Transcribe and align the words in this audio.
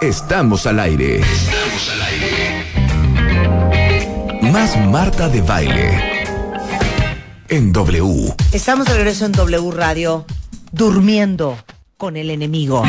Estamos 0.00 0.64
al 0.68 0.78
aire. 0.78 1.18
Estamos 1.18 1.90
al 1.90 2.02
aire. 2.02 2.66
Más 4.52 4.78
Marta 4.86 5.28
de 5.28 5.42
baile. 5.42 6.24
En 7.48 7.72
W. 7.72 8.32
Estamos 8.52 8.86
de 8.86 8.94
regreso 8.94 9.26
en 9.26 9.32
W 9.32 9.72
Radio, 9.72 10.24
durmiendo 10.70 11.58
con 11.96 12.16
el 12.16 12.30
enemigo. 12.30 12.84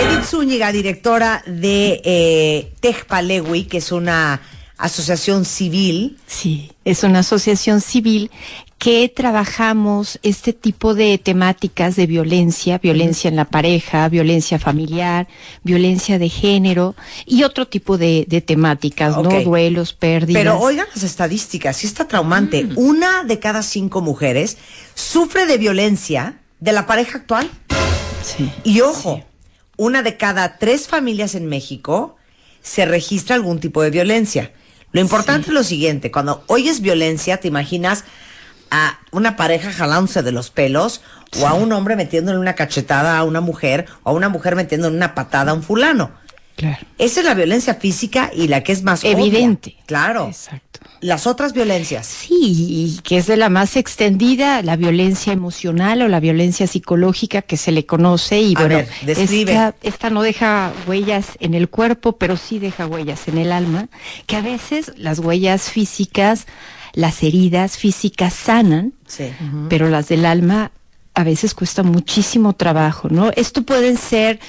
Edith 0.00 0.24
Zúñiga, 0.24 0.70
directora 0.70 1.42
de 1.44 2.00
eh, 2.04 2.72
Tejpalewi, 2.78 3.64
que 3.64 3.78
es 3.78 3.90
una 3.90 4.40
asociación 4.76 5.44
civil. 5.44 6.16
Sí, 6.28 6.70
es 6.84 7.02
una 7.02 7.18
asociación 7.20 7.80
civil 7.80 8.30
que 8.84 9.08
trabajamos 9.08 10.18
este 10.22 10.52
tipo 10.52 10.94
de 10.94 11.16
temáticas 11.16 11.96
de 11.96 12.06
violencia, 12.06 12.76
violencia 12.76 13.28
en 13.28 13.36
la 13.36 13.46
pareja, 13.46 14.06
violencia 14.10 14.58
familiar, 14.58 15.26
violencia 15.62 16.18
de 16.18 16.28
género 16.28 16.94
y 17.24 17.44
otro 17.44 17.66
tipo 17.66 17.96
de, 17.96 18.26
temáticas, 18.46 19.16
¿no? 19.16 19.40
Duelos, 19.40 19.94
pérdidas. 19.94 20.42
Pero 20.42 20.60
oigan 20.60 20.86
las 20.94 21.02
estadísticas, 21.02 21.78
sí 21.78 21.86
está 21.86 22.06
traumante. 22.06 22.62
Mm. 22.62 22.72
Una 22.76 23.24
de 23.24 23.38
cada 23.38 23.62
cinco 23.62 24.02
mujeres 24.02 24.58
sufre 24.94 25.46
de 25.46 25.56
violencia 25.56 26.40
de 26.60 26.72
la 26.72 26.86
pareja 26.86 27.16
actual. 27.16 27.50
Sí. 28.22 28.52
Y 28.64 28.82
ojo, 28.82 29.24
una 29.78 30.02
de 30.02 30.18
cada 30.18 30.58
tres 30.58 30.88
familias 30.88 31.34
en 31.34 31.46
México 31.46 32.16
se 32.60 32.84
registra 32.84 33.34
algún 33.34 33.60
tipo 33.60 33.80
de 33.80 33.88
violencia. 33.88 34.52
Lo 34.92 35.00
importante 35.00 35.48
es 35.48 35.54
lo 35.54 35.64
siguiente, 35.64 36.10
cuando 36.10 36.44
oyes 36.48 36.82
violencia, 36.82 37.38
te 37.38 37.48
imaginas 37.48 38.04
a 38.70 38.98
una 39.12 39.36
pareja 39.36 39.72
jalándose 39.72 40.22
de 40.22 40.32
los 40.32 40.50
pelos 40.50 41.00
o 41.40 41.46
a 41.46 41.54
un 41.54 41.72
hombre 41.72 41.96
metiéndole 41.96 42.38
una 42.38 42.54
cachetada 42.54 43.18
a 43.18 43.24
una 43.24 43.40
mujer 43.40 43.86
o 44.02 44.10
a 44.10 44.12
una 44.12 44.28
mujer 44.28 44.56
metiéndole 44.56 44.96
una 44.96 45.14
patada 45.14 45.52
a 45.52 45.54
un 45.54 45.62
fulano. 45.62 46.12
Claro. 46.56 46.86
Esa 46.98 47.20
es 47.20 47.26
la 47.26 47.34
violencia 47.34 47.74
física 47.74 48.30
y 48.34 48.48
la 48.48 48.62
que 48.62 48.72
es 48.72 48.82
más 48.82 49.04
evidente. 49.04 49.76
Claro. 49.86 50.28
Exacto. 50.28 50.80
Las 51.00 51.26
otras 51.26 51.52
violencias. 51.52 52.06
Sí, 52.06 53.00
que 53.02 53.18
es 53.18 53.26
de 53.26 53.36
la 53.36 53.48
más 53.50 53.76
extendida, 53.76 54.62
la 54.62 54.76
violencia 54.76 55.32
emocional 55.32 56.00
o 56.02 56.08
la 56.08 56.20
violencia 56.20 56.66
psicológica 56.66 57.42
que 57.42 57.56
se 57.56 57.72
le 57.72 57.84
conoce 57.84 58.40
y 58.40 58.54
bueno, 58.54 58.78
esta, 59.06 59.74
esta 59.82 60.10
no 60.10 60.22
deja 60.22 60.72
huellas 60.86 61.32
en 61.40 61.54
el 61.54 61.68
cuerpo, 61.68 62.16
pero 62.16 62.36
sí 62.36 62.58
deja 62.58 62.86
huellas 62.86 63.28
en 63.28 63.38
el 63.38 63.52
alma, 63.52 63.88
que 64.26 64.36
a 64.36 64.40
veces 64.40 64.92
las 64.96 65.18
huellas 65.18 65.70
físicas 65.70 66.46
las 66.94 67.22
heridas 67.24 67.76
físicas 67.76 68.32
sanan, 68.32 68.92
pero 69.68 69.88
las 69.88 70.08
del 70.08 70.24
alma 70.24 70.70
a 71.14 71.22
veces 71.22 71.54
cuesta 71.54 71.84
muchísimo 71.84 72.54
trabajo, 72.54 73.08
¿no? 73.08 73.30
Esto 73.36 73.62
pueden 73.62 73.96
ser 73.96 74.40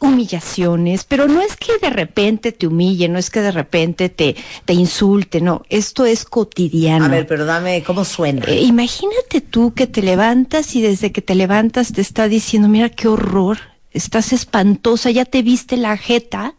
humillaciones, 0.00 1.04
pero 1.04 1.28
no 1.28 1.42
es 1.42 1.56
que 1.56 1.76
de 1.78 1.90
repente 1.90 2.50
te 2.50 2.66
humille, 2.66 3.08
no 3.08 3.18
es 3.18 3.28
que 3.28 3.42
de 3.42 3.52
repente 3.52 4.08
te, 4.08 4.34
te 4.64 4.72
insulte, 4.72 5.42
no, 5.42 5.62
esto 5.68 6.06
es 6.06 6.24
cotidiano. 6.24 7.04
A 7.04 7.08
ver, 7.08 7.26
pero 7.26 7.44
dame, 7.44 7.82
¿cómo 7.82 8.06
suena? 8.06 8.42
Eh, 8.46 8.62
imagínate 8.62 9.42
tú 9.42 9.74
que 9.74 9.86
te 9.86 10.00
levantas 10.00 10.74
y 10.74 10.80
desde 10.80 11.12
que 11.12 11.20
te 11.20 11.34
levantas 11.34 11.92
te 11.92 12.00
está 12.00 12.26
diciendo, 12.26 12.68
mira 12.68 12.88
qué 12.88 13.06
horror, 13.08 13.58
estás 13.92 14.32
espantosa, 14.32 15.10
ya 15.10 15.26
te 15.26 15.42
viste 15.42 15.76
la 15.76 15.98
jeta, 15.98 16.54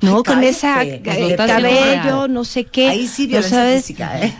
¿no? 0.00 0.22
Con 0.22 0.44
esa 0.44 0.84
cabello, 1.02 2.28
no 2.28 2.44
sé 2.44 2.66
qué. 2.66 2.88
Ahí 2.88 3.08
sí 3.08 3.26
violencia 3.26 3.74
física, 3.74 4.20
¿eh? 4.20 4.32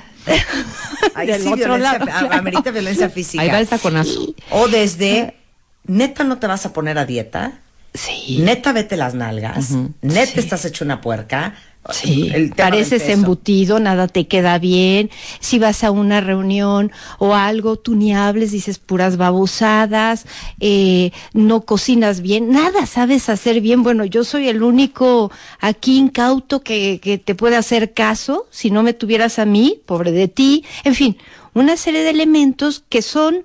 Ahí 1.15 1.33
sí, 1.41 1.49
otro 1.49 1.79
lado. 1.79 2.07
Amerita 2.31 2.71
violencia 2.71 3.09
física. 3.11 3.43
Ahí 3.43 3.49
va 3.51 3.61
el 3.61 3.69
taconazo. 3.69 4.35
O 4.51 4.69
desde, 4.69 5.37
neta 5.85 6.25
no 6.25 6.39
te 6.39 6.47
vas 6.47 6.67
a 6.67 6.73
poner 6.73 6.99
a 6.99 7.07
dieta. 7.07 7.61
Sí. 7.95 8.39
Neta 8.41 8.73
vete 8.73 8.97
las 8.97 9.15
nalgas. 9.15 9.71
Neta 10.03 10.41
estás 10.41 10.65
hecho 10.65 10.85
una 10.85 11.01
puerca. 11.01 11.55
Sí, 11.91 12.51
pareces 12.55 13.09
embutido, 13.09 13.81
nada 13.81 14.09
te 14.09 14.27
queda 14.27 14.59
bien. 14.59 15.11
Si 15.41 15.59
vas 15.59 15.85
a 15.85 15.91
una 15.91 16.21
reunión 16.21 16.93
o 17.19 17.35
algo, 17.35 17.77
tú 17.77 17.95
ni 17.95 18.13
hables, 18.13 18.53
dices 18.53 18.79
puras 18.79 19.17
babosadas, 19.17 20.27
eh, 20.61 21.13
no 21.33 21.63
cocinas 21.63 22.21
bien, 22.21 22.51
nada 22.51 22.85
sabes 22.85 23.31
hacer 23.31 23.63
bien. 23.63 23.83
Bueno, 23.83 24.05
yo 24.05 24.25
soy 24.25 24.49
el 24.49 24.63
único 24.63 25.31
aquí 25.61 25.97
incauto 25.97 26.63
que, 26.63 27.01
que 27.03 27.17
te 27.17 27.35
puede 27.35 27.57
hacer 27.57 27.95
caso. 27.95 28.47
Si 28.51 28.71
no 28.71 28.83
me 28.83 28.93
tuvieras 28.93 29.39
a 29.39 29.47
mí, 29.47 29.81
pobre 29.87 30.13
de 30.13 30.29
ti. 30.29 30.65
En 30.85 30.95
fin, 30.95 31.17
una 31.55 31.77
serie 31.79 32.03
de 32.03 32.11
elementos 32.11 32.85
que 32.89 33.01
son 33.01 33.45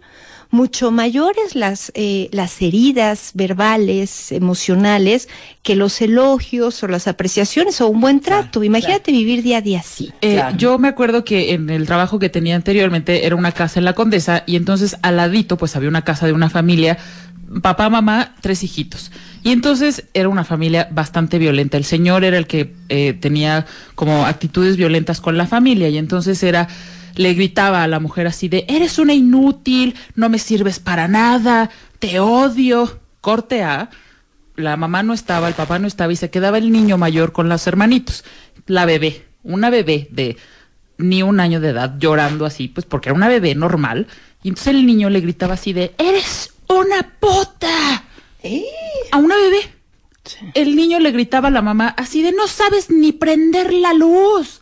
mucho 0.54 0.92
mayores 0.92 1.56
las, 1.56 1.92
eh, 1.96 2.30
las 2.32 2.62
heridas 2.62 3.32
verbales, 3.34 4.32
emocionales, 4.32 5.28
que 5.64 5.76
los 5.76 6.00
elogios 6.00 6.84
o 6.84 6.88
las 6.88 7.08
apreciaciones 7.08 7.82
o 7.82 7.88
un 7.88 8.00
buen 8.00 8.20
trato. 8.20 8.64
Imagínate 8.64 9.12
vivir 9.12 9.42
día 9.42 9.58
a 9.58 9.62
día 9.62 9.80
así. 9.80 10.14
Eh, 10.22 10.40
yo 10.56 10.78
me 10.78 10.90
acuerdo 10.90 11.26
que 11.26 11.54
en 11.54 11.72
el 11.72 11.88
trabajo 11.88 12.20
que 12.20 12.30
tenía 12.30 12.56
anteriormente 12.56 13.26
era 13.26 13.36
una 13.36 13.52
casa 13.52 13.80
en 13.80 13.86
la 13.86 13.94
Condesa 13.94 14.44
y 14.46 14.56
entonces 14.56 14.96
al 15.02 15.18
ladito 15.18 15.58
pues 15.58 15.76
había 15.76 15.90
una 15.90 16.04
casa 16.04 16.28
de 16.28 16.34
una 16.34 16.52
familia, 16.52 17.00
papá, 17.64 17.90
mamá, 17.90 18.36
tres 18.42 18.64
hijitos. 18.64 19.12
Y 19.42 19.52
entonces 19.52 20.06
era 20.14 20.30
una 20.30 20.44
familia 20.44 20.88
bastante 20.92 21.40
violenta. 21.40 21.78
El 21.78 21.86
señor 21.86 22.24
era 22.24 22.38
el 22.38 22.46
que 22.46 22.76
eh, 22.90 23.14
tenía 23.14 23.66
como 23.96 24.28
actitudes 24.28 24.78
violentas 24.78 25.20
con 25.20 25.36
la 25.36 25.48
familia 25.48 25.90
y 25.90 25.98
entonces 25.98 26.44
era 26.44 26.68
le 27.16 27.34
gritaba 27.34 27.84
a 27.84 27.88
la 27.88 28.00
mujer 28.00 28.28
así 28.28 28.48
de, 28.48 28.66
eres 28.68 29.00
una 29.00 29.14
inútil, 29.14 29.96
no 30.16 30.30
me 30.30 30.40
sirves 30.40 30.80
para 30.80 31.08
nada, 31.08 31.70
te 32.00 32.20
odio. 32.20 33.00
Corte 33.22 33.64
A, 33.64 33.90
la 34.56 34.76
mamá 34.76 35.02
no 35.02 35.14
estaba, 35.14 35.48
el 35.48 35.54
papá 35.54 35.80
no 35.80 35.88
estaba 35.88 36.12
y 36.12 36.18
se 36.18 36.30
quedaba 36.30 36.58
el 36.58 36.72
niño 36.72 36.98
mayor 36.98 37.32
con 37.32 37.48
los 37.48 37.66
hermanitos. 37.68 38.26
La 38.66 38.86
bebé, 38.86 39.26
una 39.44 39.70
bebé 39.70 40.08
de 40.12 40.36
ni 40.98 41.24
un 41.24 41.40
año 41.40 41.60
de 41.60 41.70
edad 41.70 41.96
llorando 41.98 42.46
así, 42.46 42.68
pues 42.68 42.86
porque 42.86 43.10
era 43.10 43.16
una 43.16 43.30
bebé 43.30 43.56
normal. 43.56 44.08
Y 44.44 44.50
entonces 44.50 44.74
el 44.74 44.86
niño 44.86 45.10
le 45.10 45.22
gritaba 45.22 45.54
así 45.54 45.72
de, 45.74 45.96
eres 45.98 46.54
una 46.68 47.02
puta. 47.20 48.04
¿Eh? 48.44 48.66
A 49.12 49.18
una 49.18 49.36
bebé. 49.38 49.74
El 50.54 50.76
niño 50.76 51.00
le 51.00 51.12
gritaba 51.12 51.48
a 51.48 51.52
la 51.52 51.62
mamá 51.62 51.94
así 51.98 52.22
de, 52.22 52.32
no 52.32 52.48
sabes 52.48 52.90
ni 52.90 53.14
prender 53.14 53.74
la 53.74 53.94
luz. 53.94 54.62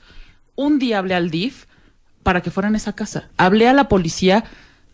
Un 0.56 0.79
día 0.79 1.00
hablé 1.00 1.16
al 1.16 1.31
DIF 1.31 1.66
para 2.23 2.41
que 2.41 2.51
fueran 2.51 2.73
a 2.75 2.77
esa 2.77 2.93
casa. 2.93 3.29
Hablé 3.37 3.67
a 3.67 3.73
la 3.73 3.87
policía 3.87 4.43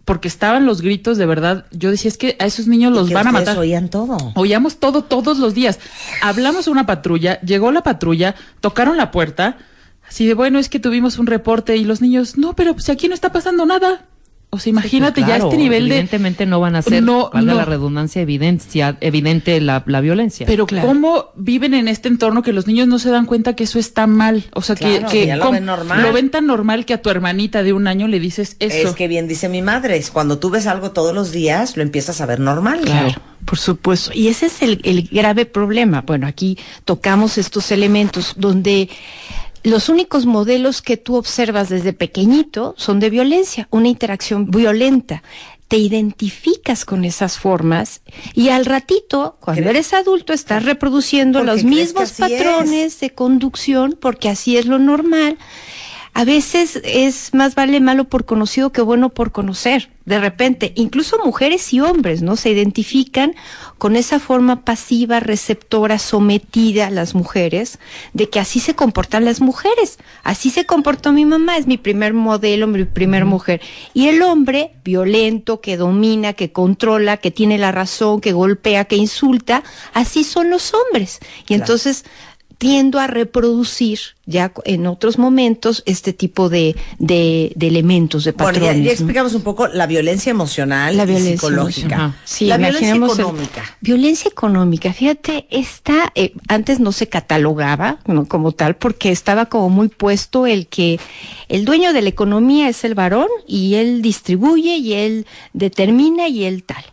porque 0.07 0.29
estaban 0.29 0.65
los 0.65 0.81
gritos 0.81 1.17
de 1.17 1.25
verdad. 1.25 1.65
Yo 1.71 1.91
decía, 1.91 2.07
es 2.07 2.17
que 2.17 2.37
a 2.39 2.45
esos 2.45 2.67
niños 2.67 2.93
los 2.93 3.11
van 3.11 3.27
a 3.27 3.31
matar. 3.33 3.57
oían 3.57 3.89
todo. 3.89 4.17
Oíamos 4.35 4.77
todo 4.77 5.03
todos 5.03 5.37
los 5.37 5.53
días. 5.53 5.79
Hablamos 6.21 6.67
a 6.67 6.71
una 6.71 6.85
patrulla, 6.85 7.41
llegó 7.41 7.73
la 7.73 7.83
patrulla, 7.83 8.33
tocaron 8.61 8.95
la 8.95 9.11
puerta, 9.11 9.57
así 10.07 10.25
de, 10.25 10.33
bueno, 10.33 10.59
es 10.59 10.69
que 10.69 10.79
tuvimos 10.79 11.19
un 11.19 11.27
reporte 11.27 11.75
y 11.75 11.83
los 11.83 11.99
niños, 12.01 12.37
no, 12.37 12.55
pero 12.55 12.79
si 12.79 12.91
aquí 12.91 13.09
no 13.09 13.13
está 13.13 13.33
pasando 13.33 13.65
nada. 13.65 14.05
O 14.49 14.59
sea, 14.59 14.69
imagínate 14.69 15.21
ya 15.21 15.37
este 15.37 15.57
nivel 15.57 15.89
de... 15.89 15.95
Evidentemente 15.95 16.45
no 16.45 16.61
van 16.61 16.77
a 16.77 16.81
ser, 16.81 17.03
no, 17.03 17.29
la 17.33 17.65
redundancia, 17.65 18.21
evidencia, 18.21 18.97
evidente 19.01 19.59
la, 19.59 19.83
la 19.85 19.99
violencia. 19.99 20.47
Pero 20.47 20.65
¿cómo 20.67 21.31
viven 21.35 21.73
en 21.73 21.89
este 21.89 22.07
entorno 22.07 22.43
que 22.43 22.53
los 22.53 22.65
niños 22.65 22.87
no 22.87 22.97
se 22.97 23.09
dan 23.09 23.25
cuenta 23.25 23.57
que 23.57 23.65
eso 23.65 23.77
está 23.77 24.07
mal? 24.07 24.45
O 24.53 24.61
sea, 24.61 24.77
que, 24.77 25.03
que 25.11 25.35
lo, 25.35 25.51
ven 25.51 25.65
normal. 25.65 26.01
lo 26.01 26.13
ven 26.13 26.29
tan 26.29 26.47
normal 26.47 26.85
que 26.85 26.93
a 26.93 27.01
tu 27.01 27.09
hermanita 27.09 27.61
de 27.61 27.73
un 27.73 27.87
año 27.87 28.07
le 28.07 28.21
dices 28.21 28.55
eso. 28.59 28.87
Es 28.87 28.95
que 28.95 29.09
bien 29.09 29.27
dice 29.27 29.49
mi 29.49 29.61
madre, 29.61 29.97
es 29.97 30.11
cuando 30.11 30.39
tú 30.39 30.49
ves 30.49 30.65
algo 30.65 30.91
todos 30.91 31.13
los 31.13 31.33
días, 31.33 31.75
lo 31.75 31.83
empiezas 31.83 32.21
a 32.21 32.25
ver 32.25 32.39
normal. 32.39 32.79
Claro. 32.85 33.21
Por 33.43 33.57
supuesto. 33.57 34.11
Y 34.13 34.29
ese 34.29 34.45
es 34.45 34.61
el, 34.61 34.79
el 34.83 35.09
grave 35.09 35.45
problema. 35.45 36.01
Bueno, 36.01 36.25
aquí 36.25 36.57
tocamos 36.85 37.37
estos 37.37 37.71
elementos 37.71 38.33
donde 38.37 38.89
los 39.63 39.89
únicos 39.89 40.25
modelos 40.25 40.81
que 40.81 40.97
tú 40.97 41.15
observas 41.15 41.69
desde 41.69 41.93
pequeñito 41.93 42.73
son 42.77 42.99
de 42.99 43.09
violencia, 43.09 43.67
una 43.71 43.87
interacción 43.87 44.49
violenta. 44.49 45.23
Te 45.67 45.77
identificas 45.77 46.85
con 46.85 47.03
esas 47.03 47.37
formas 47.37 48.01
y 48.33 48.49
al 48.49 48.65
ratito, 48.65 49.37
cuando 49.41 49.69
eres 49.69 49.93
adulto, 49.93 50.31
estás 50.31 50.63
reproduciendo 50.63 51.43
los 51.43 51.65
mismos 51.65 52.13
patrones 52.13 53.01
de 53.01 53.09
conducción 53.09 53.97
porque 53.99 54.29
así 54.29 54.55
es 54.55 54.65
lo 54.65 54.79
normal. 54.79 55.37
A 56.17 56.25
veces 56.25 56.81
es 56.83 57.31
más 57.35 57.53
vale 57.53 57.79
malo 57.79 58.05
por 58.05 58.25
conocido 58.25 58.71
que 58.71 58.81
bueno 58.81 59.09
por 59.09 59.31
conocer. 59.31 59.91
de 60.05 60.19
repente, 60.19 60.71
incluso 60.75 61.19
mujeres 61.23 61.73
y 61.73 61.81
hombres, 61.81 62.21
¿no? 62.21 62.37
Se 62.37 62.49
identifican 62.49 63.35
con 63.77 63.97
esa 63.97 64.19
forma 64.19 64.63
pasiva, 64.63 65.19
receptora, 65.19 65.99
sometida 65.99 66.87
a 66.87 66.89
las 66.89 67.13
mujeres, 67.13 67.77
de 68.13 68.29
que 68.29 68.39
así 68.39 68.61
se 68.61 68.73
comportan 68.73 69.25
las 69.25 69.41
mujeres. 69.41 69.99
Así 70.23 70.49
se 70.49 70.65
comportó 70.65 71.11
mi 71.11 71.25
mamá, 71.25 71.57
es 71.57 71.67
mi 71.67 71.77
primer 71.77 72.13
modelo, 72.13 72.67
mi 72.67 72.85
primer 72.85 73.25
mujer. 73.25 73.59
Y 73.93 74.07
el 74.07 74.21
hombre, 74.21 74.71
violento, 74.85 75.59
que 75.59 75.75
domina, 75.75 76.31
que 76.31 76.53
controla, 76.53 77.17
que 77.17 77.29
tiene 77.29 77.57
la 77.57 77.73
razón, 77.73 78.21
que 78.21 78.31
golpea, 78.31 78.85
que 78.85 78.95
insulta, 78.95 79.61
así 79.93 80.23
son 80.23 80.49
los 80.49 80.73
hombres. 80.73 81.19
Y 81.49 81.53
entonces 81.53 82.05
tiendo 82.57 82.99
a 82.99 83.07
reproducir 83.07 83.99
ya 84.25 84.51
en 84.65 84.87
otros 84.87 85.17
momentos 85.17 85.83
este 85.85 86.11
tipo 86.11 86.49
de, 86.49 86.75
de, 86.99 87.53
elementos, 87.59 88.23
de 88.23 88.33
patrones. 88.33 88.61
Bueno, 88.61 88.83
ya, 88.83 88.91
explicamos 88.91 89.33
un 89.33 89.41
poco 89.41 89.67
la 89.67 89.87
violencia 89.87 90.31
emocional 90.31 90.97
la 90.97 91.05
violencia 91.05 91.33
psicológica. 91.33 92.15
Sí, 92.25 92.45
la 92.45 92.57
violencia 92.57 92.95
económica. 92.95 93.63
violencia 93.79 94.29
económica, 94.29 94.91
fíjate, 94.91 95.47
esta 95.49 96.11
eh, 96.15 96.33
antes 96.47 96.79
no 96.79 96.91
se 96.91 97.07
catalogaba 97.07 97.99
como 98.27 98.51
tal 98.51 98.75
porque 98.75 99.11
estaba 99.11 99.45
como 99.45 99.69
muy 99.69 99.87
puesto 99.87 100.45
el 100.45 100.67
que 100.67 100.99
el 101.47 101.63
dueño 101.63 101.93
de 101.93 102.01
la 102.01 102.09
economía 102.09 102.67
es 102.69 102.83
el 102.83 102.95
varón 102.95 103.27
y 103.47 103.75
él 103.75 104.01
distribuye 104.01 104.77
y 104.77 104.93
él 104.93 105.25
determina 105.53 106.27
y 106.27 106.43
él 106.43 106.63
tal. 106.63 106.83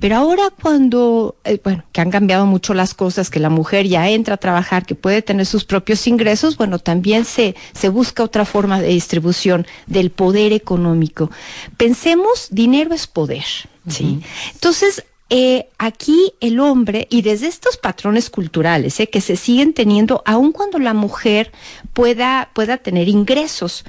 Pero 0.00 0.16
ahora 0.16 0.50
cuando, 0.62 1.36
eh, 1.44 1.60
bueno, 1.62 1.84
que 1.92 2.00
han 2.00 2.10
cambiado 2.10 2.46
mucho 2.46 2.74
las 2.74 2.94
cosas, 2.94 3.30
que 3.30 3.40
la 3.40 3.50
mujer 3.50 3.86
ya 3.86 4.08
entra 4.08 4.34
a 4.34 4.38
trabajar, 4.38 4.86
que 4.86 4.94
puede 4.94 5.22
tener 5.22 5.46
sus 5.46 5.64
propios 5.64 6.06
ingresos, 6.06 6.56
bueno, 6.56 6.78
también 6.78 7.24
se, 7.24 7.54
se 7.72 7.88
busca 7.88 8.22
otra 8.22 8.44
forma 8.44 8.80
de 8.80 8.88
distribución 8.88 9.66
del 9.86 10.10
poder 10.10 10.52
económico. 10.52 11.30
Pensemos, 11.76 12.48
dinero 12.50 12.94
es 12.94 13.06
poder, 13.06 13.44
¿sí? 13.88 14.20
Entonces, 14.52 15.04
eh, 15.30 15.68
aquí 15.76 16.32
el 16.40 16.58
hombre, 16.58 17.06
y 17.10 17.20
desde 17.20 17.48
estos 17.48 17.76
patrones 17.76 18.30
culturales 18.30 18.98
eh, 18.98 19.08
que 19.08 19.20
se 19.20 19.36
siguen 19.36 19.74
teniendo, 19.74 20.22
aun 20.24 20.52
cuando 20.52 20.78
la 20.78 20.94
mujer 20.94 21.52
pueda, 21.92 22.48
pueda 22.54 22.78
tener 22.78 23.08
ingresos, 23.08 23.84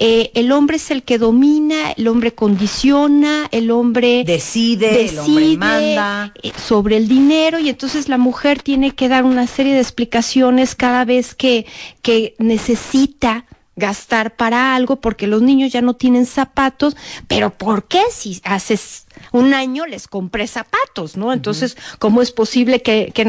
eh, 0.00 0.30
el 0.34 0.52
hombre 0.52 0.76
es 0.76 0.92
el 0.92 1.02
que 1.02 1.18
domina, 1.18 1.90
el 1.90 2.06
hombre 2.06 2.32
condiciona, 2.32 3.48
el 3.50 3.72
hombre 3.72 4.22
decide, 4.24 5.08
el 5.08 5.18
hombre 5.18 5.56
manda. 5.56 6.32
eh, 6.40 6.52
sobre 6.56 6.96
el 6.96 7.08
dinero 7.08 7.58
y 7.58 7.68
entonces 7.68 8.08
la 8.08 8.16
mujer 8.16 8.62
tiene 8.62 8.92
que 8.92 9.08
dar 9.08 9.24
una 9.24 9.48
serie 9.48 9.74
de 9.74 9.80
explicaciones 9.80 10.76
cada 10.76 11.04
vez 11.04 11.34
que, 11.34 11.66
que 12.00 12.36
necesita 12.38 13.44
gastar 13.74 14.36
para 14.36 14.76
algo 14.76 15.00
porque 15.00 15.26
los 15.26 15.42
niños 15.42 15.72
ya 15.72 15.82
no 15.82 15.94
tienen 15.94 16.26
zapatos, 16.26 16.96
pero 17.26 17.50
¿por 17.50 17.88
qué 17.88 18.02
si 18.12 18.40
haces 18.44 19.07
un 19.32 19.54
año 19.54 19.86
les 19.86 20.08
compré 20.08 20.46
zapatos, 20.46 21.16
¿no? 21.16 21.32
Entonces, 21.32 21.76
¿cómo 21.98 22.22
es 22.22 22.32
posible 22.32 22.82
que, 22.82 23.12
que 23.14 23.24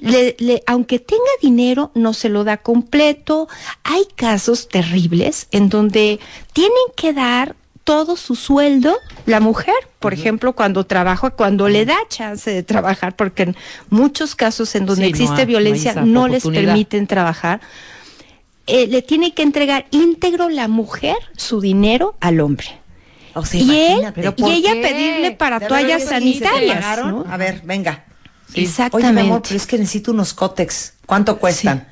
le, 0.00 0.62
aunque 0.66 0.98
tenga 0.98 1.22
dinero, 1.40 1.90
no 1.94 2.12
se 2.12 2.28
lo 2.28 2.44
da 2.44 2.58
completo? 2.58 3.48
Hay 3.82 4.06
casos 4.14 4.68
terribles 4.68 5.48
en 5.50 5.68
donde 5.68 6.20
tienen 6.52 6.72
que 6.96 7.12
dar 7.12 7.56
todo 7.84 8.16
su 8.16 8.34
sueldo 8.34 8.96
la 9.26 9.40
mujer, 9.40 9.74
por 10.00 10.14
ejemplo, 10.14 10.54
cuando 10.54 10.84
trabaja, 10.84 11.30
cuando 11.30 11.68
le 11.68 11.84
da 11.84 11.96
chance 12.08 12.50
de 12.50 12.62
trabajar, 12.62 13.14
porque 13.14 13.42
en 13.42 13.56
muchos 13.90 14.34
casos 14.34 14.74
en 14.74 14.86
donde 14.86 15.06
existe 15.06 15.44
violencia 15.44 15.94
no 15.94 16.28
les 16.28 16.44
permiten 16.44 17.06
trabajar 17.06 17.60
eh, 18.66 18.86
le 18.86 19.02
tiene 19.02 19.34
que 19.34 19.42
entregar 19.42 19.86
íntegro 19.90 20.48
la 20.48 20.68
mujer 20.68 21.16
su 21.36 21.60
dinero 21.60 22.14
al 22.20 22.40
hombre. 22.40 22.66
Y 23.52 23.76
él, 23.76 24.12
y 24.36 24.50
ella 24.50 24.72
pedirle 24.72 25.32
para 25.32 25.60
toallas 25.60 26.04
sanitarias. 26.04 26.84
A 26.84 27.36
ver, 27.36 27.62
venga. 27.64 28.04
Exactamente. 28.54 29.08
Oye, 29.08 29.12
mi 29.12 29.28
amor, 29.28 29.42
pero 29.42 29.56
es 29.56 29.66
que 29.66 29.78
necesito 29.78 30.12
unos 30.12 30.32
cótex. 30.32 30.94
¿Cuánto 31.06 31.38
cuestan? 31.38 31.88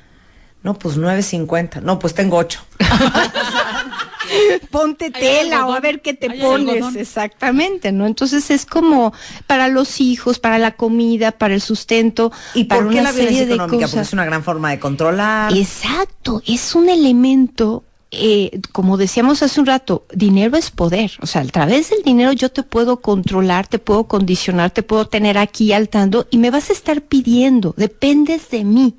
No, 0.63 0.75
pues 0.75 0.97
9.50. 0.97 1.81
No, 1.81 1.99
pues 1.99 2.13
tengo 2.13 2.37
ocho. 2.37 2.61
ponte 4.71 5.11
tela 5.11 5.65
o 5.65 5.73
a 5.73 5.79
ver 5.79 6.01
qué 6.01 6.13
te 6.13 6.29
pones. 6.29 6.95
Exactamente, 6.95 7.91
¿no? 7.91 8.05
Entonces 8.05 8.49
es 8.49 8.65
como 8.65 9.13
para 9.47 9.67
los 9.67 9.99
hijos, 9.99 10.39
para 10.39 10.57
la 10.57 10.71
comida, 10.71 11.31
para 11.31 11.53
el 11.53 11.61
sustento. 11.61 12.31
¿Y 12.53 12.65
para 12.65 12.81
por 12.81 12.93
qué 12.93 13.01
la 13.01 13.11
violencia 13.11 13.43
económica? 13.43 13.87
Porque 13.87 14.01
es 14.01 14.13
una 14.13 14.25
gran 14.25 14.43
forma 14.43 14.71
de 14.71 14.79
controlar. 14.79 15.55
Exacto, 15.55 16.41
es 16.47 16.75
un 16.75 16.89
elemento 16.89 17.83
eh, 18.15 18.61
como 18.71 18.97
decíamos 18.97 19.41
hace 19.41 19.59
un 19.59 19.65
rato, 19.65 20.05
dinero 20.13 20.55
es 20.55 20.69
poder. 20.69 21.11
O 21.21 21.25
sea, 21.25 21.41
a 21.41 21.45
través 21.45 21.89
del 21.89 22.03
dinero 22.03 22.31
yo 22.31 22.49
te 22.49 22.61
puedo 22.61 23.01
controlar, 23.01 23.67
te 23.67 23.79
puedo 23.79 24.05
condicionar, 24.05 24.71
te 24.71 24.83
puedo 24.83 25.07
tener 25.07 25.37
aquí 25.37 25.73
al 25.73 25.89
tanto 25.89 26.27
y 26.29 26.37
me 26.37 26.51
vas 26.51 26.69
a 26.69 26.73
estar 26.73 27.01
pidiendo, 27.01 27.73
dependes 27.75 28.49
de 28.51 28.63
mí. 28.63 28.97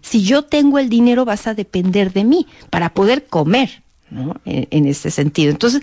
Si 0.00 0.22
yo 0.22 0.42
tengo 0.42 0.78
el 0.78 0.88
dinero 0.88 1.24
vas 1.24 1.46
a 1.46 1.54
depender 1.54 2.12
de 2.12 2.24
mí 2.24 2.46
para 2.70 2.94
poder 2.94 3.26
comer. 3.26 3.82
¿no? 4.10 4.34
En, 4.44 4.86
este 4.86 5.10
sentido. 5.10 5.50
Entonces, 5.50 5.80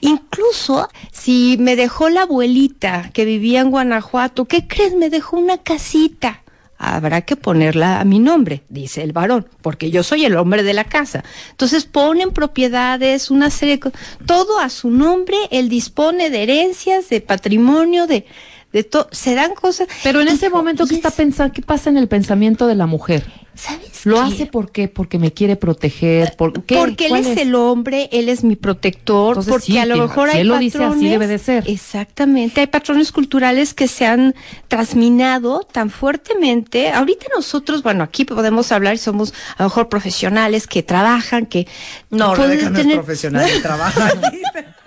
incluso 0.00 0.88
si 1.10 1.56
me 1.58 1.74
dejó 1.74 2.08
la 2.08 2.22
abuelita 2.22 3.10
que 3.12 3.24
vivía 3.24 3.62
en 3.62 3.72
Guanajuato, 3.72 4.44
¿qué 4.44 4.68
crees? 4.68 4.94
Me 4.94 5.10
dejó 5.10 5.38
una 5.38 5.58
casita. 5.58 6.43
Habrá 6.84 7.22
que 7.22 7.36
ponerla 7.36 8.00
a 8.00 8.04
mi 8.04 8.18
nombre, 8.18 8.62
dice 8.68 9.02
el 9.02 9.12
varón, 9.12 9.48
porque 9.62 9.90
yo 9.90 10.02
soy 10.02 10.24
el 10.24 10.36
hombre 10.36 10.62
de 10.62 10.74
la 10.74 10.84
casa. 10.84 11.24
Entonces 11.50 11.84
ponen 11.84 12.30
propiedades, 12.30 13.30
una 13.30 13.50
serie 13.50 13.78
de 13.78 13.92
todo 14.26 14.58
a 14.58 14.68
su 14.68 14.90
nombre, 14.90 15.36
él 15.50 15.68
dispone 15.68 16.30
de 16.30 16.42
herencias, 16.42 17.08
de 17.08 17.20
patrimonio, 17.20 18.06
de, 18.06 18.26
de 18.74 18.82
todo, 18.82 19.06
se 19.12 19.36
dan 19.36 19.54
cosas. 19.54 19.86
Pero 20.02 20.20
en 20.20 20.26
ese 20.26 20.50
momento, 20.50 20.84
¿qué 20.86 20.96
está 20.96 21.12
pensando? 21.12 21.54
¿Qué 21.54 21.62
pasa 21.62 21.90
en 21.90 21.96
el 21.96 22.08
pensamiento 22.08 22.66
de 22.66 22.74
la 22.74 22.86
mujer? 22.86 23.24
¿Sabes? 23.54 24.04
¿Lo 24.04 24.20
hace 24.20 24.46
por 24.46 24.72
qué? 24.72 24.88
Porque 24.88 25.16
me 25.20 25.32
quiere 25.32 25.54
proteger. 25.54 26.34
¿Por 26.36 26.54
Porque 26.64 27.06
él 27.06 27.14
es, 27.14 27.36
el 27.38 27.54
hombre, 27.54 28.08
él 28.10 28.28
es 28.28 28.42
mi 28.42 28.56
protector. 28.56 29.46
porque 29.46 29.78
a 29.78 29.86
lo 29.86 29.96
mejor 29.96 30.28
hay 30.28 30.40
él 30.40 30.48
lo 30.48 30.58
dice 30.58 30.82
así 30.82 31.08
debe 31.08 31.28
de 31.28 31.38
ser. 31.38 31.62
Exactamente. 31.70 32.62
Hay 32.62 32.66
patrones 32.66 33.12
culturales 33.12 33.74
que 33.74 33.86
se 33.86 34.06
han 34.06 34.34
transminado 34.66 35.60
tan 35.60 35.88
fuertemente. 35.88 36.90
Ahorita 36.90 37.26
nosotros, 37.32 37.84
bueno, 37.84 38.02
aquí 38.02 38.24
podemos 38.24 38.72
hablar 38.72 38.96
y 38.96 38.98
somos 38.98 39.32
a 39.56 39.62
lo 39.62 39.68
mejor 39.68 39.88
profesionales 39.88 40.66
que 40.66 40.82
trabajan, 40.82 41.46
que. 41.46 41.68
No, 42.10 42.34
Rebeca 42.34 42.70
no 42.70 42.78
es 42.80 42.86
profesional, 42.88 43.48
trabaja 43.62 44.08
aquí. 44.08 44.42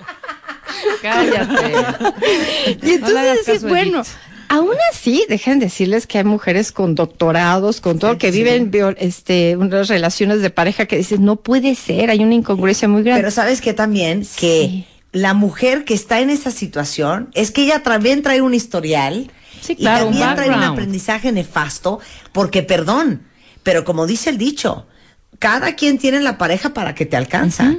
Cállate. 1.02 1.74
y 2.84 2.92
entonces 2.92 3.64
no 3.64 3.70
bueno. 3.70 4.04
Aún 4.50 4.76
así, 4.92 5.26
dejen 5.28 5.60
decirles 5.60 6.08
que 6.08 6.20
hay 6.20 6.24
mujeres 6.24 6.72
con 6.72 6.96
doctorados, 6.96 7.82
con 7.82 8.00
todo, 8.00 8.18
que 8.18 8.32
viven 8.32 8.72
este, 8.98 9.58
unas 9.58 9.90
relaciones 9.90 10.42
de 10.42 10.50
pareja 10.50 10.86
que 10.86 10.98
dices, 10.98 11.20
no 11.20 11.36
puede 11.36 11.76
ser, 11.76 12.10
hay 12.10 12.24
una 12.24 12.36
incongruencia 12.36 12.88
muy 12.88 13.04
grande. 13.04 13.22
Pero 13.22 13.32
sabes 13.32 13.60
que 13.60 13.74
también 13.74 14.26
que 14.38 14.86
la 15.12 15.34
mujer 15.34 15.84
que 15.84 15.94
está 15.94 16.22
en 16.22 16.30
esa 16.30 16.52
situación 16.52 17.30
es 17.34 17.52
que 17.52 17.64
ella 17.64 17.84
también 17.84 18.22
trae 18.22 18.42
un 18.42 18.54
historial 18.54 19.32
y 19.68 19.84
también 19.84 20.36
trae 20.36 20.50
un 20.50 20.64
aprendizaje 20.64 21.32
nefasto, 21.34 22.00
porque 22.32 22.64
perdón, 22.64 23.24
pero 23.64 23.84
como 23.84 24.08
dice 24.08 24.30
el 24.30 24.38
dicho, 24.38 24.88
cada 25.40 25.76
quien 25.76 25.98
tiene 25.98 26.20
la 26.22 26.38
pareja 26.38 26.74
para 26.74 26.96
que 26.96 27.06
te 27.06 27.18
alcanza. 27.18 27.76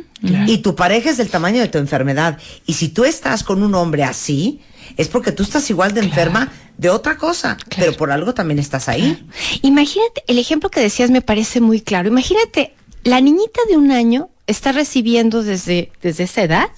Y 0.46 0.58
tu 0.58 0.74
pareja 0.74 1.10
es 1.10 1.16
del 1.16 1.30
tamaño 1.30 1.60
de 1.60 1.68
tu 1.68 1.78
enfermedad. 1.78 2.38
Y 2.66 2.74
si 2.74 2.88
tú 2.88 3.04
estás 3.04 3.44
con 3.44 3.62
un 3.62 3.74
hombre 3.74 4.02
así, 4.02 4.60
es 4.96 5.08
porque 5.08 5.32
tú 5.32 5.42
estás 5.42 5.68
igual 5.70 5.94
de 5.94 6.00
enferma 6.00 6.50
de 6.76 6.90
otra 6.90 7.16
cosa, 7.16 7.56
pero 7.76 7.92
por 7.96 8.10
algo 8.10 8.34
también 8.34 8.58
estás 8.58 8.88
ahí. 8.88 9.24
Imagínate, 9.62 10.24
el 10.26 10.38
ejemplo 10.38 10.70
que 10.70 10.80
decías 10.80 11.10
me 11.10 11.22
parece 11.22 11.60
muy 11.60 11.80
claro. 11.80 12.08
Imagínate, 12.08 12.74
la 13.04 13.20
niñita 13.20 13.60
de 13.68 13.76
un 13.76 13.90
año 13.92 14.30
está 14.46 14.72
recibiendo 14.72 15.42
desde, 15.42 15.92
desde 16.02 16.24
esa 16.24 16.42
edad, 16.42 16.68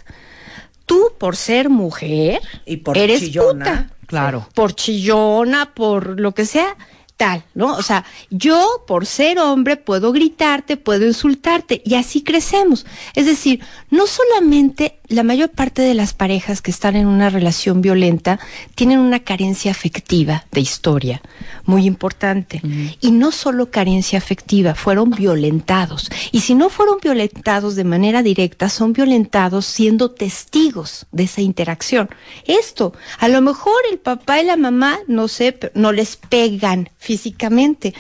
tú 0.86 1.12
por 1.18 1.36
ser 1.36 1.70
mujer, 1.70 2.40
y 2.66 2.78
por 2.78 2.98
eres 2.98 3.20
chillona, 3.20 3.90
claro, 4.06 4.48
por 4.54 4.74
chillona, 4.74 5.74
por 5.74 6.18
lo 6.20 6.32
que 6.32 6.44
sea, 6.46 6.76
tal, 7.20 7.44
¿no? 7.52 7.74
O 7.76 7.82
sea, 7.82 8.06
yo 8.30 8.82
por 8.86 9.04
ser 9.04 9.38
hombre 9.38 9.76
puedo 9.76 10.10
gritarte, 10.10 10.78
puedo 10.78 11.06
insultarte 11.06 11.82
y 11.84 11.96
así 11.96 12.22
crecemos. 12.22 12.86
Es 13.14 13.26
decir, 13.26 13.60
no 13.90 14.06
solamente 14.06 15.00
la 15.06 15.22
mayor 15.22 15.50
parte 15.50 15.82
de 15.82 15.92
las 15.92 16.14
parejas 16.14 16.62
que 16.62 16.70
están 16.70 16.96
en 16.96 17.06
una 17.06 17.28
relación 17.28 17.82
violenta 17.82 18.40
tienen 18.74 19.00
una 19.00 19.18
carencia 19.18 19.70
afectiva 19.70 20.46
de 20.50 20.60
historia 20.62 21.20
muy 21.66 21.84
importante. 21.84 22.62
Y 23.00 23.10
no 23.10 23.32
solo 23.32 23.70
carencia 23.70 24.18
afectiva, 24.18 24.74
fueron 24.74 25.10
violentados. 25.10 26.10
Y 26.32 26.40
si 26.40 26.54
no 26.54 26.70
fueron 26.70 26.98
violentados 27.02 27.76
de 27.76 27.84
manera 27.84 28.22
directa, 28.22 28.68
son 28.68 28.92
violentados 28.92 29.66
siendo 29.66 30.10
testigos 30.12 31.06
de 31.12 31.24
esa 31.24 31.42
interacción. 31.42 32.08
Esto, 32.46 32.94
a 33.18 33.28
lo 33.28 33.40
mejor 33.40 33.76
el 33.90 33.98
papá 33.98 34.40
y 34.40 34.46
la 34.46 34.56
mamá, 34.56 35.00
no 35.06 35.28
sé, 35.28 35.58
no 35.74 35.92
les 35.92 36.16
pegan 36.16 36.88
físicamente. 37.10 37.92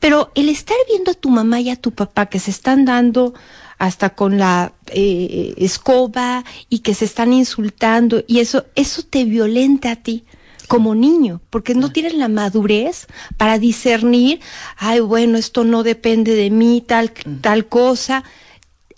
Pero 0.00 0.32
el 0.34 0.48
estar 0.48 0.76
viendo 0.88 1.12
a 1.12 1.14
tu 1.14 1.30
mamá 1.30 1.60
y 1.60 1.70
a 1.70 1.76
tu 1.76 1.92
papá 1.92 2.26
que 2.26 2.40
se 2.40 2.50
están 2.50 2.84
dando 2.84 3.32
hasta 3.78 4.16
con 4.16 4.36
la 4.36 4.72
eh, 4.88 5.54
escoba 5.58 6.44
y 6.68 6.80
que 6.80 6.92
se 6.92 7.04
están 7.04 7.32
insultando 7.32 8.24
y 8.26 8.40
eso, 8.40 8.66
eso 8.74 9.04
te 9.04 9.22
violenta 9.24 9.92
a 9.92 9.96
ti 9.96 10.24
como 10.66 10.96
niño, 10.96 11.40
porque 11.50 11.76
no 11.76 11.92
tienes 11.92 12.14
la 12.14 12.26
madurez 12.26 13.06
para 13.36 13.60
discernir, 13.60 14.40
ay, 14.76 14.98
bueno, 14.98 15.38
esto 15.38 15.62
no 15.62 15.84
depende 15.84 16.34
de 16.34 16.50
mí, 16.50 16.82
tal, 16.84 17.12
mm. 17.24 17.36
tal 17.36 17.68
cosa. 17.68 18.24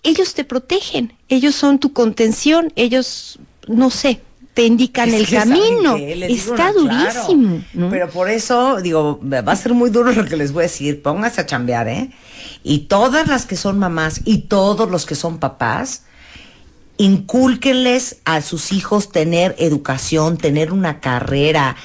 Ellos 0.01 0.33
te 0.33 0.43
protegen, 0.43 1.13
ellos 1.29 1.53
son 1.53 1.77
tu 1.77 1.93
contención, 1.93 2.73
ellos, 2.75 3.37
no 3.67 3.91
sé, 3.91 4.21
te 4.53 4.65
indican 4.65 5.13
el 5.13 5.27
camino. 5.27 5.95
Está 5.97 6.73
durísimo. 6.73 7.63
Pero 7.89 8.09
por 8.09 8.29
eso, 8.29 8.81
digo, 8.81 9.19
va 9.23 9.51
a 9.51 9.55
ser 9.55 9.73
muy 9.73 9.89
duro 9.89 10.11
lo 10.11 10.25
que 10.25 10.35
les 10.35 10.51
voy 10.51 10.63
a 10.63 10.67
decir. 10.67 11.01
Póngase 11.01 11.41
a 11.41 11.45
chambear, 11.45 11.87
¿eh? 11.87 12.11
Y 12.63 12.79
todas 12.79 13.27
las 13.27 13.45
que 13.45 13.55
son 13.55 13.79
mamás 13.79 14.21
y 14.25 14.39
todos 14.39 14.89
los 14.89 15.05
que 15.05 15.15
son 15.15 15.39
papás, 15.39 16.03
incúlquenles 16.97 18.17
a 18.25 18.41
sus 18.41 18.71
hijos 18.73 19.11
tener 19.11 19.55
educación, 19.57 20.37
tener 20.37 20.73
una 20.73 20.99
carrera. 20.99 21.75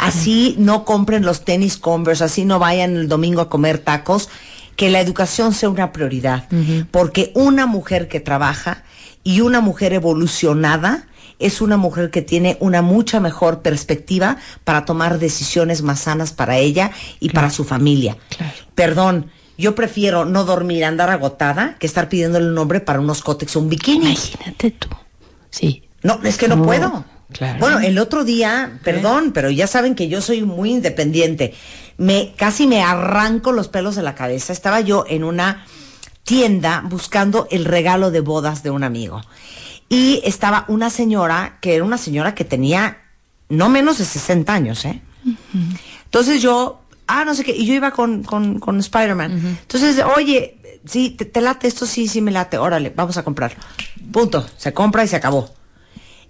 Así 0.00 0.56
no 0.58 0.84
compren 0.84 1.24
los 1.24 1.44
tenis 1.44 1.76
Converse, 1.76 2.24
así 2.24 2.44
no 2.44 2.58
vayan 2.58 2.96
el 2.96 3.08
domingo 3.08 3.40
a 3.40 3.48
comer 3.48 3.78
tacos. 3.78 4.28
Que 4.74 4.90
la 4.90 5.00
educación 5.00 5.54
sea 5.54 5.70
una 5.70 5.92
prioridad. 5.92 6.48
Porque 6.90 7.30
una 7.34 7.64
mujer 7.66 8.08
que 8.08 8.20
trabaja 8.20 8.84
y 9.24 9.40
una 9.40 9.60
mujer 9.60 9.94
evolucionada, 9.94 11.06
es 11.38 11.60
una 11.60 11.76
mujer 11.76 12.10
que 12.10 12.22
tiene 12.22 12.56
una 12.60 12.82
mucha 12.82 13.20
mejor 13.20 13.60
perspectiva 13.60 14.38
para 14.64 14.84
tomar 14.84 15.18
decisiones 15.18 15.82
más 15.82 16.00
sanas 16.00 16.32
para 16.32 16.56
ella 16.58 16.90
y 17.20 17.30
para 17.30 17.50
su 17.50 17.64
familia. 17.64 18.16
Perdón, 18.74 19.30
yo 19.58 19.74
prefiero 19.74 20.24
no 20.24 20.44
dormir, 20.44 20.84
andar 20.84 21.10
agotada, 21.10 21.76
que 21.78 21.86
estar 21.86 22.08
pidiéndole 22.08 22.46
un 22.46 22.54
nombre 22.54 22.80
para 22.80 23.00
unos 23.00 23.22
cótex 23.22 23.56
o 23.56 23.60
un 23.60 23.68
bikini. 23.68 24.10
Imagínate 24.10 24.70
tú. 24.72 24.88
Sí. 25.50 25.84
No, 26.02 26.20
es 26.22 26.36
que 26.36 26.48
no, 26.48 26.62
puedo. 26.62 27.04
Claro. 27.32 27.58
Bueno, 27.58 27.80
el 27.80 27.98
otro 27.98 28.24
día, 28.24 28.78
perdón, 28.84 29.32
pero 29.32 29.50
ya 29.50 29.66
saben 29.66 29.94
que 29.94 30.08
yo 30.08 30.20
soy 30.20 30.42
muy 30.42 30.70
independiente. 30.70 31.54
Me 31.96 32.34
casi 32.36 32.66
me 32.66 32.82
arranco 32.82 33.52
los 33.52 33.68
pelos 33.68 33.96
de 33.96 34.02
la 34.02 34.14
cabeza. 34.14 34.52
Estaba 34.52 34.80
yo 34.80 35.04
en 35.08 35.24
una 35.24 35.66
tienda 36.22 36.82
buscando 36.84 37.48
el 37.50 37.64
regalo 37.64 38.10
de 38.10 38.20
bodas 38.20 38.62
de 38.62 38.70
un 38.70 38.84
amigo. 38.84 39.22
Y 39.88 40.20
estaba 40.24 40.64
una 40.68 40.90
señora, 40.90 41.58
que 41.60 41.74
era 41.74 41.84
una 41.84 41.98
señora 41.98 42.34
que 42.34 42.44
tenía 42.44 42.98
no 43.48 43.68
menos 43.68 43.98
de 43.98 44.04
60 44.04 44.52
años, 44.52 44.84
¿eh? 44.84 45.00
Entonces 46.04 46.42
yo, 46.42 46.80
ah, 47.06 47.24
no 47.24 47.34
sé 47.34 47.44
qué, 47.44 47.52
y 47.52 47.66
yo 47.66 47.74
iba 47.74 47.90
con, 47.92 48.22
con, 48.22 48.58
con 48.58 48.78
Spider-Man. 48.78 49.58
Entonces, 49.60 50.02
oye, 50.16 50.58
sí, 50.84 51.10
te, 51.10 51.40
late 51.40 51.68
esto, 51.68 51.86
sí, 51.86 52.08
sí 52.08 52.20
me 52.20 52.30
late, 52.30 52.58
órale, 52.58 52.92
vamos 52.94 53.16
a 53.16 53.22
comprarlo. 53.22 53.58
Punto, 54.12 54.46
se 54.56 54.72
compra 54.72 55.04
y 55.04 55.08
se 55.08 55.16
acabó. 55.16 55.50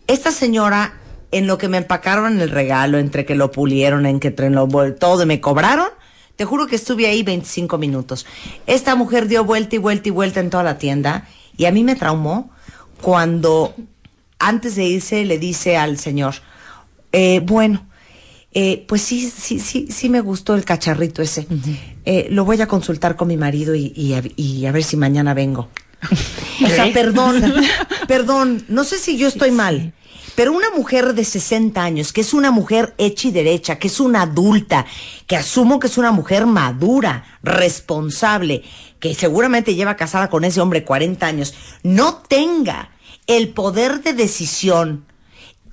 Esta 0.06 0.30
señora, 0.30 0.94
en 1.32 1.46
lo 1.46 1.58
que 1.58 1.68
me 1.68 1.78
empacaron 1.78 2.40
el 2.40 2.50
regalo, 2.50 2.98
entre 2.98 3.24
que 3.24 3.34
lo 3.34 3.52
pulieron, 3.52 4.06
en 4.06 4.20
que 4.20 4.34
lo 4.50 4.68
todo, 4.94 5.22
y 5.22 5.26
me 5.26 5.40
cobraron, 5.40 5.88
te 6.36 6.44
juro 6.44 6.66
que 6.66 6.76
estuve 6.76 7.06
ahí 7.06 7.22
25 7.22 7.78
minutos. 7.78 8.26
Esta 8.66 8.94
mujer 8.94 9.28
dio 9.28 9.44
vuelta 9.44 9.76
y 9.76 9.78
vuelta 9.78 10.08
y 10.08 10.12
vuelta 10.12 10.40
en 10.40 10.50
toda 10.50 10.62
la 10.62 10.78
tienda, 10.78 11.26
y 11.56 11.64
a 11.64 11.72
mí 11.72 11.84
me 11.84 11.96
traumó 11.96 12.50
cuando 13.00 13.74
antes 14.38 14.76
de 14.76 14.84
irse 14.84 15.24
le 15.24 15.38
dice 15.38 15.76
al 15.76 15.98
señor, 15.98 16.34
eh, 17.12 17.40
bueno, 17.40 17.86
eh, 18.52 18.84
pues 18.88 19.02
sí, 19.02 19.30
sí, 19.30 19.60
sí, 19.60 19.88
sí 19.90 20.08
me 20.08 20.20
gustó 20.20 20.54
el 20.54 20.64
cacharrito 20.64 21.20
ese. 21.20 21.46
Eh, 22.04 22.28
lo 22.30 22.44
voy 22.44 22.60
a 22.60 22.66
consultar 22.66 23.16
con 23.16 23.28
mi 23.28 23.36
marido 23.36 23.74
y, 23.74 24.14
a, 24.14 24.72
ver 24.72 24.82
si 24.82 24.96
mañana 24.96 25.34
vengo. 25.34 25.68
o 26.64 26.68
sea, 26.68 26.92
perdón, 26.92 27.42
perdón, 28.08 28.64
no 28.68 28.84
sé 28.84 28.98
si 28.98 29.16
yo 29.16 29.28
estoy 29.28 29.50
mal, 29.50 29.92
pero 30.36 30.52
una 30.52 30.70
mujer 30.70 31.14
de 31.14 31.24
60 31.24 31.82
años, 31.82 32.12
que 32.12 32.20
es 32.20 32.34
una 32.34 32.50
mujer 32.50 32.94
hecha 32.98 33.28
y 33.28 33.30
derecha, 33.30 33.78
que 33.78 33.88
es 33.88 34.00
una 34.00 34.22
adulta, 34.22 34.86
que 35.26 35.36
asumo 35.36 35.80
que 35.80 35.88
es 35.88 35.98
una 35.98 36.12
mujer 36.12 36.46
madura, 36.46 37.24
responsable, 37.42 38.62
que 39.00 39.14
seguramente 39.14 39.74
lleva 39.74 39.96
casada 39.96 40.28
con 40.30 40.44
ese 40.44 40.60
hombre 40.60 40.84
40 40.84 41.26
años, 41.26 41.54
no 41.82 42.16
tenga 42.16 42.90
el 43.26 43.48
poder 43.48 44.02
de 44.02 44.12
decisión 44.12 45.04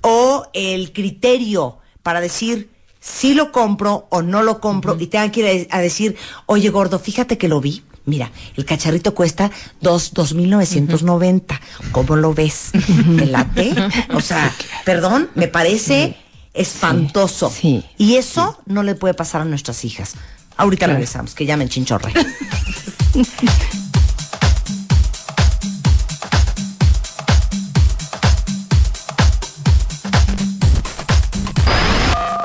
o 0.00 0.48
el 0.52 0.92
criterio 0.92 1.78
para 2.02 2.20
decir 2.20 2.70
si 3.00 3.34
lo 3.34 3.52
compro 3.52 4.06
o 4.10 4.22
no 4.22 4.42
lo 4.42 4.60
compro 4.60 4.96
y 4.98 5.06
tengan 5.06 5.30
que 5.30 5.40
ir 5.40 5.68
a, 5.70 5.80
decir, 5.80 6.16
oye 6.46 6.70
gordo, 6.70 6.98
fíjate 6.98 7.38
que 7.38 7.48
lo 7.48 7.60
vi. 7.60 7.82
Mira, 8.06 8.30
el 8.56 8.66
cacharrito 8.66 9.14
cuesta 9.14 9.50
dos, 9.80 10.12
dos 10.12 10.34
mil 10.34 10.50
novecientos 10.50 11.02
noventa. 11.02 11.60
¿Cómo 11.92 12.16
lo 12.16 12.34
ves? 12.34 12.70
¿Me 13.06 13.26
late? 13.26 13.74
O 14.12 14.20
sea, 14.20 14.54
perdón, 14.84 15.30
me 15.34 15.48
parece 15.48 16.16
espantoso. 16.52 17.52
Y 17.96 18.16
eso 18.16 18.58
no 18.66 18.82
le 18.82 18.94
puede 18.94 19.14
pasar 19.14 19.40
a 19.40 19.44
nuestras 19.44 19.84
hijas. 19.84 20.14
Ahorita 20.56 20.86
regresamos, 20.86 21.34
que 21.34 21.46
llamen 21.46 21.68
chinchorre. 21.68 22.12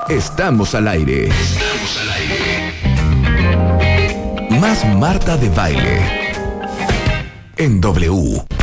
Estamos 0.10 0.76
al 0.76 0.88
aire. 0.88 1.30
Estamos 1.30 2.00
al 2.02 2.10
aire. 2.12 2.74
Más 4.60 4.86
Marta 4.96 5.38
de 5.38 5.50
baile. 5.50 6.36
En 7.58 7.82
W. 7.82 8.59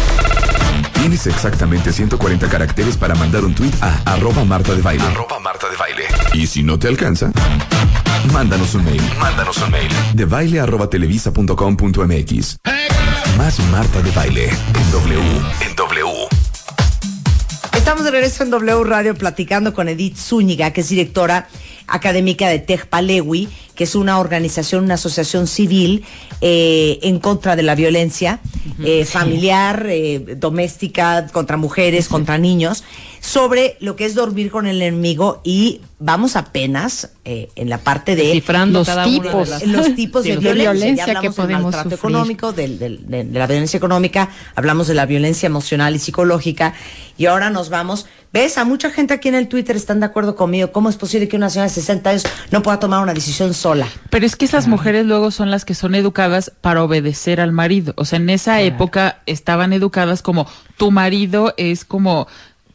Tienes 1.01 1.27
exactamente 1.27 1.93
140 1.93 2.49
caracteres 2.49 2.97
para 2.97 3.15
mandar 3.15 3.45
un 3.45 3.55
tweet 3.55 3.73
a 3.81 4.15
arroba 4.15 4.45
Marta 4.45 4.75
de 4.75 4.83
baile. 4.83 5.05
Arroba 5.05 5.39
Marta 5.39 5.69
de 5.69 5.77
baile. 5.77 6.05
Y 6.35 6.47
si 6.47 6.63
no 6.63 6.79
te 6.79 6.89
alcanza, 6.89 7.33
mándanos 8.33 8.75
un 8.75 8.85
mail. 8.85 9.03
Mándanos 9.21 9.59
un 9.59 9.71
mail. 9.71 9.91
De 10.15 10.25
baile 10.25 10.61
arroba 10.61 10.89
televisa.com.mx. 10.91 12.59
Más 13.37 13.61
Marta 13.71 14.03
de 14.03 14.11
baile. 14.13 14.49
En 14.49 14.91
W. 14.93 15.21
En 15.61 15.77
W. 15.77 16.29
Estamos 17.77 18.05
de 18.05 18.11
regreso 18.11 18.43
en 18.43 18.51
W 18.51 18.85
Radio 18.85 19.15
platicando 19.15 19.73
con 19.75 19.89
Edith 19.89 20.17
Zúñiga, 20.17 20.73
que 20.73 20.81
es 20.81 20.89
directora 20.89 21.47
académica 21.87 22.49
de 22.49 22.59
Tejpalewi, 22.59 23.49
que 23.77 23.85
es 23.85 23.95
una 23.95 24.19
organización, 24.19 24.85
una 24.85 24.95
asociación 24.95 25.47
civil 25.47 26.05
eh, 26.41 26.99
en 27.03 27.21
contra 27.21 27.55
de 27.55 27.63
la 27.63 27.75
violencia 27.75 28.41
eh, 28.83 29.05
familiar, 29.05 29.87
eh, 29.89 30.35
doméstica, 30.37 31.27
contra 31.29 31.57
mujeres, 31.57 32.09
contra 32.09 32.39
niños, 32.39 32.83
sobre 33.27 33.77
lo 33.81 33.97
que 33.97 34.05
es 34.05 34.15
dormir 34.15 34.51
con 34.51 34.67
el 34.67 34.81
enemigo 34.81 35.41
y 35.43 35.81
vamos 35.99 36.37
apenas 36.37 37.11
en 37.25 37.69
la 37.69 37.79
parte 37.79 38.15
de 38.15 38.35
los 38.35 39.05
tipos, 39.05 39.67
los 39.67 39.95
tipos 39.97 40.23
de, 40.23 40.37
violencia, 40.37 41.19
que 41.21 41.31
podemos 41.33 41.73
del 41.73 41.83
maltrato 41.83 41.95
económico, 41.97 42.53
de 42.53 43.29
la 43.33 43.47
violencia 43.47 43.77
económica, 43.77 44.31
hablamos 44.55 44.87
de 44.87 44.95
la 44.95 45.07
violencia 45.07 45.49
emocional 45.49 45.97
y 45.97 45.99
psicológica 45.99 46.75
y 47.19 47.27
ahora 47.27 47.51
nos 47.51 47.69
vamos 47.69 48.07
¿Ves? 48.33 48.59
A 48.59 48.67
mucha 48.67 48.91
gente 48.91 49.15
aquí 49.15 49.29
en 49.29 49.35
el 49.35 49.49
Twitter 49.49 49.77
están 49.77 50.01
de 50.01 50.05
acuerdo 50.05 50.37
conmigo. 50.37 50.71
¿Cómo 50.71 50.91
es 50.91 50.97
posible 50.97 51.27
que 51.27 51.39
una 51.39 51.49
señora 51.49 51.69
de 51.69 51.75
60 51.75 52.11
años 52.11 52.25
no 52.51 52.63
pueda 52.63 52.79
tomar 52.79 53.03
una 53.03 53.15
decisión 53.15 53.55
sola? 53.55 53.87
Pero 54.11 54.27
es 54.27 54.37
que 54.37 54.45
esas 54.45 54.69
mujeres 54.69 55.07
luego 55.07 55.31
son 55.31 55.51
las 55.51 55.65
que 55.65 55.75
son 55.75 55.95
educadas 55.95 56.53
para 56.61 56.85
obedecer 56.85 57.41
al 57.41 57.53
marido. 57.53 57.95
O 57.97 58.05
sea, 58.05 58.19
en 58.19 58.29
esa 58.29 58.61
época 58.61 59.23
estaban 59.25 59.73
educadas 59.73 60.21
como 60.21 60.47
tu 60.77 60.91
marido 60.91 61.55
es 61.57 61.87
como 61.87 62.27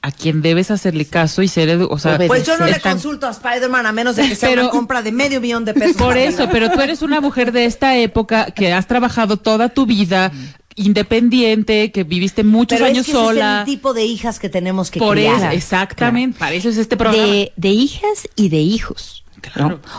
a 0.03 0.11
quien 0.11 0.41
debes 0.41 0.71
hacerle 0.71 1.05
caso 1.05 1.43
y 1.43 1.47
ser 1.47 1.79
o 1.89 1.99
sea, 1.99 2.17
pues 2.25 2.45
yo 2.45 2.57
no 2.57 2.65
le 2.65 2.79
consulto 2.79 3.27
a 3.27 3.31
Spider-Man 3.31 3.85
a 3.85 3.91
menos 3.91 4.15
de 4.15 4.27
que 4.27 4.35
sea 4.35 4.51
una 4.51 4.69
compra 4.69 5.01
de 5.01 5.11
medio 5.11 5.39
millón 5.39 5.63
de 5.63 5.73
pesos. 5.73 5.95
Por 5.95 6.17
eso, 6.17 6.49
pero 6.51 6.71
tú 6.71 6.81
eres 6.81 7.01
una 7.01 7.21
mujer 7.21 7.51
de 7.51 7.65
esta 7.65 7.95
época 7.95 8.45
que 8.51 8.73
has 8.73 8.87
trabajado 8.87 9.37
toda 9.37 9.69
tu 9.69 9.85
vida, 9.85 10.31
independiente, 10.75 11.91
que 11.91 12.03
viviste 12.03 12.43
muchos 12.43 12.81
años 12.81 13.05
sola. 13.05 13.61
es 13.61 13.69
el 13.69 13.73
tipo 13.73 13.93
de 13.93 14.05
hijas 14.05 14.39
que 14.39 14.49
tenemos 14.49 14.89
que 14.89 14.99
Por 14.99 15.19
Eso, 15.19 15.49
exactamente, 15.51 16.39
para 16.39 16.55
eso 16.55 16.69
es 16.69 16.77
este 16.77 16.97
programa. 16.97 17.27
De, 17.55 17.69
hijas 17.69 18.27
y 18.35 18.49
de 18.49 18.57
hijos. 18.57 19.23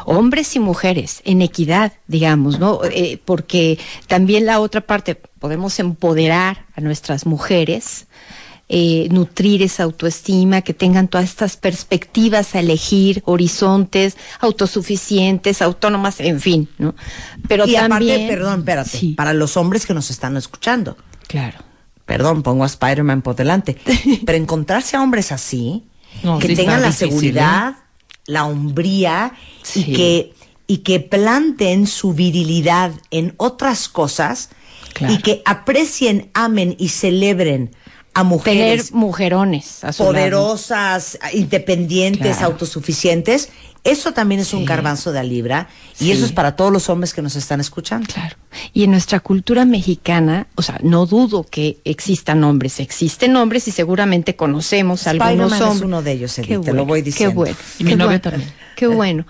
Hombres 0.05 0.55
y 0.55 0.61
mujeres, 0.61 1.21
en 1.25 1.43
equidad, 1.43 1.93
digamos, 2.07 2.61
¿no? 2.61 2.81
Eh, 2.85 3.21
porque 3.25 3.79
también 4.07 4.47
la 4.47 4.61
otra 4.61 4.81
parte, 4.83 5.17
podemos 5.17 5.79
empoderar 5.81 6.67
a 6.77 6.81
nuestras 6.81 7.27
mujeres 7.27 8.07
eh, 8.75 9.07
nutrir 9.11 9.63
esa 9.63 9.83
autoestima, 9.83 10.63
que 10.63 10.73
tengan 10.73 11.07
todas 11.07 11.29
estas 11.29 11.59
perspectivas 11.59 12.55
a 12.55 12.61
elegir, 12.61 13.23
horizontes, 13.27 14.17
autosuficientes, 14.41 15.61
autónomas, 15.61 16.21
en 16.21 16.41
fin, 16.41 16.71
¿no? 16.79 16.95
Pero 17.49 17.67
y 17.67 17.77
aparte, 17.77 18.27
perdón, 18.31 18.61
espérate, 18.61 19.13
para 19.15 19.35
los 19.35 19.59
hombres 19.59 19.85
que 19.85 19.93
nos 19.93 20.09
están 20.09 20.39
escuchando. 20.39 20.97
Claro. 21.27 21.59
Perdón, 22.07 22.43
pongo 22.43 22.65
a 22.65 22.67
Spider-Man 22.67 23.21
por 23.21 23.37
delante. 23.37 23.77
pero 24.25 24.39
encontrarse 24.39 24.97
a 24.97 25.03
hombres 25.03 25.33
así, 25.33 25.85
que 26.41 26.57
tengan 26.57 26.81
la 26.81 26.89
¿eh? 26.89 26.93
seguridad, 26.93 27.77
la 28.25 28.47
hombría 28.47 29.35
y 29.75 29.93
que 29.93 30.33
y 30.67 30.79
que 30.79 30.99
planten 31.01 31.87
su 31.87 32.15
virilidad 32.15 32.93
en 33.11 33.35
otras 33.37 33.91
cosas 33.91 34.49
y 35.07 35.19
que 35.19 35.43
aprecien, 35.45 36.31
amen 36.33 36.75
y 36.79 36.89
celebren 36.89 37.77
a 38.15 38.23
mujeres. 38.25 38.87
Tener 38.87 39.01
mujerones. 39.01 39.81
poderosas, 39.97 41.19
independientes, 41.33 42.43
autosuficientes. 42.43 43.51
Eso 43.85 44.13
también 44.13 44.41
es 44.41 44.55
un 44.55 44.65
garbanzo 44.65 45.11
de 45.11 45.25
libra 45.25 45.69
y 45.99 46.13
eso 46.13 46.25
es 46.25 46.31
para 46.31 46.55
todos 46.55 46.73
los 46.73 46.89
hombres 46.89 47.13
que 47.13 47.21
nos 47.21 47.35
están 47.35 47.61
escuchando. 47.61 48.07
Claro. 48.13 48.37
Y 48.73 48.85
en 48.85 48.93
nuestra 48.93 49.19
cultura 49.19 49.65
mexicana, 49.65 50.47
o 50.55 50.63
sea, 50.63 50.79
no 50.83 51.05
dudo 51.07 51.45
que 51.45 51.79
existan 51.85 52.45
hombres, 52.45 52.79
existen 52.79 53.35
hombres 53.35 53.67
y 53.67 53.73
seguramente 53.73 54.37
conocemos 54.37 55.09
algunos 55.09 55.53
hombres. 55.53 55.77
es 55.77 55.83
uno 55.83 56.01
de 56.01 56.13
ellos, 56.13 56.39
Edith, 56.39 56.65
te 56.65 56.73
lo 56.73 56.87
voy 56.87 57.03
diciendo. 57.03 57.33
Qué 57.33 57.37
bueno. 57.37 57.57
Y 57.81 57.85
mi 57.85 57.97
novia 57.97 58.21
también. 58.21 58.53
Qué 58.77 58.87
bueno. 58.87 59.27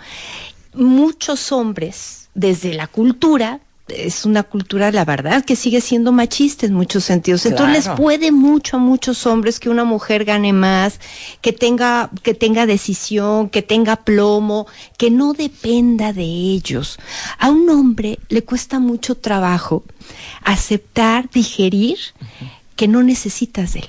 Muchos 0.74 1.50
hombres, 1.50 2.28
desde 2.34 2.74
la 2.74 2.88
cultura, 2.88 3.60
es 3.88 4.24
una 4.24 4.42
cultura, 4.42 4.90
la 4.92 5.04
verdad, 5.04 5.44
que 5.44 5.56
sigue 5.56 5.80
siendo 5.80 6.12
machista 6.12 6.66
en 6.66 6.74
muchos 6.74 7.04
sentidos. 7.04 7.46
Entonces 7.46 7.86
les 7.86 7.96
puede 7.96 8.32
mucho 8.32 8.76
a 8.76 8.80
muchos 8.80 9.26
hombres 9.26 9.60
que 9.60 9.68
una 9.68 9.84
mujer 9.84 10.24
gane 10.24 10.52
más, 10.52 11.00
que 11.40 11.52
tenga, 11.52 12.10
que 12.22 12.34
tenga 12.34 12.66
decisión, 12.66 13.48
que 13.48 13.62
tenga 13.62 13.96
plomo, 13.96 14.66
que 14.96 15.10
no 15.10 15.32
dependa 15.32 16.12
de 16.12 16.22
ellos. 16.22 16.98
A 17.38 17.50
un 17.50 17.68
hombre 17.70 18.18
le 18.28 18.44
cuesta 18.44 18.78
mucho 18.78 19.16
trabajo 19.16 19.84
aceptar, 20.42 21.28
digerir 21.30 21.98
que 22.76 22.88
no 22.88 23.02
necesitas 23.02 23.74
de 23.74 23.80
él. 23.80 23.88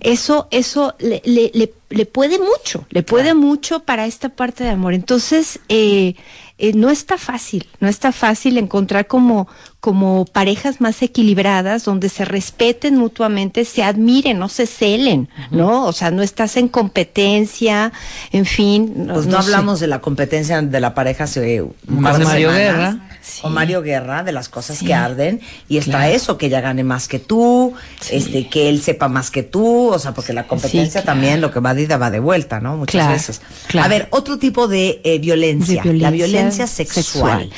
Eso, 0.00 0.48
eso 0.50 0.94
le, 0.98 1.20
le, 1.26 1.72
le, 1.90 2.06
puede 2.06 2.38
mucho, 2.38 2.86
le 2.88 3.02
puede 3.02 3.34
mucho 3.34 3.80
para 3.80 4.06
esta 4.06 4.30
parte 4.30 4.64
de 4.64 4.70
amor. 4.70 4.94
Entonces, 4.94 5.60
eh, 5.68 6.14
eh, 6.60 6.72
no 6.74 6.90
está 6.90 7.16
fácil, 7.16 7.66
no 7.80 7.88
está 7.88 8.12
fácil 8.12 8.58
encontrar 8.58 9.06
como, 9.06 9.48
como 9.80 10.26
parejas 10.26 10.80
más 10.82 11.00
equilibradas, 11.00 11.84
donde 11.84 12.10
se 12.10 12.26
respeten 12.26 12.96
mutuamente, 12.96 13.64
se 13.64 13.82
admiren, 13.82 14.38
no 14.38 14.50
se 14.50 14.66
celen, 14.66 15.30
¿no? 15.50 15.86
O 15.86 15.92
sea, 15.92 16.10
no 16.10 16.22
estás 16.22 16.58
en 16.58 16.68
competencia, 16.68 17.90
en 18.30 18.44
fin. 18.44 19.08
pues 19.10 19.26
no, 19.26 19.38
hablamos 19.38 19.80
de 19.80 19.86
la 19.86 20.00
competencia 20.00 20.60
de 20.60 20.80
la 20.80 20.94
pareja 20.94 21.24
hace 21.24 21.64
más 21.86 22.18
de 22.18 22.24
Mario 22.24 22.50
Guerra. 22.52 22.98
O 23.42 23.50
Mario 23.50 23.82
Guerra, 23.82 24.24
de 24.24 24.32
las 24.32 24.48
cosas 24.48 24.80
que 24.80 24.92
arden, 24.92 25.40
y 25.68 25.76
está 25.76 26.08
eso, 26.08 26.36
que 26.36 26.46
ella 26.46 26.60
gane 26.60 26.84
más 26.84 27.06
que 27.06 27.18
tú, 27.18 27.74
este, 28.10 28.48
que 28.48 28.68
él 28.68 28.82
sepa 28.82 29.08
más 29.08 29.30
que 29.30 29.42
tú, 29.42 29.88
o 29.88 29.98
sea, 29.98 30.12
porque 30.12 30.32
la 30.32 30.46
competencia 30.46 31.04
también 31.04 31.40
lo 31.40 31.50
que 31.50 31.60
va 31.60 31.74
de 31.74 31.82
ida 31.82 31.96
va 31.96 32.10
de 32.10 32.18
vuelta, 32.18 32.60
¿no? 32.60 32.76
Muchas 32.76 33.08
veces. 33.08 33.40
A 33.80 33.88
ver, 33.88 34.08
otro 34.10 34.38
tipo 34.38 34.68
de, 34.68 35.00
eh, 35.04 35.18
violencia, 35.18 35.82
la 35.84 36.10
violencia 36.10 36.66
sexual. 36.66 37.50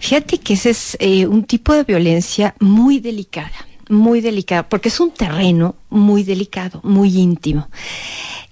Fíjate 0.00 0.38
que 0.38 0.54
ese 0.54 0.70
es 0.70 0.96
eh, 1.00 1.26
un 1.26 1.44
tipo 1.44 1.69
de 1.74 1.84
violencia 1.84 2.54
muy 2.60 3.00
delicada, 3.00 3.66
muy 3.88 4.20
delicada, 4.20 4.68
porque 4.68 4.88
es 4.88 5.00
un 5.00 5.10
terreno 5.10 5.76
muy 5.88 6.22
delicado, 6.22 6.80
muy 6.82 7.16
íntimo. 7.16 7.68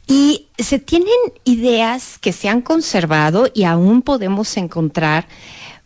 Y 0.07 0.47
se 0.59 0.79
tienen 0.79 1.09
ideas 1.45 2.19
que 2.19 2.33
se 2.33 2.49
han 2.49 2.63
conservado 2.63 3.51
y 3.53 3.65
aún 3.65 4.03
podemos 4.03 4.57
encontrar 4.57 5.29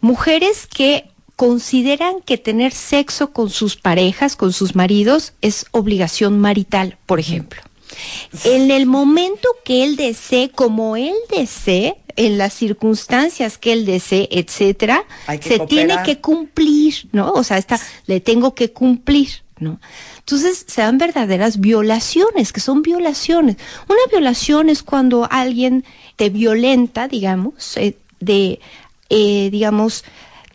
mujeres 0.01 0.67
que 0.67 1.11
consideran 1.37 2.21
que 2.21 2.39
tener 2.39 2.73
sexo 2.73 3.33
con 3.33 3.51
sus 3.51 3.77
parejas, 3.77 4.37
con 4.37 4.53
sus 4.53 4.77
maridos, 4.77 5.33
es 5.41 5.67
obligación 5.73 6.39
marital, 6.39 6.99
por 7.07 7.19
ejemplo. 7.19 7.61
En 8.45 8.71
el 8.71 8.87
momento 8.87 9.49
que 9.65 9.85
él 9.85 9.97
desee, 9.97 10.51
como 10.51 10.97
él 10.97 11.15
desee, 11.31 11.97
en 12.17 12.39
las 12.39 12.53
circunstancias 12.53 13.59
que 13.59 13.73
él 13.73 13.87
desee, 13.87 14.29
etcétera, 14.31 15.05
se 15.41 15.59
tiene 15.61 15.97
que 16.05 16.21
cumplir, 16.21 17.09
¿no? 17.13 17.33
O 17.33 17.45
sea, 17.45 17.59
está, 17.59 17.81
le 18.07 18.21
tengo 18.21 18.55
que 18.55 18.73
cumplir, 18.73 19.43
¿no? 19.59 19.81
Entonces 20.19 20.65
se 20.69 20.83
dan 20.83 20.99
verdaderas 20.99 21.61
violaciones, 21.61 22.53
que 22.53 22.61
son 22.61 22.83
violaciones. 22.83 23.57
Una 23.89 24.01
violación 24.11 24.69
es 24.69 24.83
cuando 24.83 25.29
alguien 25.31 25.85
te 26.17 26.31
violenta, 26.31 27.09
digamos, 27.09 27.77
eh, 27.77 27.97
de, 28.21 28.61
eh, 29.11 29.49
digamos, 29.51 30.05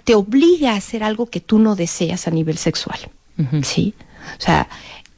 te 0.04 0.16
obliga 0.16 0.72
a 0.72 0.78
hacer 0.78 1.04
algo 1.04 1.30
que 1.30 1.42
tú 1.42 1.60
no 1.60 1.76
deseas 1.76 2.28
a 2.28 2.32
nivel 2.32 2.58
sexual, 2.58 3.00
¿sí? 3.64 3.94
O 4.38 4.42
sea, 4.42 4.70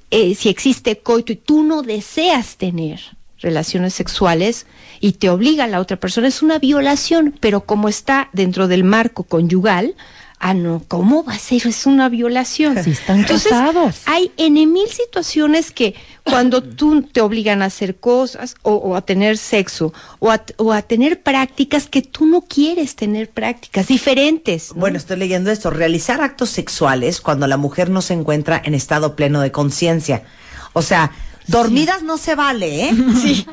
eh, 0.10 0.34
si 0.34 0.50
existe 0.50 0.98
coito 0.98 1.32
y 1.32 1.36
tú 1.36 1.64
no 1.64 1.84
deseas 1.84 2.58
tener 2.58 3.00
relaciones 3.42 3.94
sexuales 3.94 4.66
y 5.00 5.14
te 5.14 5.30
obliga 5.30 5.66
a 5.66 5.68
la 5.68 5.80
otra 5.80 5.98
persona, 5.98 6.28
es 6.28 6.42
una 6.42 6.60
violación, 6.60 7.36
pero 7.40 7.62
como 7.62 7.90
está 7.90 8.30
dentro 8.34 8.68
del 8.68 8.84
marco 8.84 9.24
conyugal, 9.24 9.96
ah, 10.40 10.54
no, 10.54 10.84
¿cómo 10.88 11.24
va 11.24 11.34
a 11.34 11.40
ser? 11.40 11.68
Es 11.68 11.86
una 11.86 12.10
violación. 12.10 12.82
Si 12.84 12.92
están 12.92 13.24
casados. 13.24 14.02
Hay 14.06 14.32
en 14.38 14.54
mil 14.54 14.88
situaciones 14.90 15.72
que 15.72 15.96
cuando 16.24 16.64
tú 16.76 17.04
te 17.04 17.22
obligan 17.22 17.62
a 17.62 17.66
hacer 17.66 17.98
cosas 17.98 18.56
o, 18.64 18.96
a 18.96 19.02
tener 19.02 19.38
sexo 19.38 19.94
o 20.20 20.32
a, 20.32 20.82
tener 20.82 21.22
prácticas 21.22 21.88
que 21.88 22.02
tú 22.02 22.26
no 22.26 22.42
quieres 22.42 22.96
tener 22.96 23.30
prácticas 23.30 23.88
diferentes. 23.88 24.74
Bueno, 24.74 24.98
estoy 24.98 25.18
leyendo 25.18 25.52
esto. 25.52 25.70
Realizar 25.70 26.22
actos 26.22 26.50
sexuales 26.50 27.22
cuando 27.22 27.48
la 27.48 27.58
mujer 27.58 27.90
no 27.90 28.02
se 28.02 28.14
encuentra 28.14 28.62
en 28.64 28.74
estado 28.74 29.16
pleno 29.16 29.42
de 29.42 29.52
conciencia. 29.52 30.24
O 30.74 30.82
sea, 30.82 31.12
Dormidas 31.50 32.04
no 32.04 32.18
se 32.18 32.36
vale, 32.36 32.90
¿eh? 32.90 32.96
Sí. 33.22 33.46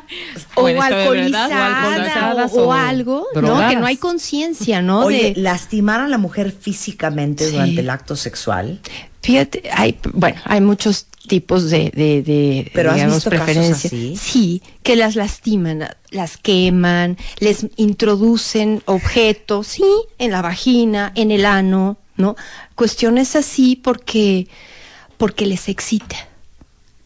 O, 0.54 0.66
alcoholizada, 0.66 2.46
o, 2.52 2.72
algo, 2.72 3.26
¿no? 3.35 3.68
Que 3.68 3.76
no 3.76 3.87
hay 3.87 3.96
conciencia, 3.96 4.82
¿no? 4.82 5.00
Oye, 5.04 5.35
lastimar 5.37 6.00
a 6.00 6.09
la 6.09 6.18
mujer 6.18 6.52
físicamente 6.52 7.50
durante 7.50 7.80
el 7.80 7.90
acto 7.90 8.16
sexual. 8.16 8.80
Fíjate, 9.22 9.64
hay, 9.72 9.98
bueno, 10.12 10.40
hay 10.44 10.61
muchos 10.61 11.06
tipos 11.26 11.70
de, 11.70 11.90
de, 11.90 12.70
¿Pero 12.72 12.94
digamos, 12.94 13.24
preferencias. 13.24 13.92
Sí, 14.20 14.62
que 14.82 14.94
las 14.94 15.16
lastiman, 15.16 15.88
las 16.11 16.37
queman, 16.37 17.16
les 17.40 17.66
introducen 17.76 18.82
objetos, 18.85 19.66
sí, 19.66 19.85
en 20.18 20.30
la 20.30 20.42
vagina, 20.42 21.12
en 21.16 21.30
el 21.30 21.44
ano, 21.44 21.98
¿no? 22.16 22.37
Cuestiones 22.74 23.37
así 23.37 23.74
porque, 23.76 24.46
porque 25.16 25.46
les 25.46 25.68
excita 25.68 26.28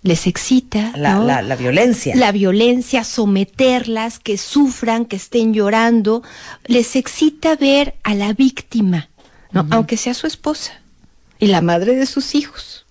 les 0.02 0.26
excita. 0.26 0.92
La, 0.96 1.42
la, 1.42 1.56
violencia. 1.56 2.14
La 2.16 2.32
violencia, 2.32 3.04
someterlas, 3.04 4.18
que 4.18 4.38
sufran, 4.38 5.04
que 5.04 5.16
estén 5.16 5.52
llorando. 5.52 6.22
Les 6.66 6.96
excita 6.96 7.56
ver 7.56 7.94
a 8.02 8.14
la 8.14 8.32
víctima, 8.32 9.08
¿no? 9.52 9.66
Aunque 9.70 9.96
sea 9.96 10.14
su 10.14 10.26
esposa 10.26 10.80
y 11.38 11.46
la 11.46 11.60
madre 11.60 11.96
de 11.96 12.06
sus 12.06 12.34
hijos. 12.34 12.86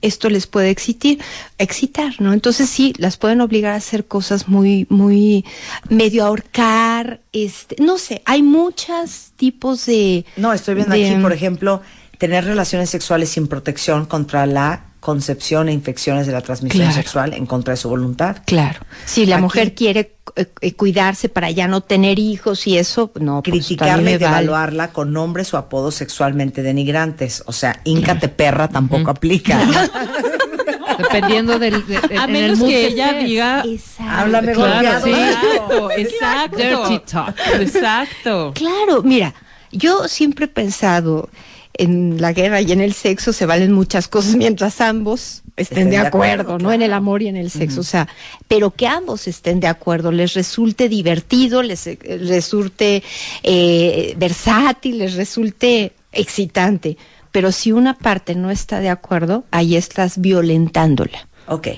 Esto 0.00 0.28
les 0.28 0.46
puede 0.46 0.70
excitar, 0.70 1.16
excitar, 1.58 2.20
¿no? 2.20 2.32
Entonces 2.32 2.68
sí, 2.68 2.94
las 2.98 3.16
pueden 3.16 3.40
obligar 3.40 3.72
a 3.72 3.76
hacer 3.76 4.04
cosas 4.06 4.48
muy, 4.48 4.86
muy 4.90 5.44
medio 5.88 6.24
ahorcar, 6.24 7.20
este, 7.32 7.76
no 7.82 7.98
sé, 7.98 8.22
hay 8.24 8.42
muchos 8.42 9.32
tipos 9.36 9.86
de. 9.86 10.24
No, 10.36 10.52
estoy 10.52 10.74
viendo 10.74 10.94
aquí, 10.94 11.16
por 11.22 11.32
ejemplo, 11.32 11.80
tener 12.18 12.44
relaciones 12.44 12.90
sexuales 12.90 13.30
sin 13.30 13.48
protección 13.48 14.04
contra 14.04 14.46
la 14.46 14.84
concepción 15.04 15.68
e 15.68 15.72
infecciones 15.72 16.26
de 16.26 16.32
la 16.32 16.40
transmisión 16.40 16.90
sexual 16.90 17.34
en 17.34 17.44
contra 17.44 17.74
de 17.74 17.76
su 17.76 17.90
voluntad. 17.90 18.38
Claro. 18.46 18.80
Si 19.04 19.26
la 19.26 19.36
mujer 19.36 19.74
quiere 19.74 20.14
eh, 20.34 20.46
eh, 20.62 20.72
cuidarse 20.72 21.28
para 21.28 21.50
ya 21.50 21.68
no 21.68 21.82
tener 21.82 22.18
hijos 22.18 22.66
y 22.66 22.78
eso, 22.78 23.12
no. 23.20 23.42
Pues, 23.42 23.66
Criticarla 23.66 24.12
y 24.12 24.18
devaluarla 24.18 24.92
con 24.92 25.12
nombres 25.12 25.52
o 25.52 25.58
apodos 25.58 25.96
sexualmente 25.96 26.62
denigrantes. 26.62 27.42
O 27.44 27.52
sea, 27.52 27.82
íncate 27.84 28.28
perra 28.28 28.68
tampoco 28.68 29.10
aplica. 29.10 29.60
Dependiendo 30.98 31.58
del. 31.58 31.84
a 32.18 32.26
menos 32.26 32.60
que 32.60 32.86
ella 32.86 33.12
diga. 33.12 33.62
Háblame 33.98 34.52
claro, 34.52 35.06
Exacto, 35.06 35.90
exacto. 35.90 36.56
Dirty 36.56 36.98
talk. 37.04 37.36
Exacto. 37.60 38.52
Claro, 38.54 39.02
mira, 39.02 39.34
yo 39.70 40.08
siempre 40.08 40.46
he 40.46 40.48
pensado 40.48 41.28
en 41.74 42.20
la 42.20 42.32
guerra 42.32 42.60
y 42.60 42.72
en 42.72 42.80
el 42.80 42.94
sexo 42.94 43.32
se 43.32 43.46
valen 43.46 43.72
muchas 43.72 44.08
cosas 44.08 44.36
mientras 44.36 44.80
ambos 44.80 45.42
estén, 45.56 45.90
de, 45.90 45.98
acuerdo, 45.98 46.58
¿no? 46.58 46.72
En 46.72 46.82
el 46.82 46.92
amor 46.92 47.22
y 47.22 47.28
en 47.28 47.36
el 47.36 47.50
sexo, 47.50 47.80
o 47.80 47.84
sea, 47.84 48.08
pero 48.48 48.70
que 48.70 48.86
ambos 48.86 49.26
estén 49.26 49.60
de 49.60 49.66
acuerdo, 49.66 50.12
les 50.12 50.34
resulte 50.34 50.88
divertido, 50.88 51.62
les 51.62 51.86
eh, 51.86 51.98
resulte 52.26 53.02
eh, 53.42 54.14
versátil, 54.16 54.98
les 54.98 55.14
resulte 55.14 55.92
excitante. 56.12 56.96
Pero 57.32 57.50
si 57.50 57.72
una 57.72 57.94
parte 57.98 58.36
no 58.36 58.50
está 58.50 58.78
de 58.78 58.90
acuerdo, 58.90 59.44
ahí 59.50 59.76
estás 59.76 60.20
violentándola. 60.20 61.26
Ok, 61.46 61.68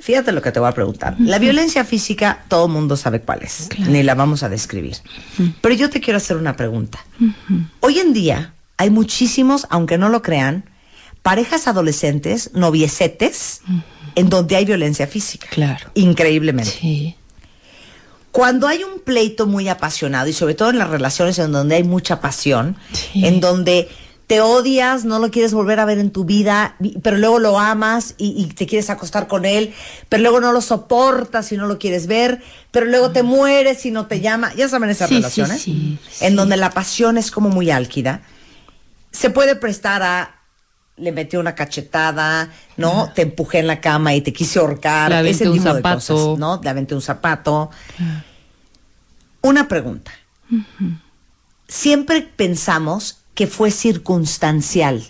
fíjate 0.00 0.32
lo 0.32 0.42
que 0.42 0.50
te 0.50 0.58
voy 0.58 0.68
a 0.68 0.72
preguntar. 0.72 1.14
La 1.20 1.38
violencia 1.38 1.84
física, 1.84 2.44
todo 2.48 2.66
mundo 2.66 2.96
sabe 2.96 3.20
cuál 3.20 3.42
es, 3.42 3.68
ni 3.78 4.02
la 4.02 4.14
vamos 4.14 4.42
a 4.42 4.48
describir. 4.48 4.96
Pero 5.60 5.74
yo 5.74 5.90
te 5.90 6.00
quiero 6.00 6.16
hacer 6.16 6.36
una 6.36 6.56
pregunta. 6.56 6.98
Hoy 7.80 7.98
en 7.98 8.12
día, 8.12 8.54
hay 8.76 8.90
muchísimos, 8.90 9.66
aunque 9.70 9.98
no 9.98 10.08
lo 10.08 10.22
crean, 10.22 10.64
parejas 11.22 11.68
adolescentes, 11.68 12.50
noviesetes, 12.52 13.60
en 14.14 14.28
donde 14.28 14.56
hay 14.56 14.64
violencia 14.64 15.06
física. 15.06 15.48
Claro. 15.50 15.90
Increíblemente. 15.94 16.70
Sí. 16.70 17.16
Cuando 18.32 18.66
hay 18.66 18.82
un 18.82 19.00
pleito 19.00 19.46
muy 19.46 19.68
apasionado, 19.68 20.28
y 20.28 20.32
sobre 20.32 20.54
todo 20.54 20.70
en 20.70 20.78
las 20.78 20.90
relaciones 20.90 21.38
en 21.38 21.52
donde 21.52 21.76
hay 21.76 21.84
mucha 21.84 22.20
pasión, 22.20 22.76
en 23.14 23.40
donde 23.40 23.88
te 24.26 24.40
odias, 24.40 25.04
no 25.04 25.18
lo 25.18 25.30
quieres 25.30 25.52
volver 25.52 25.78
a 25.78 25.84
ver 25.84 25.98
en 25.98 26.10
tu 26.10 26.24
vida, 26.24 26.76
pero 27.02 27.18
luego 27.18 27.38
lo 27.38 27.58
amas 27.58 28.14
y, 28.16 28.46
te 28.46 28.66
quieres 28.66 28.88
acostar 28.88 29.26
con 29.26 29.44
él, 29.44 29.74
pero 30.08 30.22
luego 30.22 30.40
no 30.40 30.52
lo 30.52 30.62
soportas 30.62 31.52
y 31.52 31.58
no 31.58 31.66
lo 31.66 31.78
quieres 31.78 32.06
ver, 32.06 32.40
pero 32.70 32.86
luego 32.86 33.10
te 33.10 33.22
mueres 33.22 33.84
y 33.84 33.90
no 33.90 34.06
te 34.06 34.20
llama. 34.20 34.54
Ya 34.54 34.66
saben 34.70 34.88
esas 34.88 35.10
relaciones, 35.10 35.66
en 35.68 36.34
donde 36.34 36.56
la 36.56 36.70
pasión 36.70 37.18
es 37.18 37.30
como 37.30 37.50
muy 37.50 37.70
álquida. 37.70 38.22
Se 39.12 39.30
puede 39.30 39.56
prestar 39.56 40.02
a 40.02 40.42
le 40.96 41.12
metió 41.12 41.40
una 41.40 41.54
cachetada, 41.54 42.50
¿no? 42.76 43.10
Te 43.14 43.22
empujé 43.22 43.58
en 43.58 43.66
la 43.66 43.80
cama 43.80 44.14
y 44.14 44.20
te 44.20 44.32
quise 44.32 44.58
ahorcar, 44.58 45.12
ese 45.26 45.50
tipo 45.50 45.74
de 45.74 45.82
cosas, 45.82 46.38
¿no? 46.38 46.60
Le 46.62 46.70
aventé 46.70 46.94
un 46.94 47.02
zapato. 47.02 47.70
Una 49.40 49.68
pregunta. 49.68 50.12
Siempre 51.66 52.22
pensamos 52.22 53.20
que 53.34 53.46
fue 53.46 53.70
circunstancial, 53.70 55.02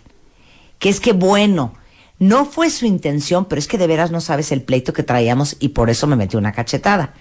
que 0.78 0.88
es 0.88 1.00
que 1.00 1.12
bueno, 1.12 1.74
no 2.22 2.44
fue 2.44 2.70
su 2.70 2.86
intención, 2.86 3.46
pero 3.46 3.58
es 3.58 3.66
que 3.66 3.78
de 3.78 3.88
veras 3.88 4.12
no 4.12 4.20
sabes 4.20 4.52
el 4.52 4.62
pleito 4.62 4.92
que 4.92 5.02
traíamos 5.02 5.56
y 5.58 5.70
por 5.70 5.90
eso 5.90 6.06
me 6.06 6.14
metió 6.14 6.38
una 6.38 6.52
cachetada. 6.52 7.14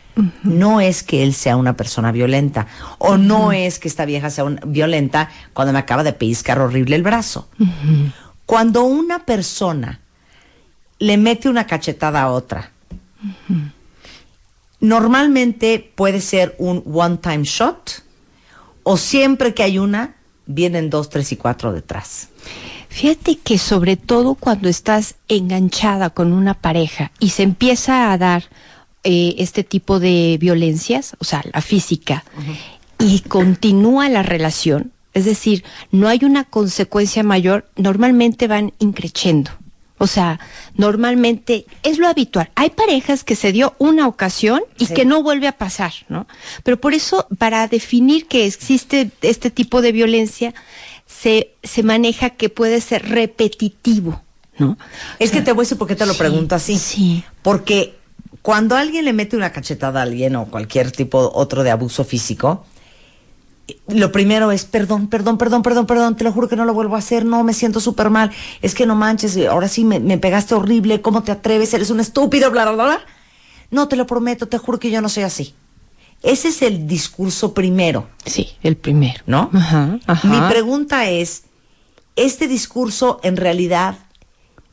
No 0.44 0.80
es 0.80 1.02
que 1.02 1.24
él 1.24 1.34
sea 1.34 1.58
una 1.58 1.76
persona 1.76 2.12
violenta 2.12 2.68
o 3.00 3.18
no 3.18 3.52
es 3.52 3.80
que 3.80 3.88
esta 3.88 4.06
vieja 4.06 4.30
sea 4.30 4.44
violenta 4.64 5.32
cuando 5.54 5.74
me 5.74 5.80
acaba 5.80 6.04
de 6.04 6.14
pellizcar 6.14 6.60
horrible 6.60 6.96
el 6.96 7.02
brazo. 7.02 7.50
Cuando 8.46 8.84
una 8.84 9.26
persona 9.26 10.02
le 11.00 11.18
mete 11.18 11.50
una 11.50 11.66
cachetada 11.66 12.22
a 12.22 12.30
otra, 12.30 12.70
normalmente 14.82 15.92
puede 15.96 16.22
ser 16.22 16.56
un 16.60 16.84
one-time 16.86 17.44
shot 17.44 18.04
o 18.84 18.98
siempre 18.98 19.56
que 19.56 19.64
hay 19.64 19.80
una, 19.80 20.18
vienen 20.46 20.92
dos, 20.92 21.10
tres 21.10 21.32
y 21.32 21.38
cuatro 21.38 21.74
detrás. 21.74 22.30
Fíjate 22.92 23.38
que 23.38 23.58
sobre 23.58 23.96
todo 23.96 24.36
cuando 24.36 24.68
estás 24.68 25.16
enganchada 25.30 26.10
con 26.10 26.34
una 26.34 26.54
pareja 26.54 27.12
y 27.20 27.30
se 27.30 27.44
empieza 27.44 28.12
a 28.12 28.18
dar 28.18 28.44
eh, 29.06 29.36
este 29.38 29.64
tipo 29.64 30.00
de 30.00 30.38
violencias, 30.40 31.16
o 31.18 31.24
sea, 31.24 31.42
la 31.54 31.62
física, 31.62 32.26
y 33.00 33.22
continúa 33.22 34.10
la 34.10 34.24
relación, 34.24 34.92
es 35.14 35.24
decir, 35.24 35.64
no 35.92 36.10
hay 36.10 36.20
una 36.24 36.44
consecuencia 36.44 37.24
mayor, 37.24 37.66
normalmente 37.78 38.48
van 38.48 38.74
increciendo. 38.78 39.52
O 39.98 40.08
sea, 40.08 40.40
normalmente 40.76 41.68
es 41.84 42.00
lo 42.00 42.08
habitual. 42.08 42.50
Hay 42.56 42.72
parejas 42.72 43.24
que 43.24 43.36
se 43.36 43.52
dio 43.52 43.76
una 43.78 44.08
ocasión 44.08 44.64
y 44.80 44.88
que 44.88 45.06
no 45.06 45.22
vuelve 45.22 45.48
a 45.48 45.60
pasar, 45.60 45.94
¿no? 46.10 46.26
Pero 46.64 46.82
por 46.82 46.96
eso, 46.96 47.28
para 47.38 47.68
definir 47.68 48.28
que 48.28 48.48
existe 48.48 49.12
este 49.22 49.52
tipo 49.52 49.80
de 49.84 49.92
violencia, 49.92 50.56
se, 51.22 51.54
se 51.62 51.84
maneja 51.84 52.32
que 52.32 52.50
puede 52.50 52.82
ser 52.82 53.08
repetitivo, 53.08 54.22
¿no? 54.58 54.78
Es 55.20 55.32
que 55.32 55.42
te 55.42 55.52
voy 55.52 55.62
a 55.62 55.66
decir 55.66 55.78
por 55.78 55.88
qué 55.88 55.96
te 55.96 56.06
lo 56.06 56.16
pregunto 56.16 56.56
así. 56.56 56.78
Sí. 56.80 57.24
Porque 57.44 57.96
cuando 58.42 58.76
alguien 58.76 59.06
le 59.06 59.14
mete 59.14 59.38
una 59.38 59.52
cachetada 59.52 60.00
a 60.00 60.04
alguien 60.04 60.36
o 60.36 60.48
cualquier 60.48 60.92
tipo 60.92 61.32
otro 61.36 61.62
de 61.62 61.70
abuso 61.70 62.04
físico, 62.04 62.66
lo 63.88 64.12
primero 64.12 64.52
es 64.52 64.66
perdón, 64.66 65.08
perdón, 65.10 65.38
perdón, 65.38 65.62
perdón, 65.62 65.86
perdón, 65.86 66.16
te 66.16 66.24
lo 66.24 66.32
juro 66.32 66.50
que 66.50 66.56
no 66.56 66.66
lo 66.66 66.74
vuelvo 66.74 66.96
a 66.96 67.00
hacer, 67.00 67.24
no, 67.24 67.44
me 67.44 67.54
siento 67.54 67.80
súper 67.80 68.10
mal, 68.10 68.32
es 68.64 68.74
que 68.74 68.88
no 68.88 68.96
manches, 68.96 69.38
ahora 69.46 69.68
sí 69.68 69.86
me, 69.86 70.18
pegaste 70.18 70.56
horrible, 70.56 71.02
¿cómo 71.02 71.22
te 71.22 71.32
atreves? 71.32 71.72
Eres 71.76 71.92
un 71.92 72.00
estúpido, 72.00 72.50
bla, 72.50 72.72
bla, 72.72 72.84
bla. 72.84 73.00
No, 73.70 73.88
te 73.88 73.96
lo 73.96 74.08
prometo, 74.08 74.48
te 74.48 74.58
juro 74.58 74.80
que 74.80 74.90
yo 74.90 75.02
no 75.02 75.08
soy 75.08 75.24
así. 75.24 75.54
Ese 76.24 76.50
es 76.50 76.62
el 76.62 76.88
discurso 76.88 77.54
primero. 77.54 78.10
Sí, 78.26 78.52
el 78.62 78.78
primero. 78.78 79.24
¿No? 79.26 79.50
Ajá, 79.54 80.00
Mi 80.24 80.40
pregunta 80.50 81.10
es, 81.10 81.44
¿este 82.16 82.48
discurso 82.48 83.20
en 83.24 83.38
realidad 83.38 83.98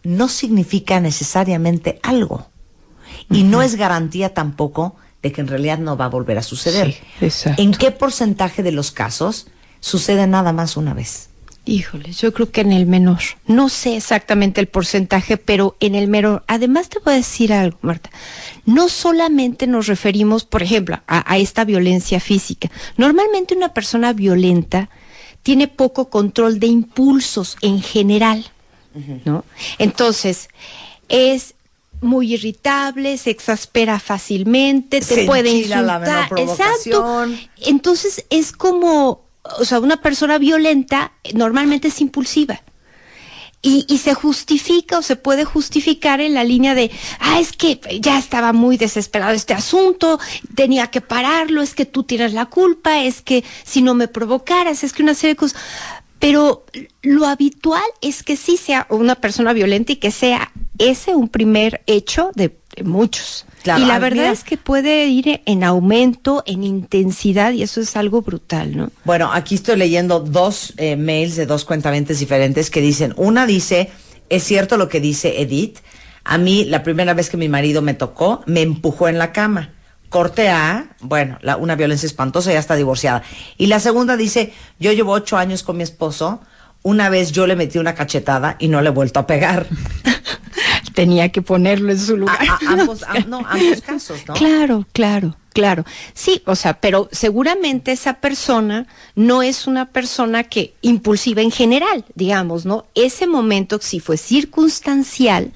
no 0.03 0.29
significa 0.29 1.01
necesariamente 1.01 2.01
algo? 2.03 2.49
Y 3.31 3.43
no 3.43 3.63
es 3.63 3.77
garantía 3.77 4.35
tampoco 4.35 4.97
de 5.23 5.33
que 5.33 5.41
en 5.41 5.49
realidad 5.49 5.79
no 5.79 5.97
va 5.97 6.07
a 6.07 6.09
volver 6.09 6.39
a 6.39 6.43
suceder. 6.43 6.97
¿En 7.57 7.73
qué 7.73 7.91
porcentaje 7.91 8.63
de 8.63 8.73
los 8.73 8.91
casos 8.91 9.49
sucede 9.81 10.27
nada 10.27 10.53
más 10.53 10.77
una 10.77 10.95
vez? 10.95 11.31
Híjole, 11.65 12.13
yo 12.13 12.33
creo 12.33 12.51
que 12.51 12.63
en 12.63 12.73
el 12.73 12.87
menor. 12.87 13.19
No 13.47 13.69
sé 13.69 13.97
exactamente 13.97 14.59
el 14.59 14.69
porcentaje, 14.69 15.37
pero 15.37 15.77
en 15.81 15.95
el 15.95 16.09
menor. 16.09 16.43
Además 16.47 16.89
te 16.89 16.99
voy 16.99 17.13
a 17.13 17.17
decir 17.17 17.53
algo, 17.53 17.77
Marta. 17.83 18.09
No 18.69 18.91
solamente 18.91 19.67
nos 19.67 19.87
referimos, 19.87 20.45
por 20.45 20.63
ejemplo, 20.63 21.01
a, 21.07 21.39
esta 21.39 21.65
violencia 21.65 22.21
física. 22.21 22.71
Normalmente 22.99 23.57
una 23.57 23.73
persona 23.73 24.13
violenta 24.13 24.91
tiene 25.43 25.69
poco 25.69 26.11
control 26.11 26.61
de 26.61 26.67
impulsos 26.67 27.57
en 27.63 27.81
general, 27.81 28.45
¿no? 29.25 29.47
Entonces, 29.79 30.51
es 31.09 31.55
muy 32.03 32.35
irritable, 32.35 33.17
se 33.17 33.31
exaspera 33.31 33.99
fácilmente, 34.01 35.01
te 35.01 35.25
puede 35.25 35.49
insultar. 35.49 36.31
Exacto. 36.37 37.25
Entonces 37.65 38.27
es 38.29 38.53
como, 38.53 39.23
o 39.59 39.65
sea, 39.65 39.81
una 39.81 39.97
persona 40.03 40.37
violenta 40.37 41.13
normalmente 41.33 41.89
es 41.89 42.03
impulsiva. 42.03 42.61
Y, 43.61 43.85
y, 43.89 43.99
se 43.99 44.15
justifica 44.15 44.99
o 44.99 45.03
se 45.03 45.17
puede 45.17 45.45
justificar 45.45 46.21
en 46.21 46.33
la 46.33 46.45
línea 46.45 46.77
de, 46.77 46.93
ah, 47.19 47.41
es 47.41 47.53
que 47.53 47.81
ya 48.01 48.17
estaba 48.17 48.53
muy 48.53 48.77
desesperado 48.77 49.33
este 49.33 49.53
asunto, 49.53 50.21
tenía 50.55 50.87
que 50.87 51.01
pararlo, 51.01 51.61
es 51.61 51.75
que 51.75 51.85
tú 51.85 52.05
tienes 52.05 52.35
la 52.35 52.47
culpa, 52.47 53.03
es 53.03 53.21
que 53.21 53.43
si 53.65 53.83
no 53.83 53.95
me 53.95 54.07
provocaras, 54.07 54.85
es 54.85 54.93
que 54.93 55.03
una 55.03 55.15
serie 55.15 55.35
de 55.35 55.39
cosas. 55.39 55.61
Pero 56.19 56.65
lo 57.03 57.27
habitual 57.27 57.85
es 58.01 58.23
que 58.23 58.37
sí 58.37 58.57
sea 58.57 58.87
una 58.91 59.15
persona 59.17 59.53
violenta 59.53 59.93
y 59.93 59.97
que 59.97 60.11
sea 60.11 60.53
ese 60.79 61.15
un 61.15 61.29
primer 61.29 61.83
hecho 61.87 62.31
de, 62.35 62.59
muchos. 62.85 63.45
Y 63.65 63.85
la 63.85 63.99
verdad 63.99 64.33
es 64.33 64.45
que 64.45 64.57
puede 64.57 65.07
ir 65.07 65.41
en 65.45 65.65
aumento, 65.65 66.43
en 66.47 66.65
intensidad, 66.65 67.53
y 67.53 67.63
eso 67.63 67.81
es 67.81 67.97
algo 67.97 68.23
brutal, 68.23 68.77
¿no? 68.77 68.91
Bueno, 69.05 69.33
aquí 69.33 69.55
estoy 69.55 69.77
leyendo 69.77 70.21
dos 70.21 70.75
eh, 70.77 70.97
mails 70.97 71.37
de 71.37 71.47
dos 71.47 71.65
cuentaventes 71.65 72.21
diferentes 72.21 72.71
que 72.71 72.81
dicen, 72.81 73.15
una 73.17 73.47
dice, 73.47 73.91
es 74.29 74.45
cierto 74.45 74.77
lo 74.77 74.89
que 74.89 75.01
dice 75.01 75.41
Edith, 75.41 75.79
a 76.25 76.39
mí 76.39 76.65
la 76.65 76.83
primera 76.83 77.15
vez 77.15 77.31
que 77.31 77.37
mi 77.37 77.49
marido 77.49 77.83
me 77.83 77.95
tocó, 77.95 78.43
me 78.47 78.63
empujó 78.63 79.09
en 79.09 79.19
la 79.19 79.33
cama. 79.33 79.73
Corte 80.09 80.49
A, 80.49 80.97
bueno, 81.01 81.39
la, 81.43 81.57
una 81.57 81.75
violencia 81.75 82.07
espantosa, 82.07 82.53
ya 82.53 82.59
está 82.59 82.77
divorciada. 82.77 83.23
Y 83.59 83.67
la 83.67 83.79
segunda 83.79 84.17
dice, 84.17 84.53
yo 84.79 84.93
llevo 84.93 85.13
ocho 85.13 85.37
años 85.37 85.63
con 85.63 85.77
mi 85.77 85.83
esposo, 85.83 86.41
una 86.83 87.09
vez 87.09 87.33
yo 87.33 87.47
le 87.47 87.57
metí 87.57 87.79
una 87.79 87.95
cachetada 87.95 88.57
y 88.59 88.69
no 88.69 88.81
le 88.81 88.89
he 88.89 88.93
vuelto 88.93 89.21
a 89.21 89.27
pegar. 89.27 89.67
Tenía 90.99 91.29
que 91.29 91.43
ponerlo 91.43 91.93
en 91.93 92.01
su 92.01 92.17
lugar. 92.17 92.37
ambos, 92.67 93.03
no, 93.29 93.39
ambos 93.47 93.81
casos, 93.83 94.19
¿no? 94.27 94.35
Claro, 94.35 94.85
claro. 94.93 95.37
Claro, 95.53 95.85
sí, 96.15 96.43
o 96.45 96.55
sea, 96.55 96.75
pero 96.81 97.09
seguramente 97.11 97.91
esa 97.91 98.15
persona 98.15 98.87
no 99.17 99.43
es 99.43 99.67
una 99.67 99.87
persona 99.87 100.45
que 100.45 100.75
impulsiva 100.83 101.43
en 101.43 101.51
general, 101.51 102.05
digamos, 102.15 102.65
¿no? 102.65 102.87
Ese 102.95 103.27
momento 103.27 103.79
sí 103.81 103.99
fue 103.99 104.17
circunstancial, 104.19 105.53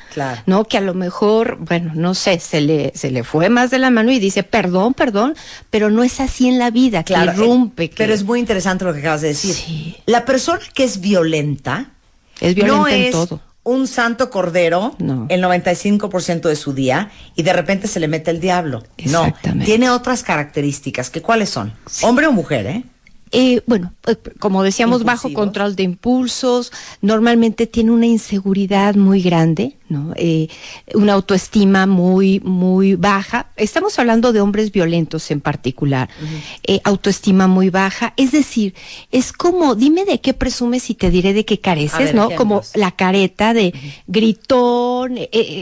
¿no? 0.46 0.64
Que 0.64 0.78
a 0.78 0.80
lo 0.80 0.94
mejor, 0.94 1.58
bueno, 1.60 1.92
no 1.94 2.14
sé, 2.14 2.40
se 2.40 2.60
le, 2.60 2.92
se 2.96 3.12
le 3.12 3.22
fue 3.22 3.48
más 3.48 3.70
de 3.70 3.78
la 3.78 3.90
mano 3.90 4.10
y 4.10 4.18
dice, 4.18 4.42
perdón, 4.42 4.94
perdón, 4.94 5.36
pero 5.70 5.88
no 5.90 6.02
es 6.02 6.18
así 6.18 6.48
en 6.48 6.58
la 6.58 6.70
vida, 6.70 7.04
claro, 7.04 7.32
que 7.32 7.38
irrumpe. 7.38 7.90
Pero 7.96 8.12
es 8.12 8.24
muy 8.24 8.40
interesante 8.40 8.84
lo 8.84 8.92
que 8.92 9.00
acabas 9.00 9.20
de 9.20 9.28
decir. 9.28 9.54
Sí. 9.54 9.96
La 10.06 10.24
persona 10.24 10.60
que 10.74 10.82
es 10.82 11.00
violenta, 11.00 11.92
es 12.40 12.56
violenta 12.56 12.76
no 12.76 12.88
en 12.88 13.12
todo 13.12 13.51
un 13.64 13.86
santo 13.86 14.30
cordero 14.30 14.96
el 15.28 15.42
95% 15.42 16.48
de 16.48 16.56
su 16.56 16.72
día 16.72 17.10
y 17.36 17.42
de 17.42 17.52
repente 17.52 17.86
se 17.86 18.00
le 18.00 18.08
mete 18.08 18.30
el 18.30 18.40
diablo. 18.40 18.82
No, 19.06 19.32
tiene 19.64 19.90
otras 19.90 20.22
características. 20.22 21.10
¿Que 21.10 21.22
¿Cuáles 21.22 21.50
son? 21.50 21.72
Hombre 22.02 22.26
o 22.26 22.32
mujer, 22.32 22.66
¿eh? 22.66 22.84
Eh, 23.34 23.62
bueno, 23.66 23.94
eh, 24.06 24.16
como 24.38 24.62
decíamos, 24.62 25.04
bajo 25.04 25.32
control 25.32 25.74
de 25.74 25.84
impulsos, 25.84 26.70
normalmente 27.00 27.66
tiene 27.66 27.90
una 27.90 28.04
inseguridad 28.04 28.94
muy 28.94 29.22
grande, 29.22 29.78
¿no? 29.88 30.12
Eh, 30.16 30.48
una 30.92 31.14
autoestima 31.14 31.86
muy, 31.86 32.40
muy 32.40 32.94
baja. 32.94 33.46
Estamos 33.56 33.98
hablando 33.98 34.34
de 34.34 34.42
hombres 34.42 34.70
violentos 34.70 35.30
en 35.30 35.40
particular. 35.40 36.10
autoestima 36.84 37.46
muy 37.46 37.70
baja. 37.70 38.12
Es 38.18 38.32
decir, 38.32 38.74
es 39.10 39.32
como, 39.32 39.76
dime 39.76 40.04
de 40.04 40.20
qué 40.20 40.34
presumes 40.34 40.90
y 40.90 40.94
te 40.94 41.10
diré 41.10 41.32
de 41.32 41.46
qué 41.46 41.58
careces, 41.58 42.14
¿no? 42.14 42.30
Como 42.36 42.60
la 42.74 42.90
careta 42.90 43.54
de 43.54 43.72
gritón, 44.06 45.16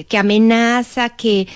que 0.09 0.19
amenaza, 0.19 1.11
que... 1.11 1.47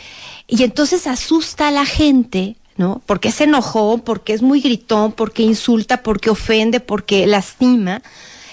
Y 0.47 0.63
entonces 0.63 1.09
asusta 1.09 1.69
a 1.69 1.71
la 1.73 1.87
gente 1.87 2.57
¿no? 2.77 3.03
Porque 3.07 3.33
se 3.33 3.45
enojó, 3.45 3.99
porque 3.99 4.33
es 4.33 4.43
muy 4.43 4.61
gritón, 4.61 5.13
porque 5.13 5.43
insulta, 5.43 6.03
porque 6.03 6.31
ofende, 6.31 6.81
porque 6.81 7.27
lastima. 7.27 8.03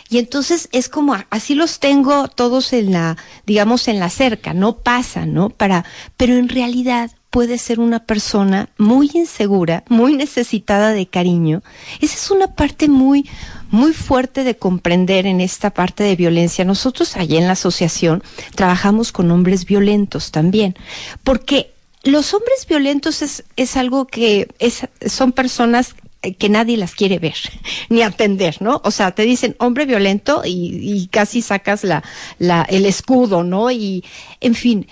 Y 0.10 0.18
entonces 0.18 0.68
es 0.74 0.90
como, 0.90 1.16
así 1.30 1.56
los 1.56 1.80
tengo 1.80 2.28
todos 2.28 2.74
en 2.74 2.92
la, 2.92 3.18
digamos, 3.46 3.88
en 3.88 4.00
la 4.00 4.10
cerca, 4.10 4.54
no 4.54 4.78
pasa, 4.78 5.26
¿no? 5.26 5.50
Para, 5.50 5.86
pero 6.18 6.36
en 6.36 6.50
realidad 6.50 7.12
puede 7.30 7.58
ser 7.58 7.80
una 7.80 8.00
persona 8.06 8.70
muy 8.78 9.10
insegura, 9.14 9.86
muy 9.88 10.16
necesitada 10.16 10.92
de 10.92 11.08
cariño. 11.08 11.64
Esa 12.02 12.16
es 12.16 12.30
una 12.30 12.48
parte 12.48 12.90
muy, 12.90 13.28
muy 13.70 13.94
fuerte 13.94 14.44
de 14.44 14.58
comprender 14.58 15.26
en 15.26 15.40
esta 15.40 15.70
parte 15.70 16.04
de 16.04 16.18
violencia. 16.18 16.66
Nosotros 16.66 17.16
allí 17.16 17.38
en 17.38 17.48
la 17.48 17.54
asociación 17.54 18.22
trabajamos 18.54 19.14
con 19.14 19.32
hombres 19.32 19.66
violentos 19.66 20.32
también, 20.32 20.76
porque 21.24 21.72
los 22.04 22.34
hombres 22.34 22.66
violentos 22.68 23.22
es, 23.22 23.44
es 23.56 23.78
algo 23.78 24.08
que 24.08 24.48
es, 24.60 24.88
son 25.06 25.32
personas 25.32 25.96
que 26.38 26.50
nadie 26.50 26.78
las 26.78 26.94
quiere 26.94 27.20
ver 27.20 27.36
ni 27.90 28.02
atender, 28.04 28.62
¿no? 28.62 28.82
O 28.84 28.92
sea, 28.92 29.12
te 29.12 29.24
dicen 29.24 29.56
hombre 29.60 29.86
violento 29.86 30.44
y, 30.46 30.80
y 30.82 31.08
casi 31.08 31.42
sacas 31.42 31.84
la, 31.84 32.04
la, 32.38 32.64
el 32.64 32.86
escudo, 32.86 33.44
¿no? 33.44 33.72
Y, 33.72 34.04
en 34.40 34.56
fin, 34.56 34.88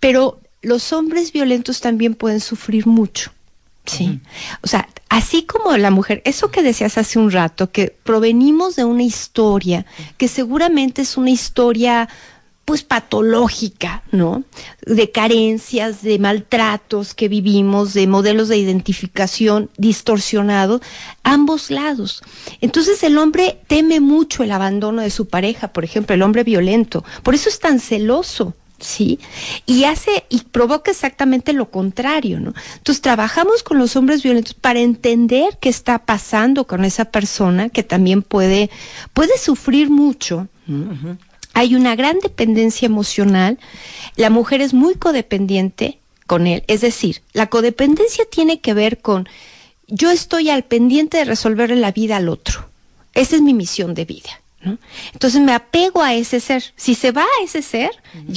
pero 0.00 0.40
los 0.62 0.92
hombres 0.92 1.32
violentos 1.32 1.80
también 1.80 2.14
pueden 2.14 2.40
sufrir 2.40 2.86
mucho. 2.86 3.30
Sí. 3.84 4.20
O 4.62 4.66
sea, 4.66 4.88
así 5.08 5.44
como 5.44 5.76
la 5.76 5.92
mujer, 5.92 6.20
eso 6.24 6.50
que 6.50 6.62
decías 6.62 6.98
hace 6.98 7.20
un 7.20 7.30
rato, 7.30 7.70
que 7.70 7.94
provenimos 8.02 8.74
de 8.74 8.84
una 8.84 9.04
historia, 9.04 9.86
que 10.16 10.26
seguramente 10.26 11.02
es 11.02 11.16
una 11.16 11.30
historia 11.30 12.08
pues 12.66 12.82
patológica, 12.82 14.02
¿no? 14.10 14.42
De 14.84 15.12
carencias, 15.12 16.02
de 16.02 16.18
maltratos 16.18 17.14
que 17.14 17.28
vivimos, 17.28 17.94
de 17.94 18.08
modelos 18.08 18.48
de 18.48 18.58
identificación 18.58 19.70
distorsionados, 19.78 20.82
ambos 21.22 21.70
lados. 21.70 22.22
Entonces 22.60 23.02
el 23.04 23.18
hombre 23.18 23.60
teme 23.68 24.00
mucho 24.00 24.42
el 24.42 24.50
abandono 24.50 25.00
de 25.00 25.10
su 25.10 25.28
pareja, 25.28 25.72
por 25.72 25.84
ejemplo, 25.84 26.14
el 26.14 26.22
hombre 26.22 26.42
violento. 26.42 27.04
Por 27.22 27.36
eso 27.36 27.48
es 27.48 27.60
tan 27.60 27.78
celoso, 27.78 28.52
¿sí? 28.80 29.20
Y 29.64 29.84
hace 29.84 30.24
y 30.28 30.40
provoca 30.40 30.90
exactamente 30.90 31.52
lo 31.52 31.70
contrario, 31.70 32.40
¿no? 32.40 32.52
Entonces 32.78 33.00
trabajamos 33.00 33.62
con 33.62 33.78
los 33.78 33.94
hombres 33.94 34.24
violentos 34.24 34.54
para 34.54 34.80
entender 34.80 35.58
qué 35.60 35.68
está 35.68 36.00
pasando 36.00 36.66
con 36.66 36.84
esa 36.84 37.06
persona 37.06 37.68
que 37.68 37.84
también 37.84 38.22
puede 38.22 38.70
puede 39.12 39.38
sufrir 39.38 39.88
mucho. 39.88 40.48
Hay 41.56 41.74
una 41.74 41.96
gran 41.96 42.18
dependencia 42.18 42.84
emocional. 42.84 43.58
La 44.14 44.28
mujer 44.28 44.60
es 44.60 44.74
muy 44.74 44.94
codependiente 44.94 45.98
con 46.26 46.46
él, 46.46 46.64
es 46.66 46.82
decir, 46.82 47.22
la 47.32 47.46
codependencia 47.46 48.26
tiene 48.28 48.60
que 48.60 48.74
ver 48.74 48.98
con 48.98 49.26
yo 49.86 50.10
estoy 50.10 50.50
al 50.50 50.64
pendiente 50.64 51.16
de 51.16 51.24
resolverle 51.24 51.76
la 51.76 51.92
vida 51.92 52.18
al 52.18 52.28
otro. 52.28 52.68
Esa 53.14 53.36
es 53.36 53.42
mi 53.42 53.54
misión 53.54 53.94
de 53.94 54.04
vida. 54.04 54.42
Entonces 55.12 55.40
me 55.40 55.52
apego 55.52 56.02
a 56.02 56.14
ese 56.14 56.40
ser. 56.40 56.72
Si 56.76 56.94
se 56.94 57.12
va 57.12 57.22
a 57.22 57.44
ese 57.44 57.62
ser, 57.62 57.90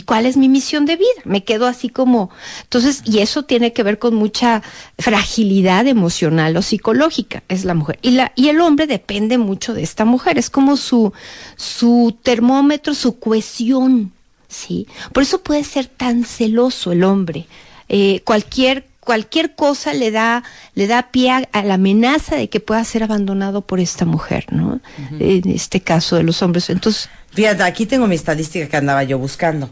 ¿cuál 0.05 0.25
es 0.25 0.37
mi 0.37 0.49
misión 0.49 0.85
de 0.85 0.95
vida? 0.95 1.21
Me 1.25 1.43
quedo 1.43 1.67
así 1.67 1.89
como... 1.89 2.29
Entonces, 2.63 3.01
y 3.05 3.19
eso 3.19 3.43
tiene 3.43 3.73
que 3.73 3.83
ver 3.83 3.99
con 3.99 4.15
mucha 4.15 4.61
fragilidad 4.97 5.87
emocional 5.87 6.55
o 6.57 6.61
psicológica, 6.61 7.43
es 7.47 7.65
la 7.65 7.73
mujer. 7.73 7.99
Y, 8.01 8.11
la, 8.11 8.31
y 8.35 8.49
el 8.49 8.61
hombre 8.61 8.87
depende 8.87 9.37
mucho 9.37 9.73
de 9.73 9.83
esta 9.83 10.05
mujer, 10.05 10.37
es 10.37 10.49
como 10.49 10.77
su, 10.77 11.13
su 11.55 12.17
termómetro, 12.23 12.93
su 12.93 13.19
cohesión, 13.19 14.11
¿sí? 14.47 14.87
Por 15.13 15.23
eso 15.23 15.41
puede 15.41 15.63
ser 15.63 15.87
tan 15.87 16.23
celoso 16.23 16.91
el 16.91 17.03
hombre. 17.03 17.47
Eh, 17.87 18.21
cualquier 18.23 18.88
cualquier 19.09 19.55
cosa 19.55 19.95
le 19.95 20.11
da, 20.11 20.43
le 20.75 20.85
da 20.85 21.09
pie 21.09 21.31
a, 21.31 21.63
la 21.63 21.73
amenaza 21.73 22.35
de 22.35 22.47
que 22.47 22.59
pueda 22.59 22.83
ser 22.83 23.01
abandonado 23.01 23.61
por 23.61 23.79
esta 23.79 24.05
mujer, 24.05 24.45
¿no? 24.51 24.81
En 25.19 25.49
este 25.49 25.81
caso 25.81 26.15
de 26.15 26.21
los 26.21 26.43
hombres. 26.43 26.69
Entonces. 26.69 27.09
Fíjate, 27.31 27.63
aquí 27.63 27.87
tengo 27.87 28.05
mi 28.05 28.13
estadística 28.13 28.67
que 28.67 28.77
andaba 28.77 29.01
yo 29.03 29.17
buscando. 29.17 29.71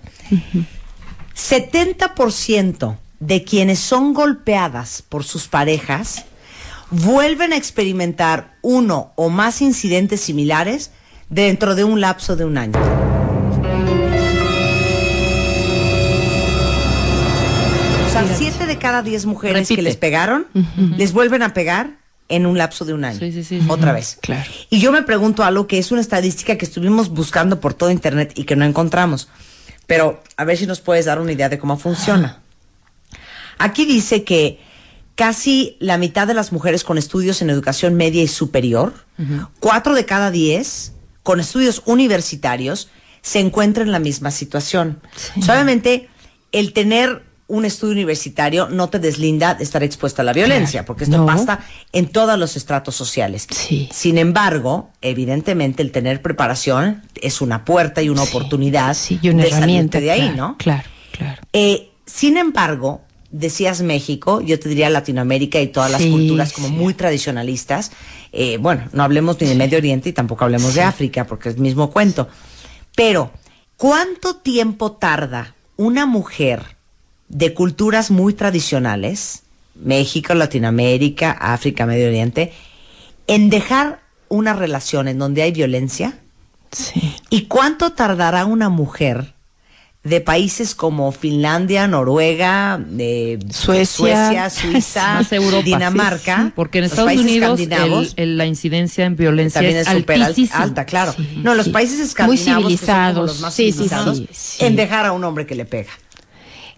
70% 1.35 2.97
de 3.19 3.43
quienes 3.43 3.77
son 3.77 4.15
golpeadas 4.15 5.03
por 5.07 5.23
sus 5.23 5.47
parejas 5.47 6.25
vuelven 6.89 7.53
a 7.53 7.57
experimentar 7.57 8.55
uno 8.63 9.11
o 9.15 9.29
más 9.29 9.61
incidentes 9.61 10.19
similares 10.21 10.89
dentro 11.29 11.75
de 11.75 11.83
un 11.83 12.01
lapso 12.01 12.35
de 12.35 12.45
un 12.45 12.57
año. 12.57 13.16
De 18.67 18.77
cada 18.77 19.01
diez 19.01 19.25
mujeres 19.25 19.67
que 19.67 19.81
les 19.81 19.97
pegaron, 19.97 20.47
les 20.97 21.13
vuelven 21.13 21.43
a 21.43 21.53
pegar 21.53 21.97
en 22.29 22.45
un 22.45 22.57
lapso 22.57 22.85
de 22.85 22.93
un 22.93 23.05
año. 23.05 23.19
Sí, 23.19 23.31
sí, 23.31 23.43
sí. 23.43 23.61
Otra 23.67 23.93
vez. 23.93 24.17
Claro. 24.21 24.49
Y 24.69 24.79
yo 24.79 24.91
me 24.91 25.01
pregunto 25.01 25.43
algo 25.43 25.65
que 25.67 25.77
es 25.77 25.91
una 25.91 26.01
estadística 26.01 26.57
que 26.57 26.65
estuvimos 26.65 27.09
buscando 27.09 27.59
por 27.59 27.73
todo 27.73 27.89
internet 27.89 28.33
y 28.35 28.43
que 28.43 28.55
no 28.55 28.65
encontramos. 28.65 29.29
Pero 29.85 30.21
a 30.35 30.43
ver 30.43 30.57
si 30.57 30.67
nos 30.67 30.81
puedes 30.81 31.05
dar 31.05 31.21
una 31.21 31.31
idea 31.31 31.49
de 31.49 31.57
cómo 31.57 31.77
funciona. 31.77 32.41
Aquí 33.57 33.85
dice 33.85 34.23
que 34.23 34.59
casi 35.15 35.77
la 35.79 35.97
mitad 35.97 36.27
de 36.27 36.33
las 36.33 36.51
mujeres 36.51 36.83
con 36.83 36.97
estudios 36.97 37.41
en 37.41 37.49
educación 37.49 37.95
media 37.95 38.21
y 38.21 38.27
superior, 38.27 38.93
cuatro 39.59 39.95
de 39.95 40.05
cada 40.05 40.29
diez 40.29 40.93
con 41.23 41.39
estudios 41.39 41.81
universitarios, 41.85 42.89
se 43.21 43.39
encuentran 43.39 43.87
en 43.87 43.93
la 43.93 43.99
misma 43.99 44.31
situación. 44.31 44.99
Solamente 45.41 46.09
el 46.51 46.73
tener 46.73 47.23
un 47.47 47.63
estudio 47.63 47.93
universitario 47.93 48.67
no 48.69 48.89
te 48.89 48.99
deslinda 48.99 49.55
de 49.55 49.63
estar 49.63 49.81
expuesta 49.81 50.21
a 50.21 50.25
la 50.25 50.33
violencia, 50.33 50.85
porque 50.85 51.05
esto 51.05 51.25
pasa 51.25 51.61
en 51.93 52.07
todos 52.07 52.37
los 52.37 52.57
estratos 52.57 52.95
sociales. 52.95 53.47
Sin 53.91 54.17
embargo, 54.17 54.89
evidentemente 55.01 55.81
el 55.81 55.91
tener 55.91 56.21
preparación 56.21 57.03
es 57.15 57.41
una 57.41 57.63
puerta 57.63 58.01
y 58.01 58.09
una 58.09 58.23
oportunidad 58.23 58.95
y 59.09 59.29
una 59.29 59.43
de 59.43 59.49
herramienta 59.49 59.99
de 59.99 60.11
ahí, 60.11 60.33
¿no? 60.35 60.57
Claro, 60.57 60.83
claro. 61.11 61.41
Eh, 61.53 61.89
sin 62.05 62.37
embargo, 62.37 63.01
decías 63.31 63.81
México, 63.81 64.41
yo 64.41 64.59
te 64.59 64.67
diría 64.69 64.89
Latinoamérica 64.89 65.59
y 65.61 65.67
todas 65.67 65.91
las 65.91 66.01
culturas 66.01 66.51
como 66.51 66.69
muy 66.69 66.93
tradicionalistas. 66.93 67.91
Eh, 68.33 68.57
bueno, 68.57 68.83
no 68.91 69.03
hablemos 69.03 69.39
ni 69.39 69.47
de 69.47 69.55
Medio 69.55 69.77
Oriente 69.77 70.09
y 70.09 70.13
tampoco 70.13 70.43
hablemos 70.43 70.73
de 70.73 70.81
África, 70.81 71.25
porque 71.25 71.49
es 71.49 71.55
el 71.55 71.61
mismo 71.61 71.91
cuento. 71.91 72.27
Pero, 72.95 73.31
¿cuánto 73.77 74.37
tiempo 74.37 74.93
tarda 74.93 75.55
una 75.77 76.05
mujer 76.05 76.76
de 77.29 77.53
culturas 77.53 78.11
muy 78.11 78.33
tradicionales, 78.33 79.43
México, 79.75 80.33
Latinoamérica, 80.33 81.31
África, 81.31 81.85
Medio 81.85 82.07
Oriente, 82.07 82.53
en 83.27 83.49
dejar 83.49 84.01
una 84.29 84.53
relación 84.53 85.07
en 85.07 85.19
donde 85.19 85.41
hay 85.41 85.51
violencia? 85.51 86.19
Sí. 86.71 87.15
¿Y 87.29 87.43
cuánto 87.43 87.93
tardará 87.93 88.45
una 88.45 88.69
mujer 88.69 89.33
de 90.07 90.21
países 90.21 90.73
como 90.73 91.11
Finlandia, 91.11 91.87
Noruega, 91.87 92.79
Suecia, 93.49 94.49
Suiza, 94.49 95.21
Dinamarca, 95.63 96.51
porque 96.55 96.79
en 96.79 96.85
Estados 96.85 97.15
Unidos 97.15 97.59
la 98.15 98.45
incidencia 98.45 99.05
en 99.05 99.15
violencia 99.15 99.59
también 99.59 99.77
es, 99.77 99.87
súper 99.87 100.21
alta, 100.53 100.85
claro. 100.85 101.13
no, 101.37 101.55
los 101.55 101.69
países 101.69 101.99
escandinavos 101.99 102.63
muy 102.63 102.77
civilizados, 102.77 103.27
los 103.27 103.41
más 103.41 103.55
civilizados, 103.55 104.23
en 104.59 104.75
dejar 104.75 105.05
a 105.05 105.11
un 105.11 105.23
hombre 105.23 105.45
que 105.45 105.55
le 105.55 105.65
pega. 105.65 105.91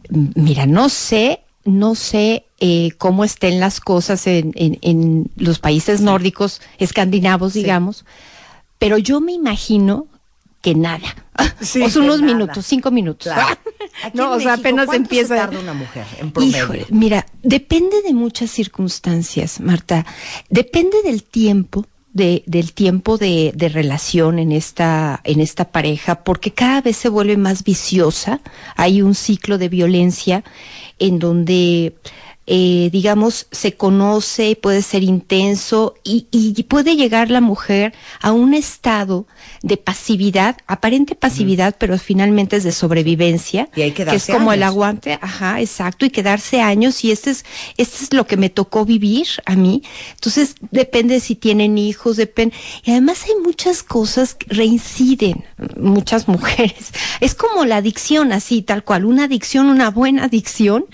Mira, 0.09 0.65
no 0.65 0.89
sé, 0.89 1.41
no 1.65 1.95
sé 1.95 2.45
eh, 2.59 2.91
cómo 2.97 3.23
estén 3.23 3.59
las 3.59 3.79
cosas 3.79 4.25
en, 4.27 4.51
en, 4.55 5.29
los 5.35 5.59
países 5.59 6.01
nórdicos, 6.01 6.61
escandinavos, 6.77 7.53
digamos, 7.53 8.05
pero 8.79 8.97
yo 8.97 9.21
me 9.21 9.33
imagino 9.33 10.07
que 10.61 10.75
nada. 10.75 11.15
o 11.37 11.89
son 11.89 12.03
unos 12.03 12.21
minutos, 12.21 12.65
cinco 12.65 12.91
minutos. 12.91 13.31
no, 14.13 14.31
o 14.31 14.39
sea, 14.39 14.53
apenas 14.53 14.91
empieza. 14.93 15.35
Se 15.35 15.41
tarda 15.41 15.59
una 15.59 15.73
mujer 15.73 16.05
en 16.17 16.31
promedio? 16.31 16.85
mira, 16.89 17.25
depende 17.43 18.01
de 18.01 18.13
muchas 18.13 18.49
circunstancias, 18.49 19.59
Marta. 19.59 20.05
Depende 20.49 21.01
del 21.03 21.23
tiempo 21.23 21.85
de, 22.13 22.43
del 22.45 22.73
tiempo 22.73 23.17
de, 23.17 23.51
de, 23.55 23.69
relación 23.69 24.39
en 24.39 24.51
esta, 24.51 25.21
en 25.23 25.41
esta 25.41 25.71
pareja, 25.71 26.23
porque 26.23 26.51
cada 26.51 26.81
vez 26.81 26.97
se 26.97 27.09
vuelve 27.09 27.37
más 27.37 27.63
viciosa. 27.63 28.41
Hay 28.75 29.01
un 29.01 29.15
ciclo 29.15 29.57
de 29.57 29.69
violencia 29.69 30.43
en 30.97 31.19
donde 31.19 31.95
eh, 32.51 32.89
digamos, 32.91 33.45
se 33.51 33.73
conoce, 33.73 34.55
puede 34.55 34.81
ser 34.81 35.03
intenso 35.03 35.93
y, 36.03 36.25
y, 36.31 36.63
puede 36.63 36.95
llegar 36.95 37.29
la 37.29 37.41
mujer 37.41 37.93
a 38.21 38.31
un 38.31 38.55
estado 38.55 39.27
de 39.61 39.77
pasividad, 39.77 40.57
aparente 40.65 41.13
pasividad, 41.13 41.75
pero 41.77 41.95
finalmente 41.99 42.55
es 42.55 42.63
de 42.63 42.71
sobrevivencia, 42.71 43.69
y 43.75 43.83
hay 43.83 43.91
que, 43.91 44.03
que 44.03 44.15
es 44.15 44.25
como 44.25 44.51
el 44.51 44.63
aguante, 44.63 45.19
ajá, 45.21 45.61
exacto, 45.61 46.07
y 46.07 46.09
quedarse 46.09 46.59
años 46.59 47.03
y 47.03 47.11
este 47.11 47.29
es, 47.29 47.45
este 47.77 48.03
es 48.05 48.13
lo 48.13 48.25
que 48.25 48.35
me 48.35 48.49
tocó 48.49 48.83
vivir 48.83 49.27
a 49.45 49.55
mí. 49.55 49.83
Entonces, 50.15 50.55
depende 50.71 51.19
si 51.19 51.35
tienen 51.35 51.77
hijos, 51.77 52.17
depende. 52.17 52.55
Y 52.83 52.89
además 52.89 53.25
hay 53.25 53.39
muchas 53.43 53.83
cosas 53.83 54.33
que 54.33 54.51
reinciden, 54.55 55.45
muchas 55.77 56.27
mujeres. 56.27 56.93
Es 57.19 57.35
como 57.35 57.65
la 57.65 57.77
adicción, 57.77 58.31
así, 58.31 58.63
tal 58.63 58.83
cual, 58.83 59.05
una 59.05 59.25
adicción, 59.25 59.67
una 59.67 59.91
buena 59.91 60.23
adicción 60.23 60.87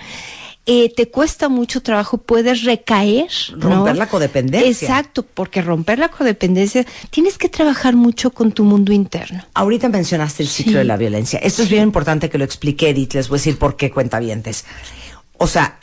eh, 0.68 0.92
te 0.96 1.10
cuesta 1.10 1.48
mucho 1.48 1.82
trabajo, 1.82 2.18
puedes 2.18 2.64
recaer. 2.64 3.30
Romper 3.58 3.98
la 3.98 4.08
codependencia. 4.08 4.88
Exacto, 4.88 5.24
porque 5.24 5.62
romper 5.62 6.00
la 6.00 6.10
codependencia 6.10 6.86
tienes 7.12 7.38
que 7.38 7.50
trabajar 7.50 7.96
mucho 7.96 8.32
con 8.32 8.52
tu 8.52 8.64
mundo 8.64 8.92
interno. 8.92 9.44
Ahorita 9.54 9.90
mencionaste 9.90 10.42
el 10.42 10.50
ciclo 10.50 10.80
de 10.80 10.86
la 10.86 10.98
violencia. 10.98 11.38
Esto 11.40 11.62
es 11.62 11.70
bien 11.70 11.84
importante 11.84 12.30
que 12.30 12.40
lo 12.40 12.44
explique 12.44 12.90
Edith, 12.90 13.14
les 13.14 13.30
voy 13.30 13.38
a 13.38 13.40
decir 13.40 13.60
por 13.60 13.76
qué 13.76 13.92
cuenta 13.92 14.20
vientes. 14.20 14.66
O 15.38 15.46
sea, 15.46 15.80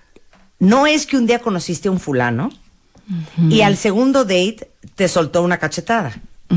no 0.59 0.87
es 0.87 1.07
que 1.07 1.17
un 1.17 1.27
día 1.27 1.39
conociste 1.39 1.89
a 1.89 1.93
un 1.93 2.01
fulano 2.01 2.51
y 3.49 3.61
al 3.61 3.77
segundo 3.77 4.25
date 4.25 4.71
te 4.95 5.07
soltó 5.07 5.43
una 5.43 5.59
cachetada. 5.59 6.13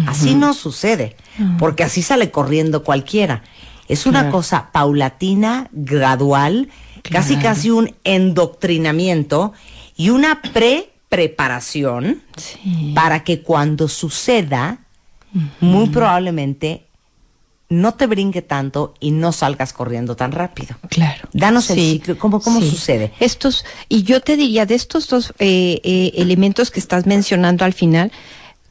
Así 0.08 0.36
no 0.36 0.54
sucede, 0.54 1.16
porque 1.60 1.84
así 1.84 2.02
sale 2.02 2.32
corriendo 2.32 2.84
cualquiera. 2.84 3.44
Es 3.88 4.06
una 4.08 4.32
cosa 4.32 4.72
paulatina, 4.72 5.70
gradual, 5.72 6.70
casi 7.12 7.38
casi 7.38 7.70
un 7.72 7.94
endoctrinamiento 8.04 9.54
y 9.96 10.10
una 10.10 10.41
pre-preparación 10.41 12.22
para 12.94 13.24
que 13.24 13.41
cuando 13.41 13.88
suceda, 13.88 14.80
muy 15.60 15.89
probablemente 15.89 16.86
no 17.68 17.96
te 17.96 18.08
brinque 18.08 18.41
tanto 18.41 18.94
y 19.00 19.12
no 19.12 19.32
salgas 19.32 19.74
corriendo 19.74 20.15
tan 20.15 20.32
rápido. 20.32 20.76
Claro. 20.89 21.28
Danos 21.34 21.70
el 21.72 21.80
ciclo, 21.80 22.18
¿cómo, 22.18 22.39
cómo 22.39 22.62
sucede? 22.62 23.12
Estos, 23.20 23.65
y 23.89 24.04
yo 24.04 24.22
te 24.22 24.38
diría, 24.38 24.65
de 24.65 24.76
estos 24.76 25.08
dos 25.10 25.34
eh, 25.39 25.82
eh, 25.84 26.12
elementos 26.15 26.70
que 26.70 26.80
estás 26.80 27.06
mencionando 27.06 27.65
al 27.65 27.74
final, 27.74 28.12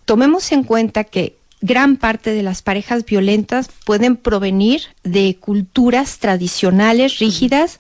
tomemos 0.05 0.53
en 0.53 0.63
cuenta 0.63 1.05
que 1.05 1.37
gran 1.65 1.97
parte 1.97 2.35
de 2.35 2.43
las 2.43 2.61
parejas 2.61 3.07
violentas 3.07 3.71
pueden 3.87 4.17
provenir 4.17 4.83
de 5.03 5.39
culturas 5.41 6.19
tradicionales, 6.19 7.19
rígidas, 7.21 7.79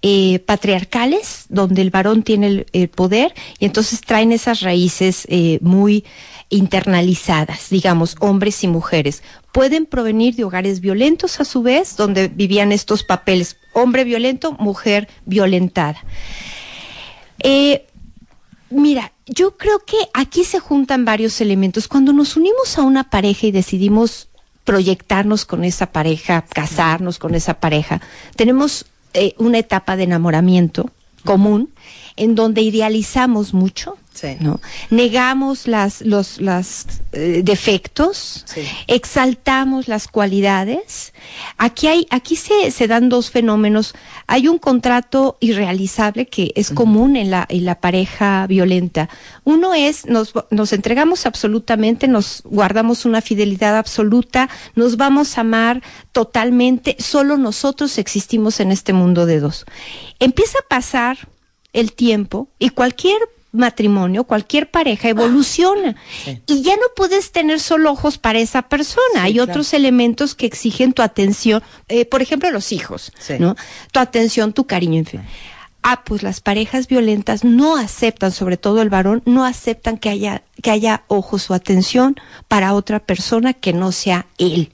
eh, 0.00 0.38
patriarcales, 0.38 1.44
donde 1.50 1.82
el 1.82 1.90
varón 1.90 2.22
tiene 2.22 2.64
el, 2.72 2.88
poder 2.88 3.34
y 3.58 3.66
entonces 3.66 4.00
traen 4.00 4.32
esas 4.32 4.62
raíces 4.62 5.26
eh, 5.28 5.58
muy 5.60 6.06
internalizadas, 6.48 7.68
digamos, 7.68 8.16
hombres 8.20 8.64
y 8.64 8.68
mujeres. 8.68 9.22
Pueden 9.52 9.84
provenir 9.84 10.34
de 10.34 10.44
hogares 10.44 10.80
violentos 10.80 11.38
a 11.38 11.44
su 11.44 11.62
vez, 11.62 11.94
donde 11.94 12.28
vivían 12.28 12.72
estos 12.72 13.02
papeles, 13.02 13.58
hombre 13.74 14.04
violento, 14.04 14.52
mujer 14.52 15.08
violentada. 15.26 16.02
Eh, 17.40 17.84
Mira, 18.70 19.12
yo 19.26 19.56
creo 19.56 19.80
que 19.80 19.96
aquí 20.14 20.44
se 20.44 20.60
juntan 20.60 21.04
varios 21.04 21.40
elementos. 21.40 21.88
Cuando 21.88 22.12
nos 22.12 22.36
unimos 22.36 22.78
a 22.78 22.82
una 22.82 23.10
pareja 23.10 23.46
y 23.46 23.52
decidimos 23.52 24.28
proyectarnos 24.64 25.44
con 25.44 25.64
esa 25.64 25.86
pareja, 25.86 26.42
casarnos 26.42 27.18
con 27.18 27.34
esa 27.34 27.54
pareja, 27.54 28.00
tenemos 28.36 28.86
eh, 29.14 29.34
una 29.38 29.58
etapa 29.58 29.96
de 29.96 30.04
enamoramiento 30.04 30.90
común 31.24 31.70
en 32.16 32.34
donde 32.34 32.62
idealizamos 32.62 33.52
mucho, 33.52 33.96
¿no? 34.40 34.60
Negamos 34.90 35.66
las, 35.66 36.00
los 36.02 36.40
las, 36.40 36.86
eh, 37.12 37.42
defectos, 37.44 38.44
exaltamos 38.86 39.88
las 39.88 40.08
cualidades. 40.08 41.12
Aquí 41.58 41.86
hay, 41.86 42.06
aquí 42.10 42.36
se, 42.36 42.70
se, 42.70 42.86
dan 42.86 43.08
dos 43.08 43.30
fenómenos. 43.30 43.94
Hay 44.26 44.48
un 44.48 44.58
contrato 44.58 45.36
irrealizable 45.40 46.26
que 46.26 46.52
es 46.54 46.70
común 46.70 47.16
en 47.16 47.30
la, 47.30 47.46
en 47.48 47.64
la 47.64 47.80
pareja 47.80 48.46
violenta. 48.46 49.08
Uno 49.44 49.74
es, 49.74 50.06
nos, 50.06 50.32
nos 50.50 50.72
entregamos 50.72 51.26
absolutamente, 51.26 52.08
nos 52.08 52.42
guardamos 52.44 53.04
una 53.04 53.20
fidelidad 53.20 53.76
absoluta, 53.76 54.48
nos 54.74 54.96
vamos 54.96 55.38
a 55.38 55.42
amar 55.42 55.82
totalmente, 56.12 56.96
solo 56.98 57.36
nosotros 57.36 57.98
existimos 57.98 58.60
en 58.60 58.72
este 58.72 58.92
mundo 58.92 59.26
de 59.26 59.40
dos. 59.40 59.66
Empieza 60.18 60.58
a 60.58 60.68
pasar 60.68 61.28
el 61.72 61.92
tiempo 61.92 62.48
y 62.58 62.70
cualquier 62.70 63.18
matrimonio, 63.56 64.24
cualquier 64.24 64.70
pareja 64.70 65.08
evoluciona 65.08 65.96
y 66.46 66.62
ya 66.62 66.76
no 66.76 66.82
puedes 66.94 67.32
tener 67.32 67.60
solo 67.60 67.92
ojos 67.92 68.18
para 68.18 68.38
esa 68.38 68.62
persona. 68.62 69.22
Hay 69.22 69.40
otros 69.40 69.72
elementos 69.74 70.34
que 70.34 70.46
exigen 70.46 70.92
tu 70.92 71.02
atención, 71.02 71.62
eh, 71.88 72.04
por 72.04 72.22
ejemplo, 72.22 72.50
los 72.50 72.72
hijos, 72.72 73.12
¿no? 73.38 73.56
Tu 73.92 74.00
atención, 74.00 74.52
tu 74.52 74.66
cariño, 74.66 74.98
en 74.98 75.06
fin. 75.06 75.22
Ah, 75.82 76.02
pues 76.04 76.24
las 76.24 76.40
parejas 76.40 76.88
violentas 76.88 77.44
no 77.44 77.76
aceptan, 77.76 78.32
sobre 78.32 78.56
todo 78.56 78.82
el 78.82 78.90
varón, 78.90 79.22
no 79.24 79.44
aceptan 79.44 79.98
que 79.98 80.08
haya 80.08 80.42
que 80.60 80.72
haya 80.72 81.04
ojos 81.06 81.48
o 81.48 81.54
atención 81.54 82.16
para 82.48 82.74
otra 82.74 82.98
persona 82.98 83.52
que 83.52 83.72
no 83.72 83.92
sea 83.92 84.26
él. 84.38 84.72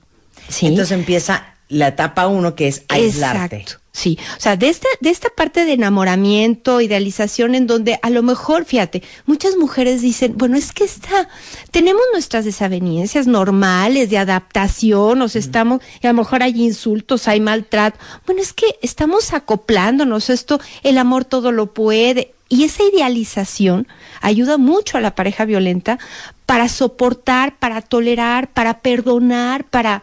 Entonces 0.62 0.92
empieza 0.92 1.54
la 1.68 1.88
etapa 1.88 2.26
uno 2.28 2.54
que 2.54 2.68
es 2.68 2.84
aislarte. 2.88 3.56
Exacto. 3.56 3.81
Sí, 3.94 4.18
o 4.38 4.40
sea, 4.40 4.56
de 4.56 4.70
esta, 4.70 4.88
de 5.00 5.10
esta 5.10 5.28
parte 5.28 5.66
de 5.66 5.74
enamoramiento, 5.74 6.80
idealización, 6.80 7.54
en 7.54 7.66
donde 7.66 7.98
a 8.00 8.08
lo 8.08 8.22
mejor, 8.22 8.64
fíjate, 8.64 9.02
muchas 9.26 9.56
mujeres 9.56 10.00
dicen, 10.00 10.32
bueno, 10.38 10.56
es 10.56 10.72
que 10.72 10.84
está, 10.84 11.28
tenemos 11.70 12.00
nuestras 12.14 12.46
desavenencias 12.46 13.26
normales 13.26 14.08
de 14.08 14.16
adaptación, 14.16 15.18
nos 15.18 15.36
estamos, 15.36 15.82
y 16.02 16.06
a 16.06 16.12
lo 16.12 16.16
mejor 16.16 16.42
hay 16.42 16.64
insultos, 16.64 17.28
hay 17.28 17.40
maltrato. 17.40 17.98
Bueno, 18.24 18.40
es 18.40 18.54
que 18.54 18.78
estamos 18.80 19.34
acoplándonos, 19.34 20.30
esto, 20.30 20.58
el 20.82 20.96
amor 20.96 21.26
todo 21.26 21.52
lo 21.52 21.74
puede. 21.74 22.32
Y 22.48 22.64
esa 22.64 22.84
idealización 22.84 23.86
ayuda 24.22 24.56
mucho 24.56 24.96
a 24.96 25.02
la 25.02 25.14
pareja 25.14 25.44
violenta 25.44 25.98
para 26.46 26.68
soportar, 26.70 27.58
para 27.58 27.82
tolerar, 27.82 28.48
para 28.48 28.80
perdonar, 28.80 29.64
para 29.64 30.02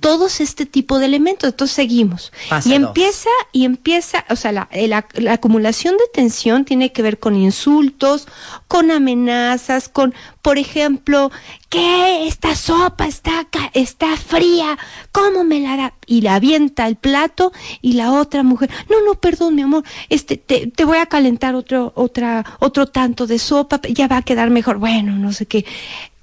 todos 0.00 0.40
este 0.40 0.66
tipo 0.66 0.98
de 0.98 1.06
elementos. 1.06 1.50
Entonces 1.50 1.74
seguimos. 1.74 2.32
y 2.64 2.74
empieza, 2.74 3.30
y 3.52 3.64
empieza, 3.64 4.24
o 4.30 4.36
sea, 4.36 4.52
la, 4.52 4.68
la, 4.78 5.32
acumulación 5.32 5.96
de 5.96 6.04
tensión 6.12 6.64
tiene 6.64 6.92
que 6.92 7.02
ver 7.02 7.18
con 7.18 7.36
insultos, 7.36 8.28
con 8.68 8.90
amenazas, 8.90 9.88
con, 9.88 10.14
por 10.42 10.58
ejemplo, 10.58 11.30
que 11.68 12.26
esta 12.26 12.54
sopa 12.54 13.06
está, 13.06 13.46
está 13.72 14.16
fría, 14.16 14.78
¿cómo 15.10 15.44
me 15.44 15.60
la 15.60 15.76
da? 15.76 15.94
Y 16.06 16.20
la 16.20 16.34
avienta 16.34 16.86
el 16.86 16.96
plato 16.96 17.52
y 17.80 17.94
la 17.94 18.12
otra 18.12 18.42
mujer, 18.42 18.70
no, 18.90 19.00
no, 19.04 19.14
perdón, 19.14 19.54
mi 19.54 19.62
amor, 19.62 19.84
este, 20.08 20.36
te, 20.36 20.66
te 20.66 20.84
voy 20.84 20.98
a 20.98 21.06
calentar 21.06 21.54
otro, 21.54 21.92
otra, 21.94 22.44
otro 22.60 22.86
tanto 22.86 23.26
de 23.26 23.38
sopa, 23.38 23.80
ya 23.88 24.08
va 24.08 24.18
a 24.18 24.22
quedar 24.22 24.50
mejor. 24.50 24.78
Bueno, 24.78 25.12
no 25.12 25.32
sé 25.32 25.46
qué 25.46 25.64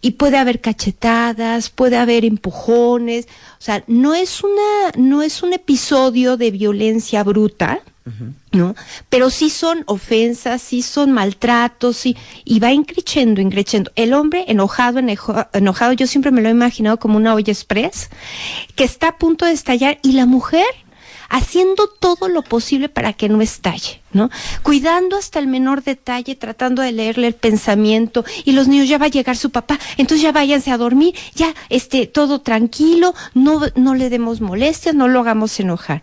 y 0.01 0.11
puede 0.11 0.37
haber 0.37 0.61
cachetadas, 0.61 1.69
puede 1.69 1.97
haber 1.97 2.25
empujones, 2.25 3.27
o 3.59 3.61
sea, 3.61 3.83
no 3.87 4.13
es 4.15 4.43
una 4.43 4.91
no 4.97 5.21
es 5.21 5.43
un 5.43 5.53
episodio 5.53 6.37
de 6.37 6.51
violencia 6.51 7.23
bruta, 7.23 7.81
¿no? 8.51 8.75
Pero 9.09 9.29
sí 9.29 9.49
son 9.49 9.83
ofensas, 9.85 10.61
sí 10.61 10.81
son 10.81 11.11
maltratos, 11.11 11.97
sí, 11.97 12.17
y 12.43 12.59
va 12.59 12.71
increciendo, 12.71 13.39
increciendo. 13.39 13.91
El 13.95 14.13
hombre 14.13 14.45
enojado, 14.47 14.99
enojado, 15.53 15.93
yo 15.93 16.07
siempre 16.07 16.31
me 16.31 16.41
lo 16.41 16.47
he 16.47 16.51
imaginado 16.51 16.97
como 16.97 17.17
una 17.17 17.35
olla 17.35 17.51
express 17.51 18.09
que 18.75 18.83
está 18.83 19.09
a 19.09 19.17
punto 19.17 19.45
de 19.45 19.51
estallar 19.51 19.99
y 20.01 20.13
la 20.13 20.25
mujer 20.25 20.65
haciendo 21.29 21.87
todo 21.87 22.27
lo 22.27 22.41
posible 22.41 22.89
para 22.89 23.13
que 23.13 23.29
no 23.29 23.41
estalle, 23.41 24.01
¿no? 24.11 24.29
Cuidando 24.63 25.17
hasta 25.17 25.39
el 25.39 25.47
menor 25.47 25.83
detalle, 25.83 26.35
tratando 26.35 26.81
de 26.81 26.91
leerle 26.91 27.27
el 27.27 27.35
pensamiento 27.35 28.25
y 28.45 28.51
los 28.53 28.67
niños 28.67 28.89
ya 28.89 28.97
va 28.97 29.05
a 29.05 29.09
llegar 29.09 29.37
su 29.37 29.51
papá, 29.51 29.79
entonces 29.97 30.23
ya 30.23 30.31
váyanse 30.31 30.71
a 30.71 30.77
dormir, 30.77 31.15
ya 31.35 31.53
este 31.69 32.07
todo 32.07 32.41
tranquilo, 32.41 33.13
no 33.33 33.61
no 33.75 33.95
le 33.95 34.09
demos 34.09 34.41
molestias, 34.41 34.95
no 34.95 35.07
lo 35.07 35.19
hagamos 35.19 35.59
enojar. 35.59 36.01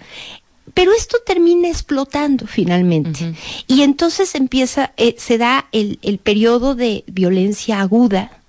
Pero 0.74 0.92
esto 0.92 1.18
termina 1.24 1.68
explotando 1.68 2.46
finalmente. 2.46 3.34
Y 3.66 3.82
entonces 3.82 4.34
empieza, 4.34 4.92
eh, 4.96 5.14
se 5.16 5.38
da 5.38 5.66
el, 5.72 5.98
el 6.02 6.18
periodo 6.18 6.74
de 6.74 7.04
violencia 7.06 7.80
aguda, 7.80 8.42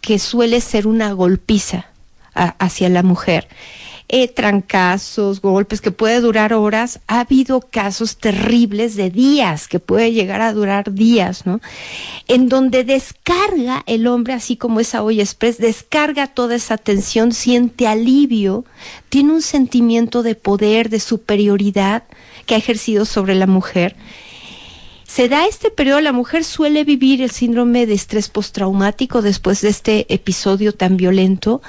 que 0.00 0.18
suele 0.18 0.60
ser 0.60 0.86
una 0.86 1.12
golpiza 1.12 1.86
hacia 2.34 2.88
la 2.90 3.02
mujer 3.02 3.48
eh, 4.08 4.28
trancazos, 4.28 5.40
golpes 5.40 5.80
que 5.80 5.90
puede 5.90 6.20
durar 6.20 6.52
horas. 6.52 7.00
Ha 7.06 7.20
habido 7.20 7.60
casos 7.60 8.16
terribles 8.16 8.96
de 8.96 9.10
días, 9.10 9.66
que 9.68 9.80
puede 9.80 10.12
llegar 10.12 10.40
a 10.40 10.52
durar 10.52 10.92
días, 10.92 11.46
¿no? 11.46 11.60
En 12.28 12.48
donde 12.48 12.84
descarga 12.84 13.82
el 13.86 14.06
hombre, 14.06 14.34
así 14.34 14.56
como 14.56 14.80
esa 14.80 15.02
olla 15.02 15.22
express, 15.22 15.58
descarga 15.58 16.26
toda 16.26 16.54
esa 16.54 16.76
tensión, 16.76 17.32
siente 17.32 17.86
alivio, 17.86 18.64
tiene 19.08 19.32
un 19.32 19.42
sentimiento 19.42 20.22
de 20.22 20.34
poder, 20.34 20.90
de 20.90 21.00
superioridad 21.00 22.04
que 22.46 22.54
ha 22.54 22.58
ejercido 22.58 23.04
sobre 23.04 23.34
la 23.34 23.46
mujer 23.46 23.96
se 25.14 25.28
da 25.28 25.46
este 25.46 25.70
periodo, 25.70 26.00
la 26.00 26.12
mujer 26.12 26.42
suele 26.42 26.82
vivir 26.82 27.22
el 27.22 27.30
síndrome 27.30 27.86
de 27.86 27.94
estrés 27.94 28.28
postraumático 28.28 29.22
después 29.22 29.60
de 29.60 29.68
este 29.68 30.12
episodio 30.12 30.72
tan 30.72 30.96
violento, 30.96 31.62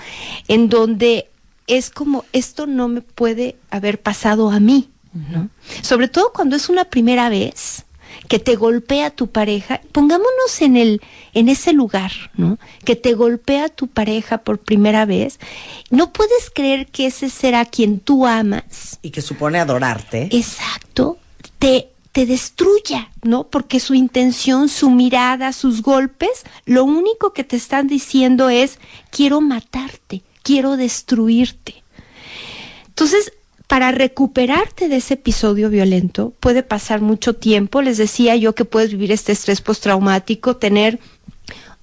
en 0.47 0.67
donde 0.67 1.27
es 1.67 1.89
como, 1.89 2.25
esto 2.33 2.67
no 2.67 2.87
me 2.87 3.01
puede 3.01 3.55
haber 3.69 4.01
pasado 4.01 4.51
a 4.51 4.59
mí, 4.59 4.89
¿no? 5.13 5.49
Sobre 5.81 6.07
todo 6.07 6.31
cuando 6.33 6.55
es 6.55 6.69
una 6.69 6.85
primera 6.85 7.29
vez 7.29 7.85
que 8.27 8.39
te 8.39 8.55
golpea 8.55 9.09
tu 9.09 9.27
pareja, 9.27 9.81
pongámonos 9.91 10.61
en 10.61 10.77
el 10.77 11.01
en 11.33 11.49
ese 11.49 11.73
lugar, 11.73 12.11
¿no? 12.35 12.57
Que 12.83 12.95
te 12.95 13.13
golpea 13.13 13.69
tu 13.69 13.87
pareja 13.87 14.39
por 14.39 14.59
primera 14.59 15.05
vez, 15.05 15.39
no 15.89 16.11
puedes 16.13 16.49
creer 16.53 16.87
que 16.87 17.07
ese 17.07 17.29
será 17.29 17.65
quien 17.65 17.99
tú 17.99 18.25
amas 18.25 18.99
y 19.01 19.11
que 19.11 19.21
supone 19.21 19.59
adorarte. 19.59 20.29
Exacto, 20.31 21.17
te 21.59 21.89
te 22.15 22.25
destruya, 22.25 23.11
¿no? 23.23 23.47
Porque 23.47 23.81
su 23.81 23.93
intención, 23.93 24.69
su 24.69 24.89
mirada, 24.89 25.51
sus 25.51 25.81
golpes, 25.81 26.45
lo 26.65 26.85
único 26.85 27.33
que 27.33 27.43
te 27.43 27.57
están 27.57 27.87
diciendo 27.87 28.47
es 28.47 28.79
quiero 29.09 29.41
matarte, 29.41 30.23
quiero 30.45 30.77
destruirte. 30.77 31.83
Entonces, 32.87 33.33
para 33.67 33.91
recuperarte 33.91 34.87
de 34.87 34.97
ese 34.97 35.15
episodio 35.15 35.71
violento 35.71 36.33
puede 36.39 36.61
pasar 36.61 37.01
mucho 37.01 37.33
tiempo. 37.33 37.81
Les 37.81 37.97
decía 37.97 38.35
yo 38.35 38.53
que 38.53 38.63
puedes 38.63 38.91
vivir 38.91 39.11
este 39.11 39.31
estrés 39.31 39.59
postraumático, 39.61 40.55
tener 40.55 40.99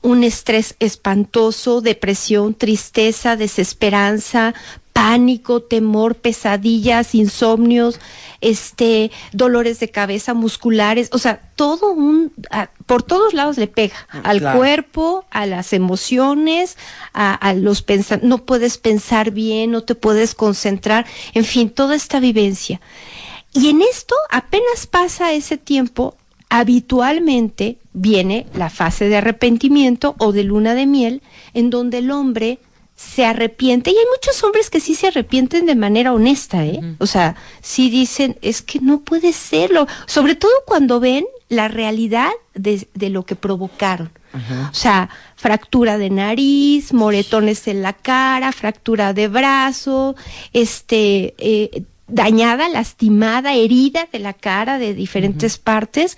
un 0.01 0.23
estrés 0.23 0.77
espantoso, 0.79 1.81
depresión, 1.81 2.55
tristeza, 2.55 3.37
desesperanza, 3.37 4.55
pánico, 4.93 5.63
temor, 5.63 6.15
pesadillas, 6.15 7.15
insomnios, 7.15 7.99
este, 8.41 9.11
dolores 9.33 9.81
de 9.81 9.91
cabeza 9.91 10.35
musculares, 10.35 11.09
o 11.13 11.19
sea, 11.19 11.41
todo 11.57 11.93
un, 11.93 12.33
por 12.87 13.03
todos 13.03 13.35
lados 13.35 13.57
le 13.57 13.69
pega, 13.69 13.95
ah, 14.11 14.21
al 14.25 14.41
cuerpo, 14.57 15.25
a 15.31 15.47
las 15.47 15.73
emociones, 15.73 16.77
a, 17.15 17.35
a 17.35 17.55
los 17.55 17.83
pensamientos, 17.83 18.29
no 18.29 18.45
puedes 18.45 18.79
pensar 18.79 19.31
bien, 19.31 19.71
no 19.71 19.83
te 19.83 19.95
puedes 19.95 20.35
concentrar, 20.35 21.07
en 21.35 21.45
fin, 21.45 21.71
toda 21.71 21.95
esta 21.95 22.21
vivencia. 22.21 22.81
Y 23.55 23.69
en 23.69 23.83
esto, 23.83 24.15
apenas 24.31 24.87
pasa 24.87 25.33
ese 25.33 25.57
tiempo, 25.57 26.17
habitualmente 26.49 27.79
viene 27.93 28.47
la 28.55 28.71
fase 28.71 29.09
de 29.09 29.17
arrepentimiento 29.17 30.17
o 30.19 30.33
de 30.33 30.45
luna 30.45 30.75
de 30.75 30.87
miel, 30.87 31.23
en 31.55 31.71
donde 31.71 31.99
el 31.99 32.11
hombre 32.11 32.59
se 33.03 33.25
arrepiente, 33.27 33.91
y 33.91 33.95
hay 33.95 34.05
muchos 34.11 34.43
hombres 34.45 34.71
que 34.71 34.81
sí 34.81 34.95
se 34.95 35.09
arrepienten 35.09 35.67
de 35.67 35.75
manera 35.75 36.15
honesta, 36.15 36.65
¿eh? 36.65 36.81
O 36.99 37.07
sea, 37.07 37.37
sí 37.61 37.91
dicen, 37.91 38.39
es 38.43 38.63
que 38.63 38.81
no 38.81 39.01
puede 39.01 39.33
serlo, 39.33 39.87
sobre 40.07 40.35
todo 40.35 40.53
cuando 40.67 41.01
ven 41.01 41.27
la 41.49 41.69
realidad 41.69 42.31
de, 42.55 42.87
lo 43.11 43.25
que 43.25 43.37
provocaron. 43.37 44.11
O 44.71 44.75
sea, 44.75 45.11
fractura 45.37 45.99
de 45.99 46.09
nariz, 46.09 46.95
moretones 46.95 47.69
en 47.69 47.83
la 47.83 47.93
cara, 47.93 48.51
fractura 48.53 49.13
de 49.13 49.29
brazo, 49.29 50.17
este, 50.55 51.35
eh, 51.37 51.83
dañada, 52.07 52.71
lastimada, 52.71 53.53
herida 53.53 54.09
de 54.11 54.21
la 54.21 54.33
cara 54.33 54.79
de 54.79 54.95
diferentes 54.95 55.59
partes, 55.59 56.17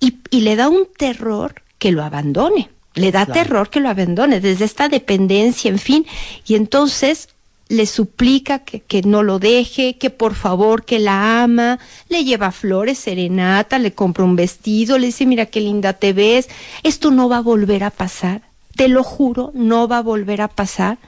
y, 0.00 0.18
y 0.30 0.40
le 0.40 0.56
da 0.56 0.68
un 0.68 0.86
terror 0.96 1.62
que 1.78 1.92
lo 1.92 2.02
abandone 2.02 2.70
le 2.98 3.12
da 3.12 3.26
terror 3.26 3.70
que 3.70 3.80
lo 3.80 3.88
abandone, 3.88 4.40
desde 4.40 4.64
esta 4.64 4.88
dependencia, 4.88 5.70
en 5.70 5.78
fin, 5.78 6.06
y 6.46 6.54
entonces 6.54 7.28
le 7.68 7.86
suplica 7.86 8.60
que, 8.60 8.80
que, 8.80 9.02
no 9.02 9.22
lo 9.22 9.38
deje, 9.38 9.96
que 9.98 10.10
por 10.10 10.34
favor, 10.34 10.84
que 10.84 10.98
la 10.98 11.42
ama, 11.42 11.78
le 12.08 12.24
lleva 12.24 12.50
flores, 12.50 12.98
serenata, 12.98 13.78
le 13.78 13.92
compra 13.92 14.24
un 14.24 14.36
vestido, 14.36 14.98
le 14.98 15.06
dice, 15.06 15.26
mira 15.26 15.46
qué 15.46 15.60
linda 15.60 15.92
te 15.92 16.12
ves, 16.12 16.48
esto 16.82 17.10
no 17.10 17.28
va 17.28 17.38
a 17.38 17.42
volver 17.42 17.84
a 17.84 17.90
pasar, 17.90 18.42
te 18.74 18.88
lo 18.88 19.04
juro, 19.04 19.50
no 19.54 19.86
va 19.86 19.98
a 19.98 20.02
volver 20.02 20.40
a 20.40 20.48
pasar. 20.48 20.98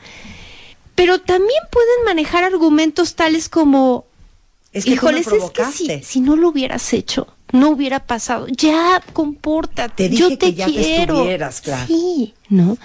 Pero 0.95 1.19
también 1.19 1.63
pueden 1.71 2.05
manejar 2.05 2.45
argumentos 2.45 3.15
tales 3.15 3.49
como, 3.49 4.05
es 4.73 4.85
que 4.85 4.91
híjoles, 4.91 5.29
es 5.29 5.51
que 5.51 5.65
si, 5.65 6.03
si 6.03 6.21
no 6.21 6.37
lo 6.37 6.51
hubieras 6.51 6.93
hecho, 6.93 7.27
no 7.53 7.71
hubiera 7.71 8.01
pasado. 8.01 8.47
Ya, 8.49 9.03
compórtate. 9.13 10.09
Te 10.09 10.17
yo 10.17 10.37
te 10.37 10.55
ya 10.55 10.67
quiero. 10.67 11.25
Te 11.25 11.39
claro. 11.63 11.87
Sí, 11.87 12.35
¿no? 12.49 12.79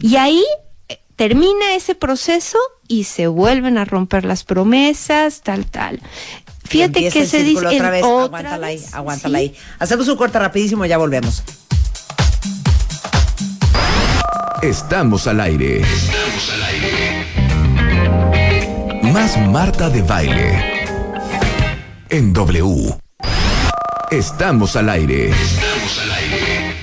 Y 0.00 0.16
ahí 0.16 0.44
eh, 0.88 1.00
termina 1.16 1.74
ese 1.74 1.94
proceso 1.94 2.58
y 2.86 3.04
se 3.04 3.26
vuelven 3.26 3.78
a 3.78 3.84
romper 3.84 4.24
las 4.24 4.44
promesas, 4.44 5.42
tal, 5.42 5.66
tal. 5.66 6.00
Fíjate 6.64 7.08
que 7.08 7.26
se 7.26 7.42
dice 7.42 7.66
otra 7.66 7.90
vez, 7.90 8.04
aguántala 8.04 8.66
ahí, 8.66 8.84
aguántala 8.92 9.38
ahí. 9.38 9.54
Hacemos 9.78 10.06
un 10.08 10.16
corte 10.16 10.38
rapidísimo 10.38 10.84
y 10.84 10.88
ya 10.88 10.98
volvemos. 10.98 11.42
Estamos 14.62 15.26
al 15.26 15.40
aire. 15.40 15.80
Estamos 15.80 16.52
al 16.52 16.62
aire. 16.64 17.26
Más 19.12 19.38
Marta 19.48 19.88
de 19.88 20.02
baile. 20.02 20.86
En 22.10 22.32
W. 22.32 23.07
Estamos 24.10 24.74
al 24.74 24.88
aire. 24.88 25.28
Estamos 25.28 26.00
al 26.00 26.10
aire. 26.12 26.74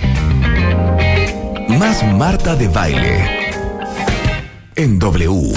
Más 1.80 2.04
Marta 2.14 2.56
de 2.56 2.68
baile. 2.68 3.52
En 4.76 5.00
W. 5.00 5.52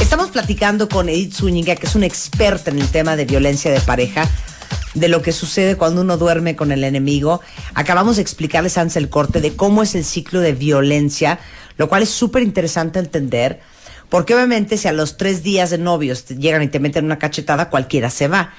Estamos 0.00 0.30
platicando 0.30 0.88
con 0.88 1.08
Edith 1.08 1.34
Zúñiga, 1.34 1.74
que 1.74 1.88
es 1.88 1.96
una 1.96 2.06
experta 2.06 2.70
en 2.70 2.78
el 2.78 2.86
tema 2.86 3.16
de 3.16 3.24
violencia 3.24 3.72
de 3.72 3.80
pareja, 3.80 4.28
de 4.94 5.08
lo 5.08 5.20
que 5.20 5.32
sucede 5.32 5.74
cuando 5.74 6.02
uno 6.02 6.18
duerme 6.18 6.54
con 6.54 6.70
el 6.70 6.84
enemigo. 6.84 7.40
Acabamos 7.74 8.14
de 8.14 8.22
explicarles 8.22 8.78
antes 8.78 8.94
el 8.94 9.08
corte 9.08 9.40
de 9.40 9.56
cómo 9.56 9.82
es 9.82 9.96
el 9.96 10.04
ciclo 10.04 10.38
de 10.38 10.52
violencia, 10.52 11.40
lo 11.78 11.88
cual 11.88 12.04
es 12.04 12.10
súper 12.10 12.44
interesante 12.44 13.00
entender, 13.00 13.60
porque 14.08 14.36
obviamente 14.36 14.76
si 14.76 14.86
a 14.86 14.92
los 14.92 15.16
tres 15.16 15.42
días 15.42 15.70
de 15.70 15.78
novios 15.78 16.26
te 16.26 16.36
llegan 16.36 16.62
y 16.62 16.68
te 16.68 16.78
meten 16.78 17.06
una 17.06 17.18
cachetada, 17.18 17.70
cualquiera 17.70 18.08
se 18.08 18.28
va 18.28 18.52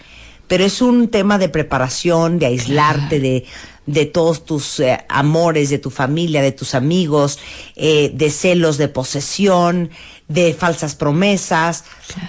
pero 0.49 0.65
es 0.65 0.81
un 0.81 1.07
tema 1.07 1.37
de 1.37 1.47
preparación, 1.47 2.39
de 2.39 2.47
aislarte 2.47 3.19
de, 3.19 3.45
de 3.85 4.05
todos 4.07 4.45
tus 4.45 4.79
eh, 4.79 4.97
amores, 5.07 5.69
de 5.69 5.77
tu 5.77 5.91
familia, 5.91 6.41
de 6.41 6.51
tus 6.51 6.73
amigos, 6.73 7.39
eh, 7.75 8.11
de 8.13 8.31
celos, 8.31 8.79
de 8.79 8.87
posesión, 8.87 9.91
de 10.27 10.55
falsas 10.55 10.95
promesas, 10.95 11.85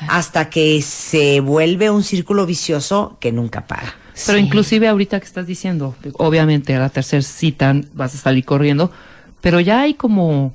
hasta 0.08 0.50
que 0.50 0.82
se 0.82 1.40
vuelve 1.40 1.90
un 1.90 2.02
círculo 2.02 2.44
vicioso 2.44 3.16
que 3.20 3.32
nunca 3.32 3.66
para. 3.66 3.94
Pero 4.26 4.36
inclusive 4.36 4.86
ahorita 4.86 5.18
que 5.18 5.26
estás 5.26 5.46
diciendo, 5.46 5.96
obviamente 6.14 6.74
a 6.74 6.78
la 6.78 6.90
tercera 6.90 7.22
cita 7.22 7.74
vas 7.94 8.14
a 8.14 8.18
salir 8.18 8.44
corriendo, 8.44 8.92
pero 9.40 9.60
ya 9.60 9.80
hay 9.80 9.94
como, 9.94 10.52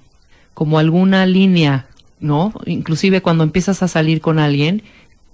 como 0.54 0.78
alguna 0.78 1.26
línea, 1.26 1.88
¿no? 2.20 2.54
Inclusive 2.68 3.22
cuando 3.24 3.44
empiezas 3.44 3.82
a 3.82 3.88
salir 3.88 4.22
con 4.22 4.38
alguien 4.38 4.84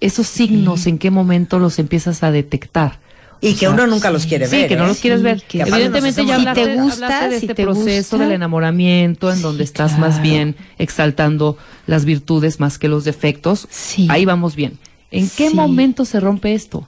esos 0.01 0.27
signos, 0.27 0.87
en 0.87 0.97
qué 0.97 1.11
momento 1.11 1.59
los 1.59 1.79
empiezas 1.79 2.23
a 2.23 2.31
detectar. 2.31 2.99
Y 3.43 3.55
que 3.55 3.67
uno 3.67 3.87
nunca 3.87 4.11
los 4.11 4.27
quiere 4.27 4.47
ver. 4.47 4.61
Sí, 4.61 4.67
que 4.67 4.75
no 4.75 4.85
los 4.85 4.97
¿eh? 4.97 5.01
quieres 5.01 5.23
ver. 5.23 5.41
Que 5.41 5.61
Evidentemente 5.61 6.25
ya 6.25 6.35
hablaste, 6.35 6.63
te 6.63 6.75
gusta, 6.75 7.27
de 7.27 7.37
este 7.37 7.55
proceso 7.55 8.17
del 8.19 8.33
enamoramiento 8.33 9.31
en 9.31 9.41
donde 9.41 9.63
estás 9.63 9.97
más 9.97 10.21
bien 10.21 10.55
exaltando 10.77 11.57
las 11.87 12.05
virtudes 12.05 12.59
más 12.59 12.77
que 12.77 12.87
los 12.87 13.03
defectos. 13.03 13.67
Sí. 13.71 14.07
Ahí 14.11 14.25
vamos 14.25 14.55
bien. 14.55 14.77
¿En 15.09 15.27
qué 15.27 15.49
momento 15.49 16.05
se 16.05 16.19
rompe 16.19 16.53
esto? 16.53 16.87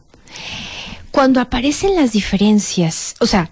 Cuando 1.14 1.40
aparecen 1.42 1.96
las 1.96 2.14
diferencias, 2.14 3.16
o 3.20 3.28
sea, 3.28 3.52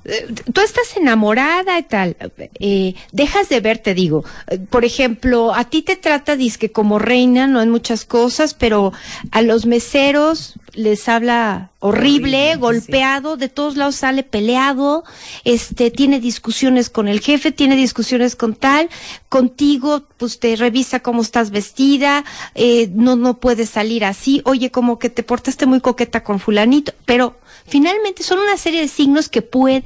tú 0.51 0.61
estás 0.61 0.97
enamorada 0.97 1.77
y 1.77 1.83
tal, 1.83 2.17
eh, 2.59 2.95
dejas 3.11 3.49
de 3.49 3.59
ver, 3.59 3.77
te 3.77 3.93
digo, 3.93 4.25
eh, 4.47 4.57
por 4.57 4.83
ejemplo, 4.83 5.53
a 5.53 5.65
ti 5.65 5.83
te 5.83 5.95
trata 5.95 6.35
disque 6.35 6.71
como 6.71 6.97
reina, 6.97 7.45
no 7.45 7.61
en 7.61 7.69
muchas 7.69 8.03
cosas, 8.03 8.55
pero 8.55 8.93
a 9.29 9.43
los 9.43 9.67
meseros 9.67 10.55
les 10.73 11.07
habla 11.09 11.71
horrible, 11.79 12.55
golpeado, 12.55 13.37
de 13.37 13.49
todos 13.49 13.77
lados 13.77 13.95
sale 13.95 14.23
peleado, 14.23 15.03
este, 15.43 15.91
tiene 15.91 16.19
discusiones 16.19 16.89
con 16.89 17.07
el 17.07 17.19
jefe, 17.19 17.51
tiene 17.51 17.75
discusiones 17.75 18.35
con 18.35 18.55
tal, 18.55 18.89
contigo, 19.29 20.03
pues 20.17 20.39
te 20.39 20.55
revisa 20.55 21.01
cómo 21.01 21.21
estás 21.21 21.51
vestida, 21.51 22.23
eh, 22.55 22.89
no, 22.93 23.15
no 23.15 23.39
puedes 23.39 23.69
salir 23.69 24.05
así, 24.05 24.41
oye, 24.45 24.71
como 24.71 24.99
que 24.99 25.09
te 25.09 25.23
portaste 25.23 25.65
muy 25.65 25.81
coqueta 25.81 26.23
con 26.23 26.39
fulanito, 26.39 26.93
pero 27.05 27.41
Finalmente 27.71 28.23
son 28.23 28.39
una 28.39 28.57
serie 28.57 28.81
de 28.81 28.87
signos 28.87 29.29
que 29.29 29.41
puede, 29.41 29.85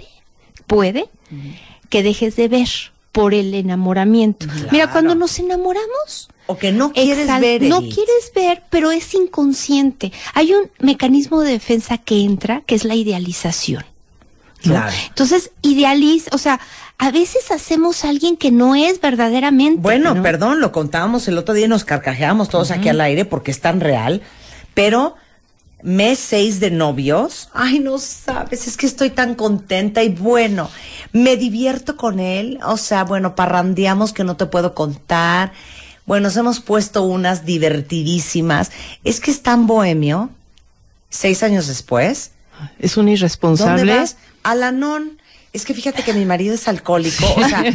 puede, 0.66 1.10
que 1.90 2.04
dejes 2.04 2.36
de 2.36 2.48
ver 2.48 2.68
por 3.12 3.34
el 3.34 3.54
enamoramiento. 3.54 4.48
Mira, 4.72 4.92
cuando 4.92 5.16
nos 5.16 5.38
enamoramos, 5.40 6.30
o 6.48 6.58
que 6.58 6.72
no 6.72 6.92
quieres 6.94 7.28
ver. 7.40 7.64
No 7.64 7.82
quieres 7.82 8.32
ver, 8.36 8.64
pero 8.70 8.92
es 8.92 9.14
inconsciente. 9.14 10.12
Hay 10.34 10.54
un 10.54 10.70
mecanismo 10.80 11.42
de 11.42 11.52
defensa 11.52 11.98
que 11.98 12.22
entra, 12.22 12.62
que 12.66 12.76
es 12.76 12.84
la 12.84 12.96
idealización. 12.96 13.86
Claro. 14.62 14.92
Entonces, 15.10 15.52
idealiza, 15.62 16.32
o 16.34 16.38
sea, 16.38 16.60
a 16.98 17.12
veces 17.12 17.52
hacemos 17.52 18.04
a 18.04 18.10
alguien 18.10 18.38
que 18.38 18.52
no 18.52 18.76
es 18.76 19.02
verdaderamente. 19.02 19.82
Bueno, 19.82 20.22
perdón, 20.24 20.60
lo 20.60 20.72
contábamos 20.72 21.28
el 21.28 21.38
otro 21.38 21.54
día 21.54 21.66
y 21.66 21.70
nos 21.70 21.84
carcajeamos 21.84 22.50
todos 22.50 22.72
aquí 22.72 22.90
al 22.90 23.02
aire 23.02 23.26
porque 23.26 23.52
es 23.52 23.62
tan 23.62 23.80
real, 23.80 24.22
pero 24.74 25.16
mes 25.84 26.18
seis 26.18 26.60
de 26.60 26.72
novios. 26.72 27.50
Ay, 27.54 27.80
no 27.80 28.00
sabes, 28.00 28.68
es 28.68 28.76
que 28.76 28.88
estoy 28.88 29.12
tan 29.12 29.36
contenta 29.36 30.04
y 30.04 30.10
bueno, 30.10 30.70
me 31.12 31.38
divierto 31.38 31.96
con 31.96 32.20
él. 32.20 32.60
O 32.66 32.78
sea, 32.78 33.04
bueno, 33.04 33.36
parrandeamos 33.36 34.14
que 34.14 34.24
no 34.24 34.36
te 34.36 34.48
puedo 34.48 34.74
contar. 34.74 35.52
Bueno, 36.06 36.26
nos 36.26 36.38
hemos 36.38 36.60
puesto 36.60 37.04
unas 37.04 37.46
divertidísimas. 37.46 38.72
Es 39.04 39.20
que 39.20 39.32
es 39.32 39.42
tan 39.42 39.68
bohemio. 39.68 40.30
Seis 41.10 41.44
años 41.44 41.68
después. 41.68 42.32
Es 42.80 42.98
un 42.98 43.10
irresponsable. 43.10 43.80
¿Dónde 43.80 43.96
vas? 43.96 44.18
Alanón 44.44 45.20
es 45.54 45.66
que 45.66 45.74
fíjate 45.74 46.04
que 46.04 46.14
mi 46.14 46.26
marido 46.26 46.54
es 46.54 46.68
alcohólico. 46.68 47.26
O 47.38 47.48
sea, 47.48 47.64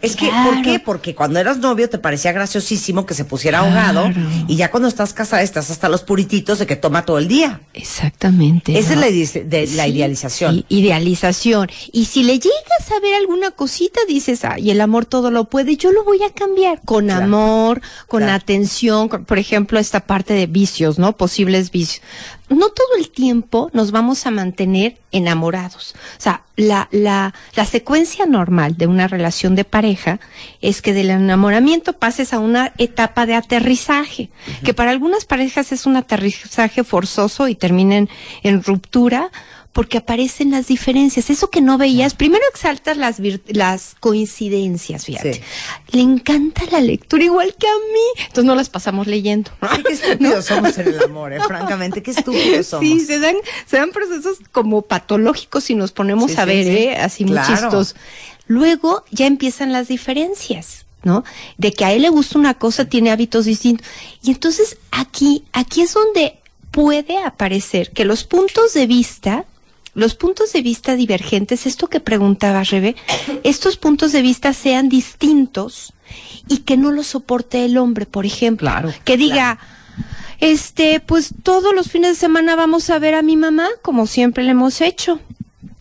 es 0.00 0.16
que, 0.16 0.30
¿por 0.44 0.62
qué? 0.62 0.78
Porque 0.78 1.14
cuando 1.14 1.38
eras 1.38 1.58
novio 1.58 1.88
te 1.88 1.98
parecía 1.98 2.32
graciosísimo 2.32 3.06
que 3.06 3.14
se 3.14 3.24
pusiera 3.24 3.60
ahogado 3.60 4.10
y 4.46 4.56
ya 4.56 4.70
cuando 4.70 4.88
estás 4.88 5.12
casada 5.12 5.42
estás 5.42 5.70
hasta 5.70 5.88
los 5.88 6.02
purititos 6.02 6.58
de 6.58 6.66
que 6.66 6.76
toma 6.76 7.04
todo 7.04 7.18
el 7.18 7.28
día. 7.28 7.60
Exactamente. 7.74 8.78
Esa 8.78 8.94
es 8.94 8.98
la, 8.98 9.06
de, 9.42 9.68
la 9.74 9.88
idealización. 9.88 10.64
idealización. 10.68 11.68
Y 11.92 12.06
si 12.06 12.22
le 12.22 12.38
llegas 12.38 12.90
a 12.96 13.00
ver 13.00 13.14
alguna 13.14 13.50
cosita, 13.50 14.00
dices, 14.08 14.44
ay, 14.44 14.70
el 14.70 14.80
amor 14.80 15.04
todo 15.04 15.30
lo 15.30 15.44
puede, 15.44 15.76
yo 15.76 15.92
lo 15.92 16.04
voy 16.04 16.22
a 16.22 16.30
cambiar 16.30 16.80
con 16.84 17.10
amor, 17.10 17.80
con 18.06 18.22
atención, 18.24 19.08
por 19.08 19.38
ejemplo, 19.38 19.78
esta 19.78 20.00
parte 20.00 20.34
de 20.34 20.46
vicios, 20.46 20.98
¿no? 20.98 21.16
Posibles 21.16 21.70
vicios 21.70 22.02
no 22.48 22.70
todo 22.70 22.96
el 22.98 23.10
tiempo 23.10 23.70
nos 23.72 23.90
vamos 23.90 24.26
a 24.26 24.30
mantener 24.30 24.98
enamorados. 25.12 25.94
O 26.18 26.20
sea, 26.20 26.42
la, 26.56 26.88
la, 26.90 27.34
la 27.54 27.64
secuencia 27.64 28.26
normal 28.26 28.76
de 28.76 28.86
una 28.86 29.06
relación 29.06 29.54
de 29.58 29.64
pareja 29.64 30.20
es 30.60 30.80
que 30.82 30.94
del 30.94 31.10
enamoramiento 31.10 31.92
pases 31.92 32.32
a 32.32 32.38
una 32.38 32.72
etapa 32.78 33.26
de 33.26 33.34
aterrizaje, 33.34 34.30
que 34.64 34.72
para 34.72 34.92
algunas 34.92 35.24
parejas 35.24 35.72
es 35.72 35.84
un 35.84 35.96
aterrizaje 35.96 36.84
forzoso 36.84 37.48
y 37.48 37.56
terminen 37.56 38.08
en 38.44 38.62
ruptura, 38.62 39.32
porque 39.72 39.98
aparecen 39.98 40.50
las 40.50 40.66
diferencias. 40.66 41.30
Eso 41.30 41.50
que 41.50 41.60
no 41.60 41.78
veías, 41.78 42.14
primero 42.14 42.42
exaltas 42.50 42.96
las, 42.96 43.20
las 43.46 43.94
coincidencias, 44.00 45.04
fíjate. 45.04 45.40
Le 45.92 46.00
encanta 46.00 46.62
la 46.72 46.80
lectura 46.80 47.22
igual 47.22 47.54
que 47.56 47.68
a 47.68 47.74
mí. 47.92 48.24
Entonces 48.24 48.44
no 48.44 48.56
las 48.56 48.70
pasamos 48.70 49.06
leyendo. 49.06 49.52
qué 49.86 49.92
estúpidos 49.92 50.46
somos 50.46 50.76
en 50.78 50.88
el 50.88 51.02
amor, 51.02 51.32
¿eh? 51.32 51.40
francamente, 51.46 52.02
qué 52.02 52.10
estúpidos 52.10 52.66
somos. 52.66 52.88
Sí, 52.88 52.98
se 52.98 53.20
dan, 53.20 53.36
se 53.66 53.76
dan 53.76 53.90
procesos 53.90 54.38
como 54.50 54.82
patológicos 54.82 55.62
si 55.62 55.76
nos 55.76 55.92
ponemos 55.92 56.36
a 56.38 56.44
ver, 56.44 56.66
¿eh? 56.66 56.96
Así 56.96 57.24
muy 57.24 57.38
chistos. 57.46 57.94
Luego 58.48 59.04
ya 59.10 59.26
empiezan 59.26 59.72
las 59.72 59.88
diferencias. 59.88 60.84
¿no? 61.04 61.22
De 61.56 61.72
que 61.72 61.84
a 61.84 61.92
él 61.92 62.02
le 62.02 62.08
gusta 62.08 62.38
una 62.38 62.54
cosa, 62.54 62.86
tiene 62.86 63.12
hábitos 63.12 63.44
distintos. 63.44 63.86
Y 64.20 64.32
entonces 64.32 64.78
aquí, 64.90 65.44
aquí 65.52 65.82
es 65.82 65.94
donde 65.94 66.38
puede 66.72 67.18
aparecer 67.18 67.92
que 67.92 68.04
los 68.04 68.24
puntos 68.24 68.74
de 68.74 68.86
vista 68.86 69.44
los 69.94 70.14
puntos 70.14 70.52
de 70.52 70.62
vista 70.62 70.94
divergentes, 70.94 71.66
esto 71.66 71.88
que 71.88 71.98
preguntaba 71.98 72.62
Rebe, 72.62 72.94
estos 73.42 73.76
puntos 73.76 74.12
de 74.12 74.22
vista 74.22 74.52
sean 74.52 74.88
distintos 74.88 75.92
y 76.46 76.58
que 76.58 76.76
no 76.76 76.92
lo 76.92 77.02
soporte 77.02 77.64
el 77.64 77.76
hombre, 77.76 78.06
por 78.06 78.24
ejemplo. 78.24 78.70
Claro. 78.70 78.92
Que 79.04 79.16
diga, 79.16 79.58
este, 80.38 81.00
pues 81.00 81.30
todos 81.42 81.74
los 81.74 81.90
fines 81.90 82.10
de 82.10 82.14
semana 82.14 82.54
vamos 82.54 82.90
a 82.90 83.00
ver 83.00 83.14
a 83.14 83.22
mi 83.22 83.36
mamá, 83.36 83.68
como 83.82 84.06
siempre 84.06 84.44
le 84.44 84.52
hemos 84.52 84.80
hecho. 84.80 85.18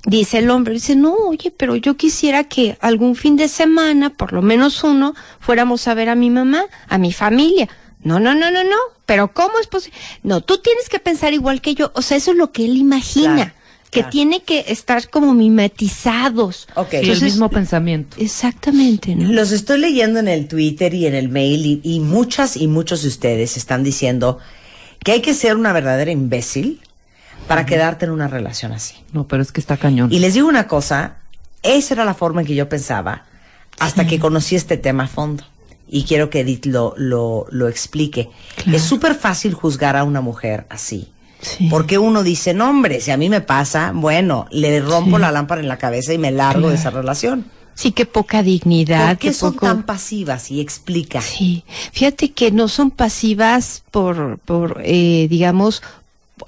Dice 0.07 0.37
el 0.37 0.49
hombre, 0.49 0.73
dice, 0.73 0.95
no, 0.95 1.13
oye, 1.13 1.51
pero 1.51 1.75
yo 1.75 1.97
quisiera 1.97 2.45
que 2.45 2.77
algún 2.79 3.15
fin 3.17 3.35
de 3.35 3.49
semana, 3.49 4.09
por 4.09 4.31
lo 4.31 4.41
menos 4.41 4.85
uno, 4.85 5.13
fuéramos 5.41 5.85
a 5.89 5.93
ver 5.95 6.07
a 6.07 6.15
mi 6.15 6.29
mamá, 6.29 6.63
a 6.87 6.97
mi 6.97 7.11
familia. 7.11 7.67
No, 8.03 8.17
no, 8.17 8.33
no, 8.33 8.49
no, 8.49 8.63
no. 8.63 8.77
Pero 9.05 9.33
¿cómo 9.33 9.59
es 9.59 9.67
posible? 9.67 9.97
No, 10.23 10.39
tú 10.39 10.59
tienes 10.59 10.87
que 10.87 10.99
pensar 10.99 11.33
igual 11.33 11.59
que 11.59 11.75
yo. 11.75 11.91
O 11.93 12.01
sea, 12.01 12.15
eso 12.15 12.31
es 12.31 12.37
lo 12.37 12.53
que 12.53 12.63
él 12.63 12.77
imagina 12.77 13.53
que 13.91 14.03
tiene 14.03 14.41
que 14.41 14.65
estar 14.67 15.09
como 15.09 15.33
mimetizados. 15.33 16.67
Ok. 16.75 16.93
el 16.93 17.21
mismo 17.21 17.49
pensamiento. 17.49 18.17
Exactamente, 18.19 19.15
¿no? 19.15 19.31
Los 19.31 19.51
estoy 19.51 19.79
leyendo 19.79 20.19
en 20.19 20.27
el 20.27 20.47
Twitter 20.47 20.93
y 20.93 21.05
en 21.05 21.15
el 21.15 21.29
mail 21.29 21.81
y, 21.83 21.99
muchas 21.99 22.57
y 22.57 22.67
muchos 22.67 23.01
de 23.01 23.09
ustedes 23.09 23.57
están 23.57 23.83
diciendo 23.83 24.39
que 25.03 25.13
hay 25.13 25.21
que 25.21 25.33
ser 25.33 25.55
una 25.55 25.73
verdadera 25.73 26.11
imbécil 26.11 26.81
para 27.47 27.65
quedarte 27.65 28.05
en 28.05 28.11
una 28.11 28.27
relación 28.27 28.71
así. 28.71 28.95
No, 29.13 29.27
pero 29.27 29.41
es 29.41 29.51
que 29.51 29.59
está 29.59 29.77
cañón. 29.77 30.11
Y 30.11 30.19
les 30.19 30.33
digo 30.33 30.47
una 30.47 30.67
cosa, 30.67 31.17
esa 31.63 31.93
era 31.93 32.05
la 32.05 32.13
forma 32.13 32.41
en 32.41 32.47
que 32.47 32.55
yo 32.55 32.69
pensaba 32.69 33.25
hasta 33.79 34.07
que 34.07 34.19
conocí 34.19 34.55
este 34.55 34.77
tema 34.77 35.03
a 35.03 35.07
fondo. 35.07 35.43
Y 35.89 36.03
quiero 36.03 36.29
que 36.29 36.41
Edith 36.41 36.65
lo, 36.65 36.93
lo, 36.97 37.45
lo 37.49 37.67
explique. 37.69 38.29
Es 38.65 38.81
súper 38.81 39.15
fácil 39.15 39.53
juzgar 39.53 39.95
a 39.95 40.03
una 40.03 40.19
mujer 40.19 40.65
así 40.69 41.13
porque 41.69 41.97
uno 41.97 42.23
dice, 42.23 42.53
no 42.53 42.69
hombre, 42.69 42.99
si 42.99 43.11
a 43.11 43.17
mí 43.17 43.29
me 43.29 43.41
pasa, 43.41 43.91
bueno, 43.93 44.47
le 44.51 44.79
rompo 44.79 45.17
la 45.19 45.31
lámpara 45.31 45.61
en 45.61 45.67
la 45.67 45.77
cabeza 45.77 46.13
y 46.13 46.17
me 46.17 46.31
largo 46.31 46.69
de 46.69 46.75
esa 46.75 46.89
relación. 46.89 47.45
Sí, 47.75 47.91
qué 47.91 48.07
poca 48.07 48.41
dignidad. 48.41 49.09
¿Por 49.09 49.17
qué 49.19 49.33
son 49.33 49.55
tan 49.55 49.83
pasivas? 49.83 50.49
Y 50.49 50.61
explica. 50.61 51.21
Sí, 51.21 51.63
fíjate 51.91 52.31
que 52.31 52.51
no 52.51 52.67
son 52.67 52.89
pasivas 52.89 53.83
por, 53.91 54.39
por 54.39 54.81
eh, 54.83 55.27
digamos, 55.29 55.83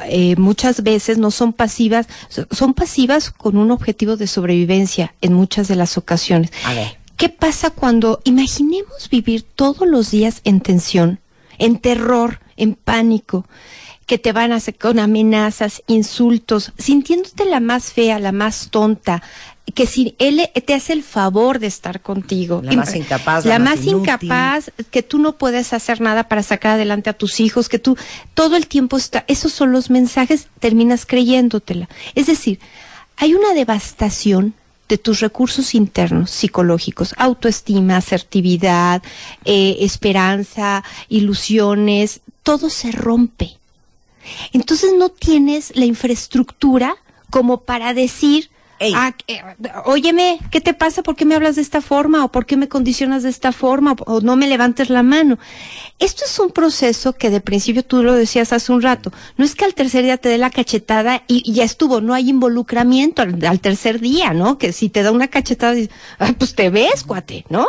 eh, 0.06 0.36
muchas 0.38 0.84
veces 0.84 1.18
no 1.18 1.32
son 1.32 1.54
pasivas, 1.54 2.08
son 2.52 2.74
pasivas 2.74 3.32
con 3.32 3.58
un 3.58 3.72
objetivo 3.72 4.18
de 4.18 4.28
sobrevivencia 4.28 5.14
en 5.22 5.34
muchas 5.34 5.68
de 5.68 5.76
las 5.76 5.98
ocasiones. 5.98 6.52
A 6.66 6.74
ver. 6.74 6.98
¿Qué 7.18 7.30
pasa 7.30 7.70
cuando 7.70 8.22
imaginemos 8.24 9.10
vivir 9.10 9.44
todos 9.44 9.88
los 9.88 10.12
días 10.12 10.42
en 10.46 10.62
tensión, 10.62 11.20
en 11.58 11.78
terror, 11.78 12.40
en 12.56 12.76
pánico? 12.76 13.46
Que 14.10 14.18
te 14.18 14.32
van 14.32 14.52
a 14.52 14.56
hacer 14.56 14.76
con 14.76 14.98
amenazas, 14.98 15.84
insultos, 15.86 16.74
sintiéndote 16.80 17.46
la 17.46 17.60
más 17.60 17.94
fea, 17.94 18.18
la 18.18 18.32
más 18.32 18.70
tonta, 18.72 19.22
que 19.76 19.86
si 19.86 20.16
él 20.18 20.50
te 20.66 20.74
hace 20.74 20.94
el 20.94 21.04
favor 21.04 21.60
de 21.60 21.68
estar 21.68 22.02
contigo. 22.02 22.60
La 22.64 22.74
más 22.74 22.96
incapaz. 22.96 23.46
La, 23.46 23.60
más, 23.60 23.86
incapaz, 23.86 24.72
que 24.90 25.04
tú 25.04 25.20
no 25.20 25.34
puedes 25.34 25.74
hacer 25.74 26.02
nada 26.02 26.28
para 26.28 26.42
sacar 26.42 26.72
adelante 26.72 27.12
a 27.12 27.14
tus 27.14 27.40
hijos, 27.40 27.70
que 27.70 27.78
tú 27.78 27.98
todo 28.34 28.56
el 28.56 28.66
tiempo 28.66 28.98
está, 28.98 29.26
esos 29.28 29.52
son 29.54 29.72
los 29.72 29.92
mensajes, 29.92 30.48
terminas 30.60 31.06
creyéndotela. 31.06 31.88
Es 32.16 32.26
decir, 32.26 32.60
hay 33.16 33.36
una 33.36 33.54
devastación 33.54 34.56
de 34.88 34.98
tus 34.98 35.20
recursos 35.20 35.76
internos 35.76 36.32
psicológicos, 36.32 37.14
autoestima, 37.16 37.98
asertividad, 37.98 39.04
eh, 39.46 39.78
esperanza, 39.82 40.84
ilusiones, 41.10 42.22
todo 42.42 42.72
se 42.72 42.92
rompe. 42.92 43.59
Entonces 44.54 44.94
no 44.98 45.10
tienes 45.10 45.76
la 45.76 45.86
infraestructura 45.86 46.96
como 47.30 47.62
para 47.62 47.94
decir, 47.94 48.50
ah, 48.96 49.14
eh, 49.28 49.42
óyeme, 49.86 50.40
¿qué 50.52 50.62
te 50.62 50.74
pasa? 50.74 51.04
¿Por 51.04 51.16
qué 51.16 51.26
me 51.26 51.36
hablas 51.36 51.56
de 51.56 51.62
esta 51.62 51.82
forma? 51.82 52.24
¿O 52.26 52.32
por 52.32 52.46
qué 52.46 52.58
me 52.58 52.68
condicionas 52.68 53.24
de 53.24 53.30
esta 53.30 53.52
forma? 53.52 53.96
¿O 54.06 54.22
no 54.22 54.36
me 54.36 54.48
levantes 54.48 54.90
la 54.90 55.04
mano? 55.04 55.38
Esto 56.00 56.24
es 56.26 56.40
un 56.40 56.52
proceso 56.52 57.14
que 57.14 57.30
de 57.30 57.42
principio 57.42 57.84
tú 57.84 58.04
lo 58.04 58.14
decías 58.14 58.54
hace 58.54 58.72
un 58.72 58.82
rato. 58.82 59.12
No 59.38 59.46
es 59.46 59.56
que 59.56 59.66
al 59.66 59.74
tercer 59.74 60.04
día 60.04 60.18
te 60.18 60.30
dé 60.30 60.38
la 60.38 60.50
cachetada 60.50 61.24
y, 61.28 61.52
ya 61.52 61.64
estuvo, 61.64 62.02
no 62.02 62.14
hay 62.14 62.30
involucramiento 62.30 63.22
al, 63.22 63.60
tercer 63.60 64.00
día, 64.00 64.34
¿no? 64.34 64.58
Que 64.58 64.72
si 64.74 64.90
te 64.90 65.04
da 65.04 65.12
una 65.12 65.28
cachetada, 65.28 65.76
pues 66.38 66.56
te 66.56 66.70
ves, 66.70 67.04
cuate, 67.04 67.46
¿no? 67.50 67.68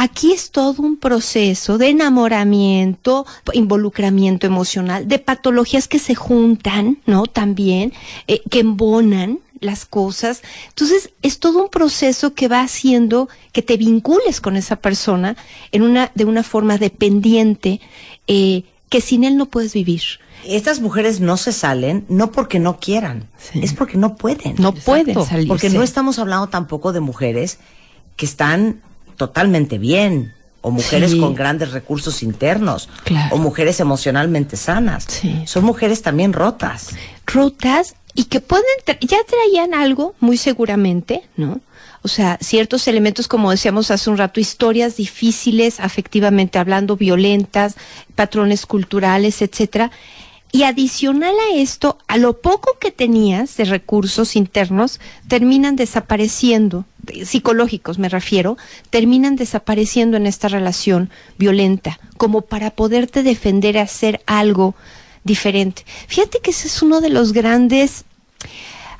Aquí 0.00 0.30
es 0.30 0.52
todo 0.52 0.80
un 0.80 0.96
proceso 0.96 1.76
de 1.76 1.88
enamoramiento, 1.88 3.26
involucramiento 3.52 4.46
emocional, 4.46 5.08
de 5.08 5.18
patologías 5.18 5.88
que 5.88 5.98
se 5.98 6.14
juntan, 6.14 6.98
¿no? 7.04 7.24
También, 7.26 7.92
eh, 8.28 8.40
que 8.48 8.60
embonan 8.60 9.40
las 9.58 9.86
cosas. 9.86 10.42
Entonces, 10.68 11.10
es 11.22 11.40
todo 11.40 11.64
un 11.64 11.68
proceso 11.68 12.32
que 12.34 12.46
va 12.46 12.60
haciendo 12.60 13.28
que 13.50 13.60
te 13.60 13.76
vincules 13.76 14.40
con 14.40 14.54
esa 14.54 14.76
persona 14.76 15.36
en 15.72 15.82
una, 15.82 16.12
de 16.14 16.26
una 16.26 16.44
forma 16.44 16.78
dependiente, 16.78 17.80
eh, 18.28 18.62
que 18.88 19.00
sin 19.00 19.24
él 19.24 19.36
no 19.36 19.46
puedes 19.46 19.72
vivir. 19.72 20.02
Estas 20.44 20.78
mujeres 20.78 21.18
no 21.18 21.36
se 21.36 21.50
salen, 21.50 22.06
no 22.08 22.30
porque 22.30 22.60
no 22.60 22.78
quieran, 22.78 23.28
es 23.52 23.72
porque 23.72 23.96
no 23.96 24.14
pueden. 24.14 24.54
No 24.60 24.72
pueden 24.72 25.24
salir. 25.24 25.48
Porque 25.48 25.70
no 25.70 25.82
estamos 25.82 26.20
hablando 26.20 26.46
tampoco 26.46 26.92
de 26.92 27.00
mujeres 27.00 27.58
que 28.14 28.26
están 28.26 28.80
totalmente 29.18 29.76
bien, 29.76 30.32
o 30.62 30.70
mujeres 30.70 31.14
con 31.14 31.34
grandes 31.34 31.72
recursos 31.72 32.22
internos, 32.22 32.88
o 33.30 33.36
mujeres 33.36 33.80
emocionalmente 33.80 34.56
sanas. 34.56 35.06
Son 35.44 35.64
mujeres 35.64 36.00
también 36.00 36.32
rotas. 36.32 36.90
Rotas 37.26 37.94
y 38.14 38.24
que 38.24 38.40
pueden, 38.40 38.64
ya 39.00 39.18
traían 39.26 39.74
algo, 39.74 40.14
muy 40.20 40.38
seguramente, 40.38 41.22
¿no? 41.36 41.60
O 42.02 42.08
sea, 42.08 42.38
ciertos 42.40 42.86
elementos, 42.88 43.28
como 43.28 43.50
decíamos 43.50 43.90
hace 43.90 44.08
un 44.08 44.16
rato, 44.16 44.40
historias 44.40 44.96
difíciles, 44.96 45.80
afectivamente 45.80 46.58
hablando, 46.58 46.96
violentas, 46.96 47.74
patrones 48.14 48.66
culturales, 48.66 49.42
etcétera. 49.42 49.90
Y 50.50 50.62
adicional 50.62 51.34
a 51.50 51.56
esto, 51.56 51.98
a 52.06 52.16
lo 52.16 52.40
poco 52.40 52.78
que 52.80 52.90
tenías 52.90 53.56
de 53.56 53.64
recursos 53.64 54.34
internos, 54.34 54.98
terminan 55.28 55.76
desapareciendo 55.76 56.86
psicológicos 57.24 57.98
me 57.98 58.08
refiero, 58.08 58.56
terminan 58.90 59.36
desapareciendo 59.36 60.16
en 60.16 60.26
esta 60.26 60.48
relación 60.48 61.10
violenta, 61.38 61.98
como 62.16 62.42
para 62.42 62.70
poderte 62.70 63.22
defender 63.22 63.78
a 63.78 63.82
hacer 63.82 64.20
algo 64.26 64.74
diferente. 65.24 65.84
Fíjate 66.06 66.40
que 66.40 66.50
ese 66.50 66.68
es 66.68 66.82
uno 66.82 67.00
de 67.00 67.10
los 67.10 67.32
grandes... 67.32 68.04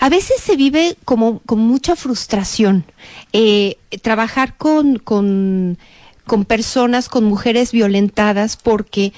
A 0.01 0.09
veces 0.09 0.40
se 0.40 0.55
vive 0.55 0.96
como 1.05 1.40
con 1.40 1.59
mucha 1.59 1.96
frustración. 1.96 2.84
Eh, 3.32 3.78
trabajar 4.01 4.57
con, 4.57 4.99
con, 4.99 5.76
con 6.24 6.44
personas, 6.44 7.09
con 7.09 7.24
mujeres 7.24 7.72
violentadas, 7.72 8.57
porque 8.57 9.12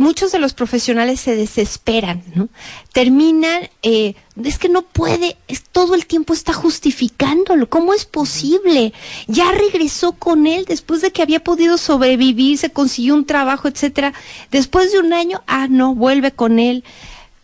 muchos 0.00 0.32
de 0.32 0.38
los 0.38 0.54
profesionales 0.54 1.20
se 1.20 1.36
desesperan, 1.36 2.22
¿no? 2.34 2.48
Terminan, 2.92 3.68
eh, 3.82 4.14
es 4.42 4.58
que 4.58 4.68
no 4.68 4.82
puede, 4.82 5.36
es, 5.46 5.62
todo 5.62 5.94
el 5.94 6.06
tiempo 6.06 6.34
está 6.34 6.52
justificándolo, 6.52 7.68
¿cómo 7.68 7.94
es 7.94 8.04
posible? 8.04 8.92
Ya 9.28 9.52
regresó 9.52 10.12
con 10.12 10.46
él 10.46 10.64
después 10.66 11.00
de 11.00 11.12
que 11.12 11.22
había 11.22 11.44
podido 11.44 11.78
sobrevivir, 11.78 12.58
se 12.58 12.70
consiguió 12.70 13.14
un 13.14 13.24
trabajo, 13.24 13.68
etcétera. 13.68 14.12
Después 14.50 14.92
de 14.92 14.98
un 14.98 15.12
año, 15.12 15.42
ah, 15.46 15.68
no, 15.68 15.94
vuelve 15.94 16.32
con 16.32 16.58
él. 16.58 16.84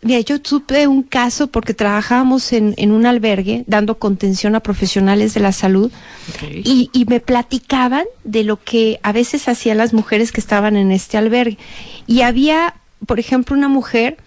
Mira, 0.03 0.19
yo 0.21 0.37
supe 0.41 0.87
un 0.87 1.03
caso 1.03 1.47
porque 1.47 1.75
trabajábamos 1.75 2.53
en, 2.53 2.73
en 2.77 2.91
un 2.91 3.05
albergue 3.05 3.63
dando 3.67 3.99
contención 3.99 4.55
a 4.55 4.59
profesionales 4.61 5.35
de 5.35 5.41
la 5.41 5.51
salud 5.51 5.91
y, 6.41 6.89
y, 6.91 7.05
me 7.05 7.19
platicaban 7.19 8.05
de 8.23 8.43
lo 8.43 8.63
que 8.63 8.99
a 9.03 9.11
veces 9.11 9.47
hacían 9.47 9.77
las 9.77 9.93
mujeres 9.93 10.31
que 10.31 10.41
estaban 10.41 10.75
en 10.75 10.91
este 10.91 11.17
albergue. 11.17 11.59
Y 12.07 12.21
había, 12.21 12.73
por 13.05 13.19
ejemplo, 13.19 13.55
una 13.55 13.67
mujer 13.67 14.17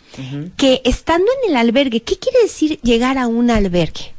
que 0.57 0.81
estando 0.85 1.27
en 1.43 1.51
el 1.51 1.57
albergue, 1.57 2.03
¿qué 2.03 2.19
quiere 2.19 2.43
decir 2.43 2.79
llegar 2.83 3.19
a 3.19 3.27
un 3.27 3.51
albergue? 3.51 4.15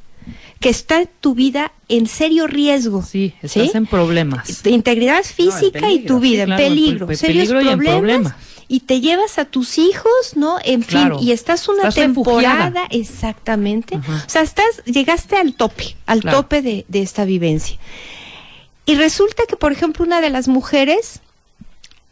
que 0.59 0.69
está 0.69 1.05
tu 1.05 1.35
vida 1.35 1.73
en 1.89 2.07
serio 2.07 2.47
riesgo. 2.47 3.03
Sí, 3.03 3.33
estás 3.41 3.75
en 3.75 3.85
problemas. 3.85 4.63
Tu 4.63 4.69
integridad 4.69 5.23
física 5.23 5.91
y 5.91 6.05
tu 6.05 6.19
vida 6.19 6.43
en 6.43 6.55
peligro, 6.55 7.15
serios 7.15 7.49
problemas, 7.49 8.33
y, 8.33 8.54
te 8.67 9.01
llevas 9.01 9.37
a 9.37 9.45
tus 9.45 9.77
hijos, 9.77 10.35
¿no? 10.35 10.57
En 10.63 10.83
fin, 10.83 11.13
y 11.21 11.31
estás 11.31 11.67
una 11.67 11.91
temporada, 11.91 12.87
exactamente. 12.89 13.97
O 13.97 14.29
sea, 14.29 14.41
estás, 14.41 14.83
llegaste 14.85 15.37
al 15.37 15.53
tope, 15.53 15.95
al 16.05 16.21
tope 16.21 16.61
de, 16.61 16.85
de 16.87 17.01
esta 17.01 17.25
vivencia. 17.25 17.77
Y 18.85 18.95
resulta 18.95 19.43
que, 19.47 19.55
por 19.55 19.71
ejemplo, 19.71 20.05
una 20.05 20.21
de 20.21 20.29
las 20.29 20.47
mujeres 20.47 21.21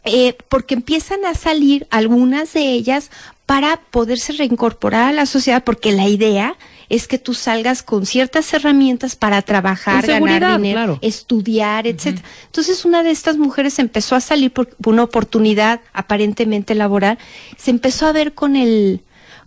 eh, 0.06 0.36
porque 0.50 0.74
empiezan 0.74 1.24
a 1.26 1.34
salir 1.34 1.88
algunas 1.90 2.54
de 2.54 2.74
ellas 2.74 3.10
para 3.46 3.78
poderse 3.78 4.34
reincorporar 4.34 5.10
a 5.10 5.14
la 5.14 5.26
sociedad, 5.26 5.64
porque 5.64 5.94
la 5.94 6.08
idea 6.08 6.58
es 6.94 7.08
que 7.08 7.18
tú 7.18 7.34
salgas 7.34 7.82
con 7.82 8.06
ciertas 8.06 8.54
herramientas 8.54 9.16
para 9.16 9.42
trabajar, 9.42 10.06
ganar 10.06 10.62
dinero, 10.62 11.00
estudiar, 11.02 11.88
etcétera. 11.88 12.24
Entonces 12.46 12.86
una 12.86 13.02
de 13.02 13.10
estas 13.10 13.38
mujeres 13.38 13.80
empezó 13.80 14.16
a 14.16 14.22
salir 14.22 14.52
por 14.52 14.68
una 14.86 15.04
oportunidad 15.04 15.82
aparentemente 15.92 16.76
laboral, 16.76 17.18
se 17.58 17.72
empezó 17.72 18.06
a 18.06 18.12
ver 18.12 18.34
con 18.34 18.56
el 18.56 19.02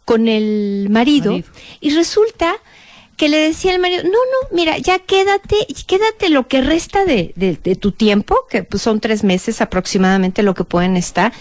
con 0.05 0.26
el 0.26 0.88
marido. 0.90 1.40
y 1.80 1.90
resulta 1.90 2.57
que 3.16 3.28
le 3.28 3.38
decía 3.38 3.72
el 3.72 3.80
marido, 3.80 4.03
no, 4.03 4.11
no, 4.11 4.49
mira, 4.51 4.76
ya 4.78 4.99
quédate, 4.99 5.57
quédate 5.86 6.28
lo 6.28 6.49
que 6.49 6.62
resta 6.62 7.05
de, 7.05 7.32
de, 7.36 7.76
tu 7.76 7.92
tiempo, 7.92 8.36
que 8.51 8.62
pues 8.62 8.82
son 8.82 9.01
tres 9.01 9.24
meses 9.24 9.61
aproximadamente 9.61 10.42
lo 10.42 10.55
que 10.55 10.64
pueden 10.64 10.97
estar, 10.97 11.32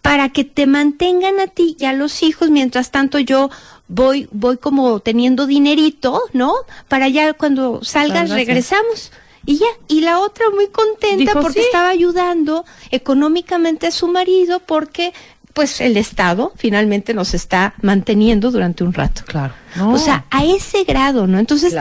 para 0.00 0.28
que 0.28 0.44
te 0.44 0.66
mantengan 0.66 1.40
a 1.40 1.48
ti 1.48 1.76
y 1.78 1.86
a 1.86 1.92
los 1.92 2.22
hijos, 2.22 2.50
mientras 2.50 2.92
tanto 2.92 3.18
yo 3.18 3.50
voy, 3.88 4.28
voy 4.30 4.58
como 4.58 5.00
teniendo 5.00 5.46
dinerito, 5.46 6.22
¿no? 6.32 6.54
Para 6.88 7.08
ya 7.08 7.32
cuando 7.32 7.82
salgas 7.82 8.30
regresamos. 8.30 9.10
Y 9.46 9.58
ya, 9.58 9.66
y 9.88 10.02
la 10.02 10.20
otra 10.20 10.50
muy 10.50 10.68
contenta 10.68 11.32
porque 11.40 11.60
estaba 11.60 11.88
ayudando 11.88 12.66
económicamente 12.90 13.86
a 13.86 13.90
su 13.90 14.06
marido 14.06 14.60
porque 14.60 15.14
pues 15.54 15.80
el 15.80 15.96
Estado 15.96 16.52
finalmente 16.56 17.14
nos 17.14 17.34
está 17.34 17.74
manteniendo 17.80 18.50
durante 18.50 18.84
un 18.84 18.92
rato. 18.92 19.22
Claro. 19.26 19.54
O 19.86 19.98
sea, 19.98 20.26
a 20.30 20.44
ese 20.44 20.84
grado, 20.84 21.26
¿no? 21.26 21.38
Entonces, 21.38 21.74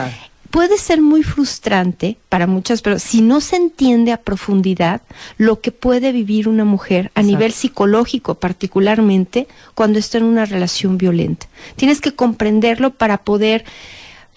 puede 0.50 0.78
ser 0.78 1.02
muy 1.02 1.24
frustrante 1.24 2.18
para 2.30 2.48
muchas, 2.48 2.82
pero 2.82 3.00
si 3.00 3.22
no 3.22 3.42
se 3.42 3.56
entiende 3.56 4.12
a 4.12 4.18
profundidad 4.18 5.02
lo 5.38 5.62
que 5.62 5.72
puede 5.72 6.12
vivir 6.12 6.48
una 6.48 6.66
mujer 6.66 7.12
a 7.16 7.22
nivel 7.22 7.52
psicológico, 7.52 8.36
particularmente 8.36 9.48
cuando 9.76 10.00
está 10.00 10.18
en 10.18 10.26
una 10.26 10.46
relación 10.46 10.98
violenta. 10.98 11.48
Tienes 11.76 12.02
que 12.02 12.14
comprenderlo 12.14 12.92
para 12.92 13.20
poder 13.20 13.66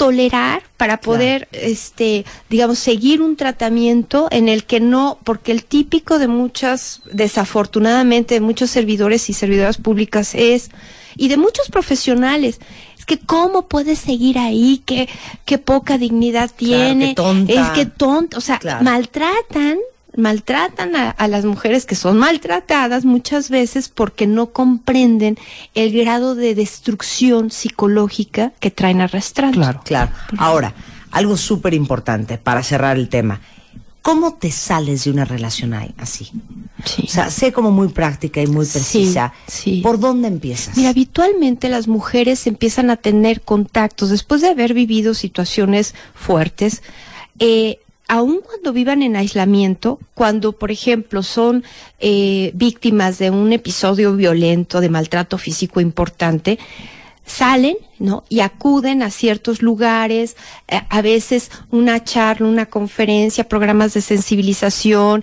tolerar 0.01 0.63
para 0.79 0.99
poder 0.99 1.47
este 1.53 2.25
digamos 2.49 2.79
seguir 2.79 3.21
un 3.21 3.37
tratamiento 3.37 4.29
en 4.31 4.49
el 4.49 4.65
que 4.65 4.81
no 4.81 5.19
porque 5.25 5.53
el 5.53 5.63
típico 5.63 6.19
de 6.19 6.27
muchas 6.27 7.03
desafortunadamente 7.13 8.33
de 8.33 8.41
muchos 8.41 8.71
servidores 8.71 9.29
y 9.29 9.35
servidoras 9.35 9.77
públicas 9.77 10.35
es 10.35 10.71
y 11.19 11.29
de 11.29 11.37
muchos 11.37 11.69
profesionales 11.69 12.61
es 13.01 13.07
que 13.07 13.19
cómo 13.19 13.67
puedes 13.67 13.99
seguir 13.99 14.39
ahí 14.39 14.83
qué 14.85 15.09
qué 15.47 15.57
poca 15.57 15.97
dignidad 15.97 16.51
tiene 16.55 17.17
es 17.49 17.69
que 17.71 17.87
tonto 17.87 18.37
o 18.37 18.41
sea 18.43 18.61
maltratan 18.83 19.79
maltratan 20.17 20.95
a, 20.97 21.29
las 21.29 21.47
mujeres 21.47 21.87
que 21.87 21.95
son 21.95 22.19
maltratadas 22.19 23.07
muchas 23.07 23.49
veces 23.49 23.89
porque 23.89 24.27
no 24.27 24.51
comprenden 24.51 25.39
el 25.75 25.93
grado 25.93 26.35
de 26.35 26.55
destrucción 26.55 27.51
psicológica 27.51 28.53
que 28.59 28.73
traen 28.73 29.01
arrastrando. 29.01 29.57
Claro, 29.57 29.81
claro. 29.85 30.11
Ahora, 30.37 30.75
algo 31.13 31.37
súper 31.37 31.75
importante 31.75 32.39
para 32.39 32.65
cerrar 32.65 32.97
el 32.97 33.09
tema. 33.09 33.41
¿Cómo 34.03 34.35
te 34.35 34.51
sales 34.51 35.05
de 35.05 35.13
una 35.13 35.25
relación 35.25 35.75
así? 35.97 36.33
O 37.03 37.09
sea, 37.09 37.31
sé 37.31 37.53
como 37.53 37.71
muy 37.71 37.89
práctica 37.89 38.41
y 38.41 38.47
muy 38.47 38.67
precisa. 38.67 39.33
Sí, 39.47 39.81
¿Por 39.83 39.99
dónde 39.99 40.29
empiezas? 40.29 40.77
Mira, 40.77 40.91
habitualmente 40.91 41.69
las 41.69 41.89
mujeres 41.89 42.47
empiezan 42.47 42.91
a 42.91 42.97
tener 42.97 43.41
contactos 43.43 44.11
después 44.11 44.41
de 44.41 44.49
haber 44.49 44.75
vivido 44.75 45.15
situaciones 45.15 45.95
fuertes. 46.15 46.83
Eh, 47.39 47.79
aun 48.09 48.41
cuando 48.45 48.73
vivan 48.73 49.03
en 49.03 49.15
aislamiento, 49.15 50.01
cuando, 50.15 50.53
por 50.53 50.73
ejemplo, 50.73 51.23
son 51.23 51.63
eh, 52.01 52.51
víctimas 52.55 53.19
de 53.19 53.31
un 53.31 53.53
episodio 53.53 54.17
violento, 54.17 54.81
de 54.81 54.89
maltrato 54.89 55.39
físico 55.39 55.81
importante, 55.81 56.59
salen, 57.25 57.77
¿no? 57.99 58.25
Y 58.29 58.41
acuden 58.41 59.03
a 59.03 59.11
ciertos 59.11 59.63
lugares, 59.63 60.37
eh, 60.67 60.81
a 60.89 61.03
veces 61.03 61.51
una 61.71 62.03
charla, 62.03 62.49
una 62.49 62.67
conferencia, 62.67 63.49
programas 63.49 63.95
de 63.95 64.01
sensibilización, 64.01 65.23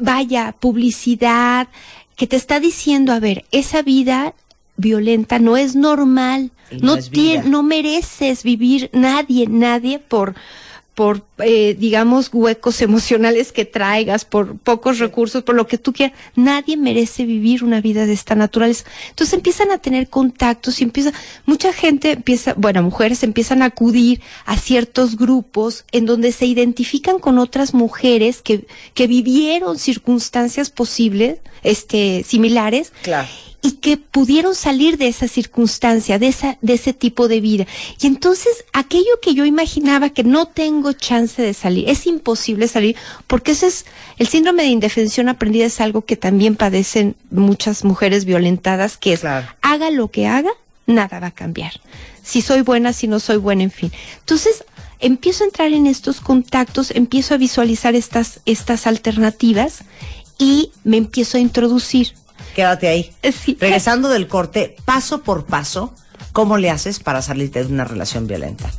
vaya, 0.00 0.54
publicidad, 0.58 1.68
que 2.16 2.26
te 2.26 2.36
está 2.36 2.60
diciendo, 2.60 3.12
a 3.12 3.20
ver, 3.20 3.44
esa 3.52 3.82
vida 3.82 4.34
violenta 4.76 5.38
no 5.38 5.56
es 5.56 5.74
normal, 5.76 6.50
no, 6.82 6.96
no, 6.96 7.42
no 7.44 7.62
mereces 7.62 8.42
vivir 8.42 8.90
nadie, 8.92 9.46
nadie 9.48 9.98
por 9.98 10.34
por, 10.96 11.26
eh, 11.40 11.76
digamos, 11.78 12.30
huecos 12.32 12.80
emocionales 12.80 13.52
que 13.52 13.66
traigas, 13.66 14.24
por 14.24 14.56
pocos 14.56 14.98
recursos, 14.98 15.42
por 15.42 15.54
lo 15.54 15.66
que 15.66 15.76
tú 15.76 15.92
quieras. 15.92 16.18
Nadie 16.36 16.78
merece 16.78 17.26
vivir 17.26 17.62
una 17.62 17.82
vida 17.82 18.06
de 18.06 18.14
esta 18.14 18.34
naturaleza. 18.34 18.86
Entonces 19.10 19.34
empiezan 19.34 19.70
a 19.70 19.76
tener 19.76 20.08
contactos 20.08 20.80
y 20.80 20.84
empieza, 20.84 21.12
mucha 21.44 21.74
gente 21.74 22.12
empieza, 22.12 22.54
bueno, 22.54 22.82
mujeres 22.82 23.22
empiezan 23.24 23.60
a 23.60 23.66
acudir 23.66 24.22
a 24.46 24.56
ciertos 24.56 25.18
grupos 25.18 25.84
en 25.92 26.06
donde 26.06 26.32
se 26.32 26.46
identifican 26.46 27.18
con 27.18 27.38
otras 27.38 27.74
mujeres 27.74 28.40
que, 28.40 28.66
que 28.94 29.06
vivieron 29.06 29.78
circunstancias 29.78 30.70
posibles, 30.70 31.40
este, 31.62 32.24
similares. 32.26 32.94
Claro 33.02 33.28
y 33.62 33.72
que 33.72 33.96
pudieron 33.96 34.54
salir 34.54 34.98
de 34.98 35.08
esa 35.08 35.28
circunstancia, 35.28 36.18
de, 36.18 36.28
esa, 36.28 36.58
de 36.60 36.74
ese 36.74 36.92
tipo 36.92 37.28
de 37.28 37.40
vida. 37.40 37.66
Y 38.00 38.06
entonces 38.06 38.64
aquello 38.72 39.20
que 39.20 39.34
yo 39.34 39.44
imaginaba 39.44 40.10
que 40.10 40.24
no 40.24 40.46
tengo 40.46 40.92
chance 40.92 41.40
de 41.40 41.54
salir, 41.54 41.88
es 41.88 42.06
imposible 42.06 42.68
salir, 42.68 42.96
porque 43.26 43.52
ese 43.52 43.66
es 43.66 43.86
el 44.18 44.26
síndrome 44.28 44.62
de 44.62 44.68
indefensión 44.68 45.28
aprendida, 45.28 45.66
es 45.66 45.80
algo 45.80 46.04
que 46.04 46.16
también 46.16 46.56
padecen 46.56 47.16
muchas 47.30 47.84
mujeres 47.84 48.24
violentadas, 48.24 48.96
que 48.96 49.14
es 49.14 49.24
haga 49.24 49.90
lo 49.90 50.08
que 50.08 50.26
haga, 50.26 50.50
nada 50.86 51.20
va 51.20 51.28
a 51.28 51.32
cambiar. 51.32 51.72
Si 52.22 52.42
soy 52.42 52.62
buena, 52.62 52.92
si 52.92 53.08
no 53.08 53.20
soy 53.20 53.36
buena, 53.36 53.62
en 53.62 53.70
fin. 53.70 53.92
Entonces, 54.20 54.64
empiezo 55.00 55.44
a 55.44 55.46
entrar 55.46 55.72
en 55.72 55.86
estos 55.86 56.20
contactos, 56.20 56.90
empiezo 56.90 57.34
a 57.34 57.38
visualizar 57.38 57.94
estas, 57.94 58.40
estas 58.46 58.86
alternativas 58.86 59.80
y 60.38 60.70
me 60.84 60.96
empiezo 60.96 61.38
a 61.38 61.40
introducir 61.40 62.14
quédate 62.56 62.88
ahí. 62.88 63.12
Eh, 63.22 63.32
Regresando 63.60 64.08
del 64.08 64.26
corte, 64.26 64.76
paso 64.86 65.22
por 65.22 65.44
paso, 65.44 65.92
¿cómo 66.32 66.56
le 66.56 66.70
haces 66.70 66.98
para 67.00 67.20
salirte 67.20 67.62
de 67.62 67.70
una 67.70 67.84
relación 67.84 68.26
violenta? 68.26 68.70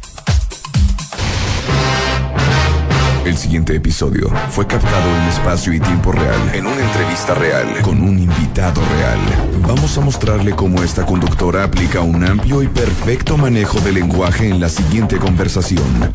El 3.23 3.37
siguiente 3.37 3.75
episodio 3.75 4.31
fue 4.49 4.65
captado 4.65 5.15
en 5.15 5.23
espacio 5.29 5.73
y 5.73 5.79
tiempo 5.79 6.11
real, 6.11 6.39
en 6.53 6.65
una 6.65 6.81
entrevista 6.81 7.35
real, 7.35 7.81
con 7.81 8.01
un 8.01 8.17
invitado 8.17 8.81
real. 8.95 9.19
Vamos 9.67 9.95
a 9.97 10.01
mostrarle 10.01 10.53
cómo 10.53 10.81
esta 10.81 11.05
conductora 11.05 11.65
aplica 11.65 12.01
un 12.01 12.23
amplio 12.23 12.63
y 12.63 12.67
perfecto 12.67 13.37
manejo 13.37 13.79
del 13.81 13.95
lenguaje 13.95 14.49
en 14.49 14.59
la 14.59 14.69
siguiente 14.69 15.17
conversación 15.17 16.09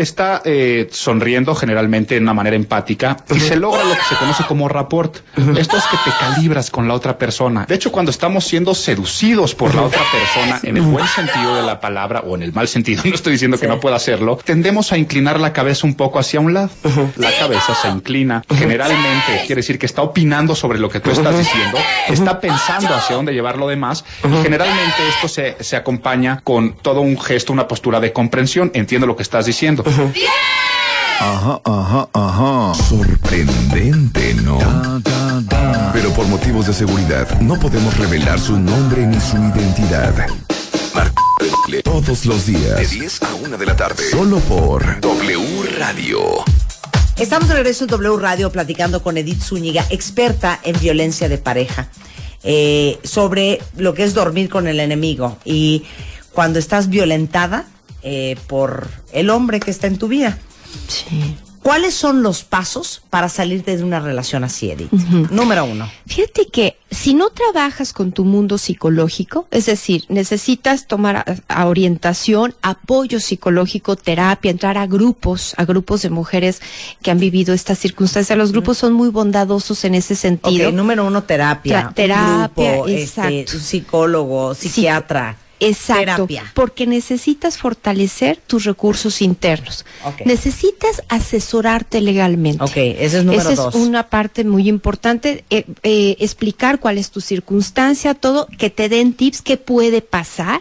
está 0.00 0.42
eh, 0.44 0.88
sonriendo 0.90 1.54
generalmente 1.54 2.14
de 2.14 2.20
una 2.20 2.34
manera 2.34 2.56
empática 2.56 3.18
y 3.34 3.40
se 3.40 3.56
logra 3.56 3.84
lo 3.84 3.94
que 3.94 4.02
se 4.08 4.16
conoce 4.16 4.44
como 4.44 4.68
rapport. 4.68 5.18
Esto 5.56 5.76
es 5.76 5.84
que 5.84 5.96
te 6.04 6.10
calibras 6.18 6.70
con 6.70 6.88
la 6.88 6.94
otra 6.94 7.18
persona. 7.18 7.66
De 7.66 7.74
hecho, 7.74 7.92
cuando 7.92 8.10
estamos 8.10 8.44
siendo 8.44 8.74
seducidos 8.74 9.54
por 9.54 9.74
la 9.74 9.82
otra 9.82 10.02
persona, 10.10 10.60
en 10.62 10.76
el 10.76 10.82
buen 10.82 11.06
sentido 11.06 11.56
de 11.56 11.62
la 11.62 11.80
palabra 11.80 12.20
o 12.20 12.34
en 12.34 12.42
el 12.42 12.52
mal 12.52 12.68
sentido, 12.68 13.02
no 13.04 13.14
estoy 13.14 13.32
diciendo 13.32 13.58
que 13.58 13.68
no 13.68 13.80
pueda 13.80 13.96
hacerlo, 13.96 14.38
tendemos 14.44 14.92
a 14.92 14.98
inclinar 14.98 15.38
la 15.40 15.52
cabeza 15.52 15.86
un 15.86 15.94
poco 15.94 16.18
hacia 16.18 16.40
un 16.40 16.54
lado. 16.54 16.70
La 17.16 17.30
cabeza 17.38 17.74
se 17.74 17.88
inclina. 17.88 18.42
Generalmente 18.54 19.44
quiere 19.46 19.60
decir 19.60 19.78
que 19.78 19.86
está 19.86 20.02
opinando 20.02 20.54
sobre 20.54 20.78
lo 20.78 20.88
que 20.88 21.00
tú 21.00 21.10
estás 21.10 21.36
diciendo, 21.36 21.78
está 22.08 22.40
pensando 22.40 22.94
hacia 22.94 23.16
dónde 23.16 23.32
llevar 23.32 23.58
lo 23.58 23.68
demás 23.68 24.04
y 24.24 24.42
generalmente 24.42 25.08
esto 25.08 25.28
se, 25.28 25.56
se 25.60 25.76
acompaña 25.76 26.40
con 26.42 26.74
todo 26.74 27.00
un 27.00 27.20
gesto, 27.20 27.52
una 27.52 27.68
postura 27.68 28.00
de 28.00 28.12
comprensión. 28.12 28.70
Entiendo 28.74 29.06
lo 29.06 29.16
que 29.16 29.22
estás 29.22 29.46
diciendo. 29.46 29.84
Ajá, 31.20 31.60
ajá, 31.64 32.08
ajá. 32.12 32.74
Sorprendente, 32.74 34.34
¿no? 34.34 34.58
Pero 35.92 36.10
por 36.12 36.26
motivos 36.26 36.66
de 36.66 36.72
seguridad 36.72 37.28
no 37.40 37.58
podemos 37.58 37.96
revelar 37.98 38.38
su 38.38 38.58
nombre 38.58 39.06
ni 39.06 39.20
su 39.20 39.36
identidad. 39.36 40.14
Todos 41.84 42.26
los 42.26 42.46
días. 42.46 42.76
De 42.76 42.86
10 42.86 43.22
a 43.22 43.34
1 43.34 43.58
de 43.58 43.66
la 43.66 43.76
tarde. 43.76 44.10
Solo 44.10 44.38
por 44.40 45.00
W 45.00 45.62
Radio. 45.78 46.20
Estamos 47.18 47.48
de 47.48 47.54
regreso 47.54 47.84
en 47.84 47.90
W 47.90 48.16
Radio 48.16 48.50
platicando 48.50 49.02
con 49.02 49.16
Edith 49.16 49.42
Zúñiga, 49.42 49.84
experta 49.90 50.58
en 50.62 50.78
violencia 50.80 51.28
de 51.28 51.38
pareja, 51.38 51.88
eh, 52.44 52.98
sobre 53.04 53.60
lo 53.76 53.94
que 53.94 54.04
es 54.04 54.14
dormir 54.14 54.48
con 54.48 54.68
el 54.68 54.80
enemigo. 54.80 55.36
Y 55.44 55.84
cuando 56.32 56.58
estás 56.58 56.88
violentada, 56.88 57.66
eh, 58.02 58.36
por 58.46 58.88
el 59.12 59.30
hombre 59.30 59.60
que 59.60 59.70
está 59.70 59.86
en 59.86 59.98
tu 59.98 60.08
vida. 60.08 60.38
Sí. 60.88 61.36
¿Cuáles 61.62 61.92
son 61.92 62.22
los 62.22 62.42
pasos 62.42 63.02
para 63.10 63.28
salirte 63.28 63.76
de 63.76 63.84
una 63.84 64.00
relación 64.00 64.44
así, 64.44 64.70
Edith? 64.70 64.90
Número 65.30 65.66
uno. 65.66 65.90
Fíjate 66.06 66.46
que 66.46 66.78
si 66.90 67.12
no 67.12 67.28
trabajas 67.28 67.92
con 67.92 68.12
tu 68.12 68.24
mundo 68.24 68.56
psicológico, 68.56 69.46
es 69.50 69.66
decir, 69.66 70.06
necesitas 70.08 70.86
tomar 70.86 71.42
a, 71.48 71.66
orientación, 71.66 72.54
apoyo 72.62 73.20
psicológico, 73.20 73.96
terapia, 73.96 74.50
entrar 74.50 74.78
a 74.78 74.86
grupos, 74.86 75.52
a 75.58 75.66
grupos 75.66 76.00
de 76.00 76.08
mujeres 76.08 76.62
que 77.02 77.10
han 77.10 77.20
vivido 77.20 77.52
estas 77.52 77.78
circunstancias. 77.78 78.38
Los 78.38 78.52
grupos 78.52 78.78
son 78.78 78.94
muy 78.94 79.10
bondadosos 79.10 79.84
en 79.84 79.96
ese 79.96 80.14
sentido. 80.14 80.70
Ok, 80.70 80.74
número 80.74 81.06
uno, 81.06 81.24
terapia. 81.24 81.92
terapia, 81.94 82.72
grupo, 82.76 82.88
este, 82.88 83.46
psicólogo, 83.46 84.54
psiquiatra. 84.54 85.36
Exacto, 85.60 86.26
porque 86.54 86.86
necesitas 86.86 87.58
fortalecer 87.58 88.38
tus 88.46 88.64
recursos 88.64 89.22
internos. 89.22 89.84
Necesitas 90.24 91.02
asesorarte 91.08 92.00
legalmente. 92.00 92.64
Ok, 92.64 92.76
ese 92.76 93.18
es 93.18 93.24
número 93.24 93.50
Esa 93.50 93.68
es 93.68 93.74
una 93.74 94.08
parte 94.08 94.44
muy 94.44 94.68
importante, 94.68 95.44
eh, 95.50 95.66
eh, 95.82 96.16
explicar 96.18 96.80
cuál 96.80 96.98
es 96.98 97.10
tu 97.10 97.20
circunstancia, 97.20 98.14
todo, 98.14 98.48
que 98.58 98.70
te 98.70 98.88
den 98.88 99.12
tips, 99.12 99.42
qué 99.42 99.56
puede 99.56 100.02
pasar 100.02 100.60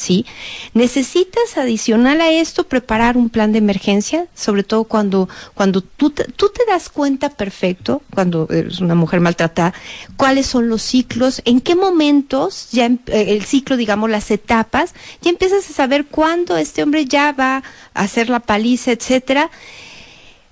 ¿sí? 0.00 0.24
Necesitas 0.72 1.56
adicional 1.56 2.20
a 2.20 2.30
esto 2.30 2.64
preparar 2.64 3.16
un 3.16 3.28
plan 3.28 3.52
de 3.52 3.58
emergencia, 3.58 4.26
sobre 4.34 4.62
todo 4.62 4.84
cuando, 4.84 5.28
cuando 5.54 5.82
tú, 5.82 6.10
te, 6.10 6.24
tú 6.24 6.48
te 6.48 6.64
das 6.66 6.88
cuenta 6.88 7.28
perfecto, 7.28 8.02
cuando 8.14 8.48
eres 8.50 8.80
una 8.80 8.94
mujer 8.94 9.20
maltratada, 9.20 9.74
cuáles 10.16 10.46
son 10.46 10.68
los 10.68 10.82
ciclos, 10.82 11.42
en 11.44 11.60
qué 11.60 11.76
momentos, 11.76 12.68
ya 12.72 12.86
em, 12.86 12.98
eh, 13.06 13.26
el 13.28 13.44
ciclo, 13.44 13.76
digamos, 13.76 14.08
las 14.10 14.30
etapas, 14.30 14.94
ya 15.20 15.30
empiezas 15.30 15.68
a 15.68 15.72
saber 15.72 16.06
cuándo 16.06 16.56
este 16.56 16.82
hombre 16.82 17.04
ya 17.04 17.32
va 17.32 17.62
a 17.94 18.02
hacer 18.02 18.30
la 18.30 18.40
paliza, 18.40 18.92
etcétera. 18.92 19.50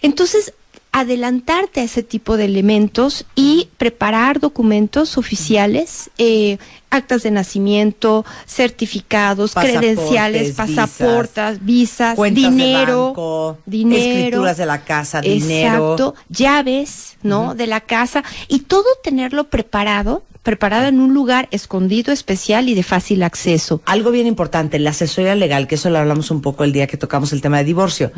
Entonces, 0.00 0.52
adelantarte 0.92 1.80
a 1.80 1.84
ese 1.84 2.02
tipo 2.02 2.36
de 2.36 2.46
elementos 2.46 3.26
y 3.34 3.68
preparar 3.76 4.40
documentos 4.40 5.18
oficiales, 5.18 6.10
eh, 6.18 6.58
actas 6.90 7.22
de 7.22 7.30
nacimiento, 7.30 8.24
certificados, 8.46 9.54
credenciales, 9.54 10.54
pasaportes, 10.54 11.64
visas, 11.64 12.18
dinero, 12.32 13.58
dinero, 13.66 14.02
escrituras 14.02 14.56
de 14.56 14.66
la 14.66 14.84
casa, 14.84 15.20
dinero, 15.20 15.92
exacto, 15.92 16.14
llaves, 16.30 17.16
¿no? 17.22 17.54
De 17.54 17.66
la 17.66 17.80
casa 17.80 18.24
y 18.48 18.60
todo 18.60 18.86
tenerlo 19.02 19.44
preparado 19.44 20.22
preparado 20.42 20.86
en 20.86 21.00
un 21.00 21.12
lugar 21.12 21.46
escondido, 21.50 22.10
especial 22.10 22.70
y 22.70 22.74
de 22.74 22.82
fácil 22.82 23.22
acceso. 23.22 23.82
Algo 23.84 24.10
bien 24.10 24.26
importante, 24.26 24.78
la 24.78 24.90
asesoría 24.90 25.34
legal, 25.34 25.66
que 25.66 25.74
eso 25.74 25.90
lo 25.90 25.98
hablamos 25.98 26.30
un 26.30 26.40
poco 26.40 26.64
el 26.64 26.72
día 26.72 26.86
que 26.86 26.96
tocamos 26.96 27.34
el 27.34 27.42
tema 27.42 27.58
de 27.58 27.64
divorcio. 27.64 28.12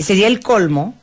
Sería 0.00 0.26
el 0.26 0.40
colmo 0.40 0.94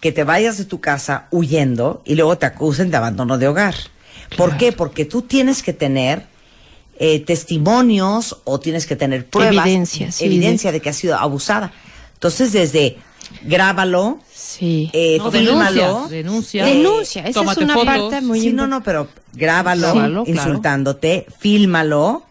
que 0.00 0.12
te 0.12 0.24
vayas 0.24 0.58
de 0.58 0.64
tu 0.64 0.80
casa 0.80 1.26
huyendo 1.30 2.02
y 2.04 2.14
luego 2.14 2.38
te 2.38 2.46
acusen 2.46 2.90
de 2.90 2.96
abandono 2.96 3.38
de 3.38 3.48
hogar. 3.48 3.74
¿Por 4.36 4.56
qué? 4.56 4.72
Porque 4.72 5.04
tú 5.04 5.22
tienes 5.22 5.62
que 5.62 5.72
tener 5.72 6.26
eh, 6.98 7.20
testimonios 7.20 8.38
o 8.44 8.60
tienes 8.60 8.86
que 8.86 8.96
tener 8.96 9.26
pruebas, 9.26 9.66
evidencia, 9.66 10.08
evidencia 10.20 10.72
de... 10.72 10.80
que 10.80 10.90
has 10.90 10.96
sido 10.96 11.16
abusada. 11.16 11.72
Entonces, 12.14 12.52
desde 12.52 12.98
grábalo, 13.42 14.18
sí. 14.32 14.90
eh, 14.92 15.18
fílmalo, 15.30 16.08
denuncia, 16.08 16.64
denuncia, 16.64 17.26
esa 17.26 17.40
es 17.52 17.56
una 17.58 17.74
parte 17.84 18.20
muy 18.20 18.40
sí, 18.40 18.52
no, 18.52 18.66
no, 18.66 18.82
pero 18.82 19.08
grábalo, 19.32 20.24
insultándote, 20.26 21.26
fílmalo, 21.38 22.24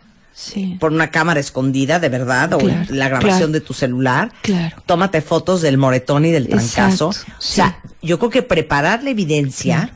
por 0.79 0.91
una 0.91 1.11
cámara 1.11 1.39
escondida, 1.39 1.99
de 1.99 2.09
verdad, 2.09 2.53
o 2.53 2.59
la 2.89 3.09
grabación 3.09 3.51
de 3.51 3.61
tu 3.61 3.73
celular. 3.73 4.31
Claro. 4.41 4.77
Tómate 4.85 5.21
fotos 5.21 5.61
del 5.61 5.77
moretón 5.77 6.25
y 6.25 6.31
del 6.31 6.47
trancazo. 6.47 7.09
o 7.09 7.13
sea, 7.39 7.79
yo 8.01 8.19
creo 8.19 8.29
que 8.29 8.41
preparar 8.41 9.03
la 9.03 9.09
evidencia. 9.09 9.91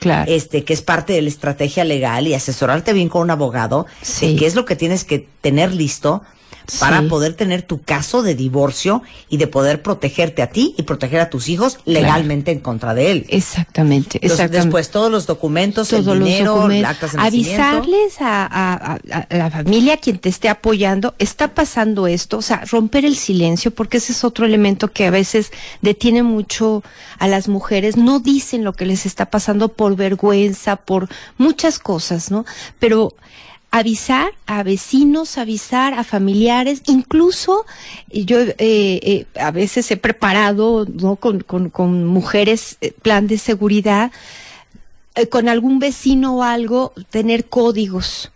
Claro. 0.00 0.30
Este, 0.30 0.62
que 0.62 0.72
es 0.72 0.80
parte 0.80 1.12
de 1.12 1.22
la 1.22 1.28
estrategia 1.28 1.82
legal 1.82 2.28
y 2.28 2.34
asesorarte 2.34 2.92
bien 2.92 3.08
con 3.08 3.22
un 3.22 3.32
abogado 3.32 3.86
de 4.20 4.36
qué 4.36 4.46
es 4.46 4.54
lo 4.54 4.64
que 4.64 4.76
tienes 4.76 5.02
que 5.02 5.26
tener 5.40 5.74
listo 5.74 6.22
para 6.78 7.02
poder 7.02 7.34
tener 7.34 7.62
tu 7.62 7.80
caso 7.80 8.22
de 8.22 8.34
divorcio 8.34 9.02
y 9.28 9.38
de 9.38 9.46
poder 9.46 9.82
protegerte 9.82 10.42
a 10.42 10.48
ti 10.48 10.74
y 10.76 10.82
proteger 10.82 11.20
a 11.20 11.30
tus 11.30 11.48
hijos 11.48 11.78
legalmente 11.84 12.50
en 12.50 12.60
contra 12.60 12.94
de 12.94 13.10
él. 13.10 13.26
Exactamente, 13.28 14.18
exactamente. 14.22 14.58
Después 14.58 14.90
todos 14.90 15.10
los 15.10 15.26
documentos, 15.26 15.92
el 15.92 16.04
dinero, 16.04 16.68
actas 16.84 17.12
de 17.12 17.20
Avisarles 17.20 18.16
a, 18.20 18.98
la 19.30 19.50
familia, 19.50 19.96
quien 19.96 20.18
te 20.18 20.28
esté 20.28 20.48
apoyando, 20.48 21.14
está 21.18 21.54
pasando 21.54 22.06
esto, 22.06 22.38
o 22.38 22.42
sea, 22.42 22.64
romper 22.70 23.04
el 23.04 23.16
silencio, 23.16 23.70
porque 23.70 23.96
ese 23.96 24.12
es 24.12 24.24
otro 24.24 24.44
elemento 24.44 24.92
que 24.92 25.06
a 25.06 25.10
veces 25.10 25.52
detiene 25.80 26.22
mucho 26.22 26.82
a 27.18 27.28
las 27.28 27.48
mujeres, 27.48 27.96
no 27.96 28.20
dicen 28.20 28.64
lo 28.64 28.74
que 28.74 28.84
les 28.84 29.06
está 29.06 29.30
pasando 29.30 29.68
por 29.68 29.96
vergüenza, 29.96 30.76
por 30.76 31.08
muchas 31.38 31.78
cosas, 31.78 32.30
¿no? 32.30 32.44
Pero 32.78 33.14
avisar 33.70 34.32
a 34.46 34.62
vecinos, 34.62 35.38
avisar 35.38 35.94
a 35.94 36.04
familiares, 36.04 36.82
incluso 36.86 37.66
yo 38.10 38.40
eh, 38.40 38.54
eh, 38.58 39.26
a 39.38 39.50
veces 39.50 39.90
he 39.90 39.96
preparado 39.96 40.86
¿no? 40.86 41.16
con, 41.16 41.40
con, 41.40 42.06
mujeres 42.06 42.78
eh, 42.80 42.92
plan 43.02 43.26
de 43.26 43.38
seguridad, 43.38 44.10
con 45.30 45.48
algún 45.48 45.80
vecino 45.80 46.36
o 46.36 46.42
algo, 46.42 46.92
tener 47.10 47.46
códigos 47.46 48.30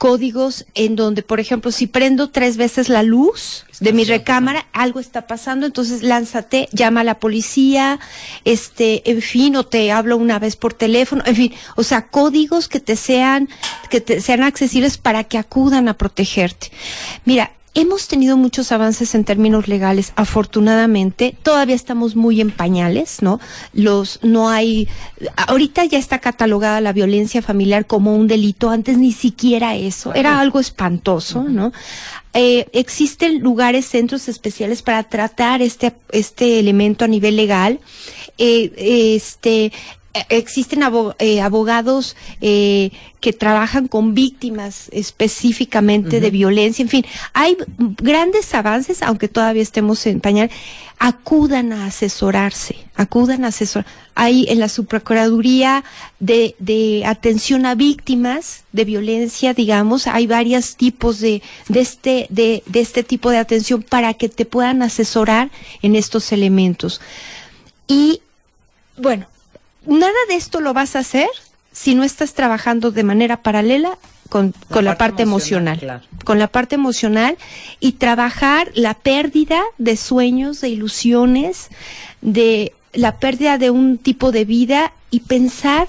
códigos 0.00 0.64
en 0.74 0.96
donde, 0.96 1.22
por 1.22 1.40
ejemplo, 1.40 1.70
si 1.70 1.86
prendo 1.86 2.30
tres 2.30 2.56
veces 2.56 2.88
la 2.88 3.02
luz 3.02 3.66
de 3.80 3.92
mi 3.92 4.04
recámara, 4.04 4.66
algo 4.72 4.98
está 4.98 5.26
pasando, 5.26 5.66
entonces 5.66 6.02
lánzate, 6.02 6.70
llama 6.72 7.02
a 7.02 7.04
la 7.04 7.18
policía, 7.18 8.00
este, 8.46 9.10
en 9.10 9.20
fin, 9.20 9.56
o 9.56 9.66
te 9.66 9.92
hablo 9.92 10.16
una 10.16 10.38
vez 10.38 10.56
por 10.56 10.72
teléfono, 10.72 11.22
en 11.26 11.36
fin, 11.36 11.54
o 11.76 11.82
sea, 11.82 12.08
códigos 12.08 12.66
que 12.66 12.80
te 12.80 12.96
sean, 12.96 13.50
que 13.90 14.00
te 14.00 14.22
sean 14.22 14.42
accesibles 14.42 14.96
para 14.96 15.24
que 15.24 15.36
acudan 15.36 15.86
a 15.86 15.98
protegerte. 15.98 16.72
Mira, 17.26 17.52
Hemos 17.72 18.08
tenido 18.08 18.36
muchos 18.36 18.72
avances 18.72 19.14
en 19.14 19.24
términos 19.24 19.68
legales, 19.68 20.12
afortunadamente. 20.16 21.36
Todavía 21.42 21.76
estamos 21.76 22.16
muy 22.16 22.40
en 22.40 22.50
pañales, 22.50 23.22
¿no? 23.22 23.38
Los, 23.72 24.18
no 24.22 24.48
hay, 24.48 24.88
ahorita 25.36 25.84
ya 25.84 25.98
está 25.98 26.18
catalogada 26.18 26.80
la 26.80 26.92
violencia 26.92 27.42
familiar 27.42 27.86
como 27.86 28.16
un 28.16 28.26
delito. 28.26 28.70
Antes 28.70 28.98
ni 28.98 29.12
siquiera 29.12 29.76
eso. 29.76 30.12
Era 30.14 30.40
algo 30.40 30.58
espantoso, 30.58 31.44
¿no? 31.44 31.72
Eh, 32.32 32.66
existen 32.72 33.40
lugares, 33.40 33.86
centros 33.86 34.28
especiales 34.28 34.82
para 34.82 35.04
tratar 35.04 35.62
este, 35.62 35.94
este 36.10 36.58
elemento 36.58 37.04
a 37.04 37.08
nivel 37.08 37.36
legal. 37.36 37.78
Eh, 38.38 39.14
este, 39.14 39.72
existen 40.28 40.82
eh, 41.18 41.40
abogados 41.40 42.16
eh, 42.40 42.90
que 43.20 43.32
trabajan 43.32 43.86
con 43.86 44.14
víctimas 44.14 44.88
específicamente 44.92 46.20
de 46.20 46.30
violencia, 46.30 46.82
en 46.82 46.88
fin, 46.88 47.06
hay 47.32 47.56
grandes 47.78 48.54
avances, 48.54 49.02
aunque 49.02 49.28
todavía 49.28 49.62
estemos 49.62 50.04
en 50.06 50.20
pañal, 50.20 50.50
acudan 50.98 51.72
a 51.72 51.86
asesorarse, 51.86 52.76
acudan 52.94 53.44
a 53.44 53.48
asesorar. 53.48 53.86
Hay 54.14 54.46
en 54.48 54.58
la 54.58 54.68
Subprocuraduría 54.68 55.84
de, 56.18 56.56
de 56.58 57.04
atención 57.06 57.64
a 57.64 57.74
víctimas 57.74 58.64
de 58.72 58.84
violencia, 58.84 59.54
digamos, 59.54 60.06
hay 60.06 60.26
varios 60.26 60.76
tipos 60.76 61.20
de, 61.20 61.42
de, 61.68 61.80
este, 61.80 62.26
de, 62.30 62.62
de 62.66 62.80
este 62.80 63.02
tipo 63.02 63.30
de 63.30 63.38
atención 63.38 63.82
para 63.82 64.14
que 64.14 64.28
te 64.28 64.44
puedan 64.44 64.82
asesorar 64.82 65.50
en 65.82 65.94
estos 65.94 66.32
elementos. 66.32 67.00
Y, 67.86 68.20
bueno, 68.96 69.26
nada 69.86 70.12
de 70.28 70.36
esto 70.36 70.60
lo 70.60 70.72
vas 70.74 70.96
a 70.96 71.00
hacer 71.00 71.28
si 71.72 71.94
no 71.94 72.04
estás 72.04 72.34
trabajando 72.34 72.90
de 72.90 73.04
manera 73.04 73.42
paralela 73.42 73.98
con, 74.28 74.54
la, 74.70 74.96
parte, 74.96 75.22
emocional, 75.22 76.02
con 76.24 76.38
la 76.38 76.46
parte 76.46 76.76
emocional 76.76 77.36
y 77.80 77.92
trabajar 77.92 78.70
la 78.74 78.94
pérdida 78.94 79.60
de 79.78 79.96
sueños, 79.96 80.60
de 80.60 80.68
ilusiones, 80.68 81.68
de 82.20 82.72
la 82.92 83.18
pérdida 83.18 83.58
de 83.58 83.70
un 83.70 83.98
tipo 83.98 84.30
de 84.30 84.44
vida 84.44 84.92
y 85.10 85.20
pensar 85.20 85.88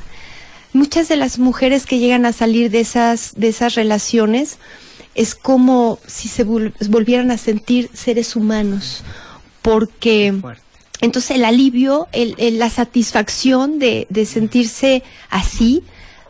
muchas 0.73 1.07
de 1.07 1.17
las 1.17 1.37
mujeres 1.37 1.85
que 1.85 1.99
llegan 1.99 2.25
a 2.25 2.33
salir 2.33 2.71
de 2.71 2.79
esas 2.79 3.33
de 3.35 3.49
esas 3.49 3.75
relaciones 3.75 4.57
es 5.13 5.35
como 5.35 5.99
si 6.07 6.27
se 6.29 6.43
volvieran 6.43 7.31
a 7.31 7.37
sentir 7.37 7.89
seres 7.93 8.35
humanos 8.35 9.03
porque 9.61 10.33
entonces 11.01 11.31
el 11.31 11.45
alivio, 11.45 12.07
el, 12.11 12.35
la 12.59 12.69
satisfacción 12.69 13.79
de, 13.79 14.07
de 14.09 14.25
sentirse 14.25 15.03
así, 15.29 15.83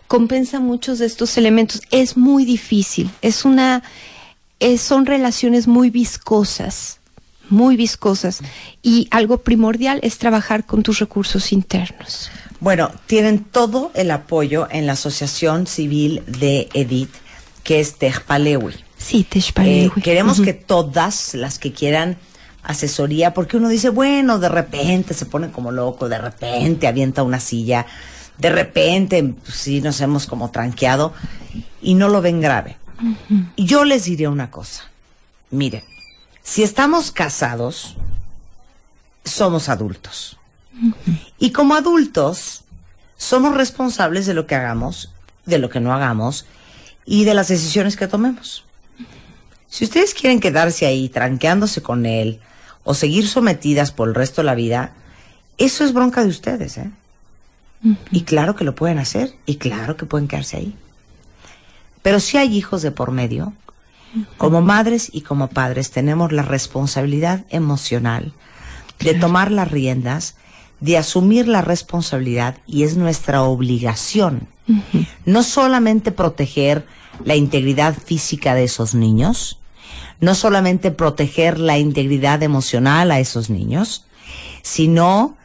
compensa 0.08 0.60
muchos 0.60 1.00
de 1.00 1.06
estos 1.06 1.38
elementos. 1.38 1.82
Es 1.92 2.18
muy 2.18 2.46
difícil, 2.46 3.10
es 3.22 3.46
una, 3.46 3.84
son 4.78 5.06
relaciones 5.06 5.68
muy 5.68 5.90
viscosas, 5.90 7.00
muy 7.50 7.76
viscosas. 7.76 8.40
Y 8.82 9.08
algo 9.12 9.38
primordial 9.38 10.00
es 10.04 10.18
trabajar 10.18 10.66
con 10.66 10.84
tus 10.84 11.00
recursos 11.00 11.52
internos. 11.52 12.32
Bueno, 12.60 12.92
tienen 13.08 13.44
todo 13.44 13.92
el 13.94 14.12
apoyo 14.12 14.68
en 14.70 14.86
la 14.86 14.94
Asociación 14.94 15.68
Civil 15.68 16.24
de 16.28 16.70
Edith, 16.74 17.14
que 17.64 17.80
es 17.80 17.96
Tejpalewi. 17.96 18.74
Sí, 18.98 19.26
eh, 19.58 19.90
queremos 20.04 20.42
que 20.42 20.54
todas 20.54 21.34
las 21.34 21.58
que 21.58 21.74
quieran 21.74 22.18
asesoría, 22.64 23.34
porque 23.34 23.58
uno 23.58 23.70
dice, 23.70 23.90
bueno, 23.90 24.40
de 24.40 24.50
repente 24.50 25.14
se 25.14 25.26
pone 25.26 25.52
como 25.52 25.72
loco, 25.72 26.10
de 26.10 26.18
repente 26.18 26.88
avienta 26.88 27.24
una 27.24 27.40
silla, 27.40 27.86
de 28.38 28.50
repente 28.50 29.24
pues, 29.24 29.56
sí 29.56 29.82
nos 29.82 30.00
hemos 30.02 30.28
como 30.28 30.52
tranqueado 30.52 31.14
y 31.82 31.96
no 31.96 32.10
lo 32.10 32.22
ven 32.22 32.42
grave. 32.42 32.78
Yo 33.58 33.84
les 33.84 34.06
diré 34.06 34.28
una 34.28 34.52
cosa, 34.52 34.84
miren, 35.50 35.84
si 36.44 36.64
estamos 36.64 37.12
casados, 37.12 37.96
somos 39.26 39.70
adultos. 39.70 40.38
Y 41.38 41.52
como 41.52 41.76
adultos, 41.76 42.64
somos 43.18 43.56
responsables 43.56 44.26
de 44.26 44.34
lo 44.34 44.48
que 44.48 44.56
hagamos, 44.56 45.12
de 45.46 45.60
lo 45.60 45.70
que 45.70 45.80
no 45.80 45.94
hagamos 45.94 46.46
y 47.06 47.26
de 47.26 47.34
las 47.34 47.48
decisiones 47.48 47.96
que 47.98 48.08
tomemos. 48.08 48.66
Si 49.68 49.86
ustedes 49.86 50.14
quieren 50.14 50.40
quedarse 50.40 50.86
ahí 50.86 51.10
tranqueándose 51.10 51.82
con 51.82 52.06
él 52.06 52.40
o 52.84 52.94
seguir 52.94 53.28
sometidas 53.28 53.92
por 53.92 54.10
el 54.10 54.16
resto 54.16 54.42
de 54.42 54.46
la 54.46 54.56
vida, 54.56 54.94
eso 55.58 55.84
es 55.84 55.94
bronca 55.94 56.24
de 56.24 56.30
ustedes, 56.30 56.78
¿eh? 56.78 56.92
Y 58.12 58.22
claro 58.22 58.56
que 58.56 58.64
lo 58.64 58.76
pueden 58.76 59.00
hacer 59.00 59.34
y 59.46 59.56
claro 59.56 59.98
que 59.98 60.06
pueden 60.06 60.28
quedarse 60.28 60.58
ahí. 60.58 60.76
Pero 62.02 62.20
si 62.20 62.38
hay 62.38 62.56
hijos 62.56 62.82
de 62.82 62.92
por 62.92 63.12
medio, 63.12 63.54
como 64.38 64.62
madres 64.62 65.10
y 65.12 65.22
como 65.22 65.48
padres 65.48 65.92
tenemos 65.92 66.32
la 66.32 66.44
responsabilidad 66.44 67.46
emocional 67.50 68.34
de 69.00 69.14
tomar 69.16 69.52
las 69.52 69.72
riendas, 69.72 70.36
de 70.80 70.98
asumir 70.98 71.48
la 71.48 71.62
responsabilidad 71.62 72.58
y 72.68 72.84
es 72.84 72.98
nuestra 72.98 73.44
obligación. 73.44 74.48
No 75.26 75.44
solamente 75.44 76.12
proteger 76.12 76.86
la 77.24 77.36
integridad 77.36 77.96
física 77.96 78.54
de 78.56 78.66
esos 78.66 78.94
niños, 78.96 79.60
no 80.22 80.36
solamente 80.36 80.92
proteger 80.92 81.60
la 81.60 81.78
integridad 81.78 82.42
emocional 82.44 83.12
a 83.12 83.20
esos 83.20 83.50
niños, 83.50 84.06
sino 84.62 85.36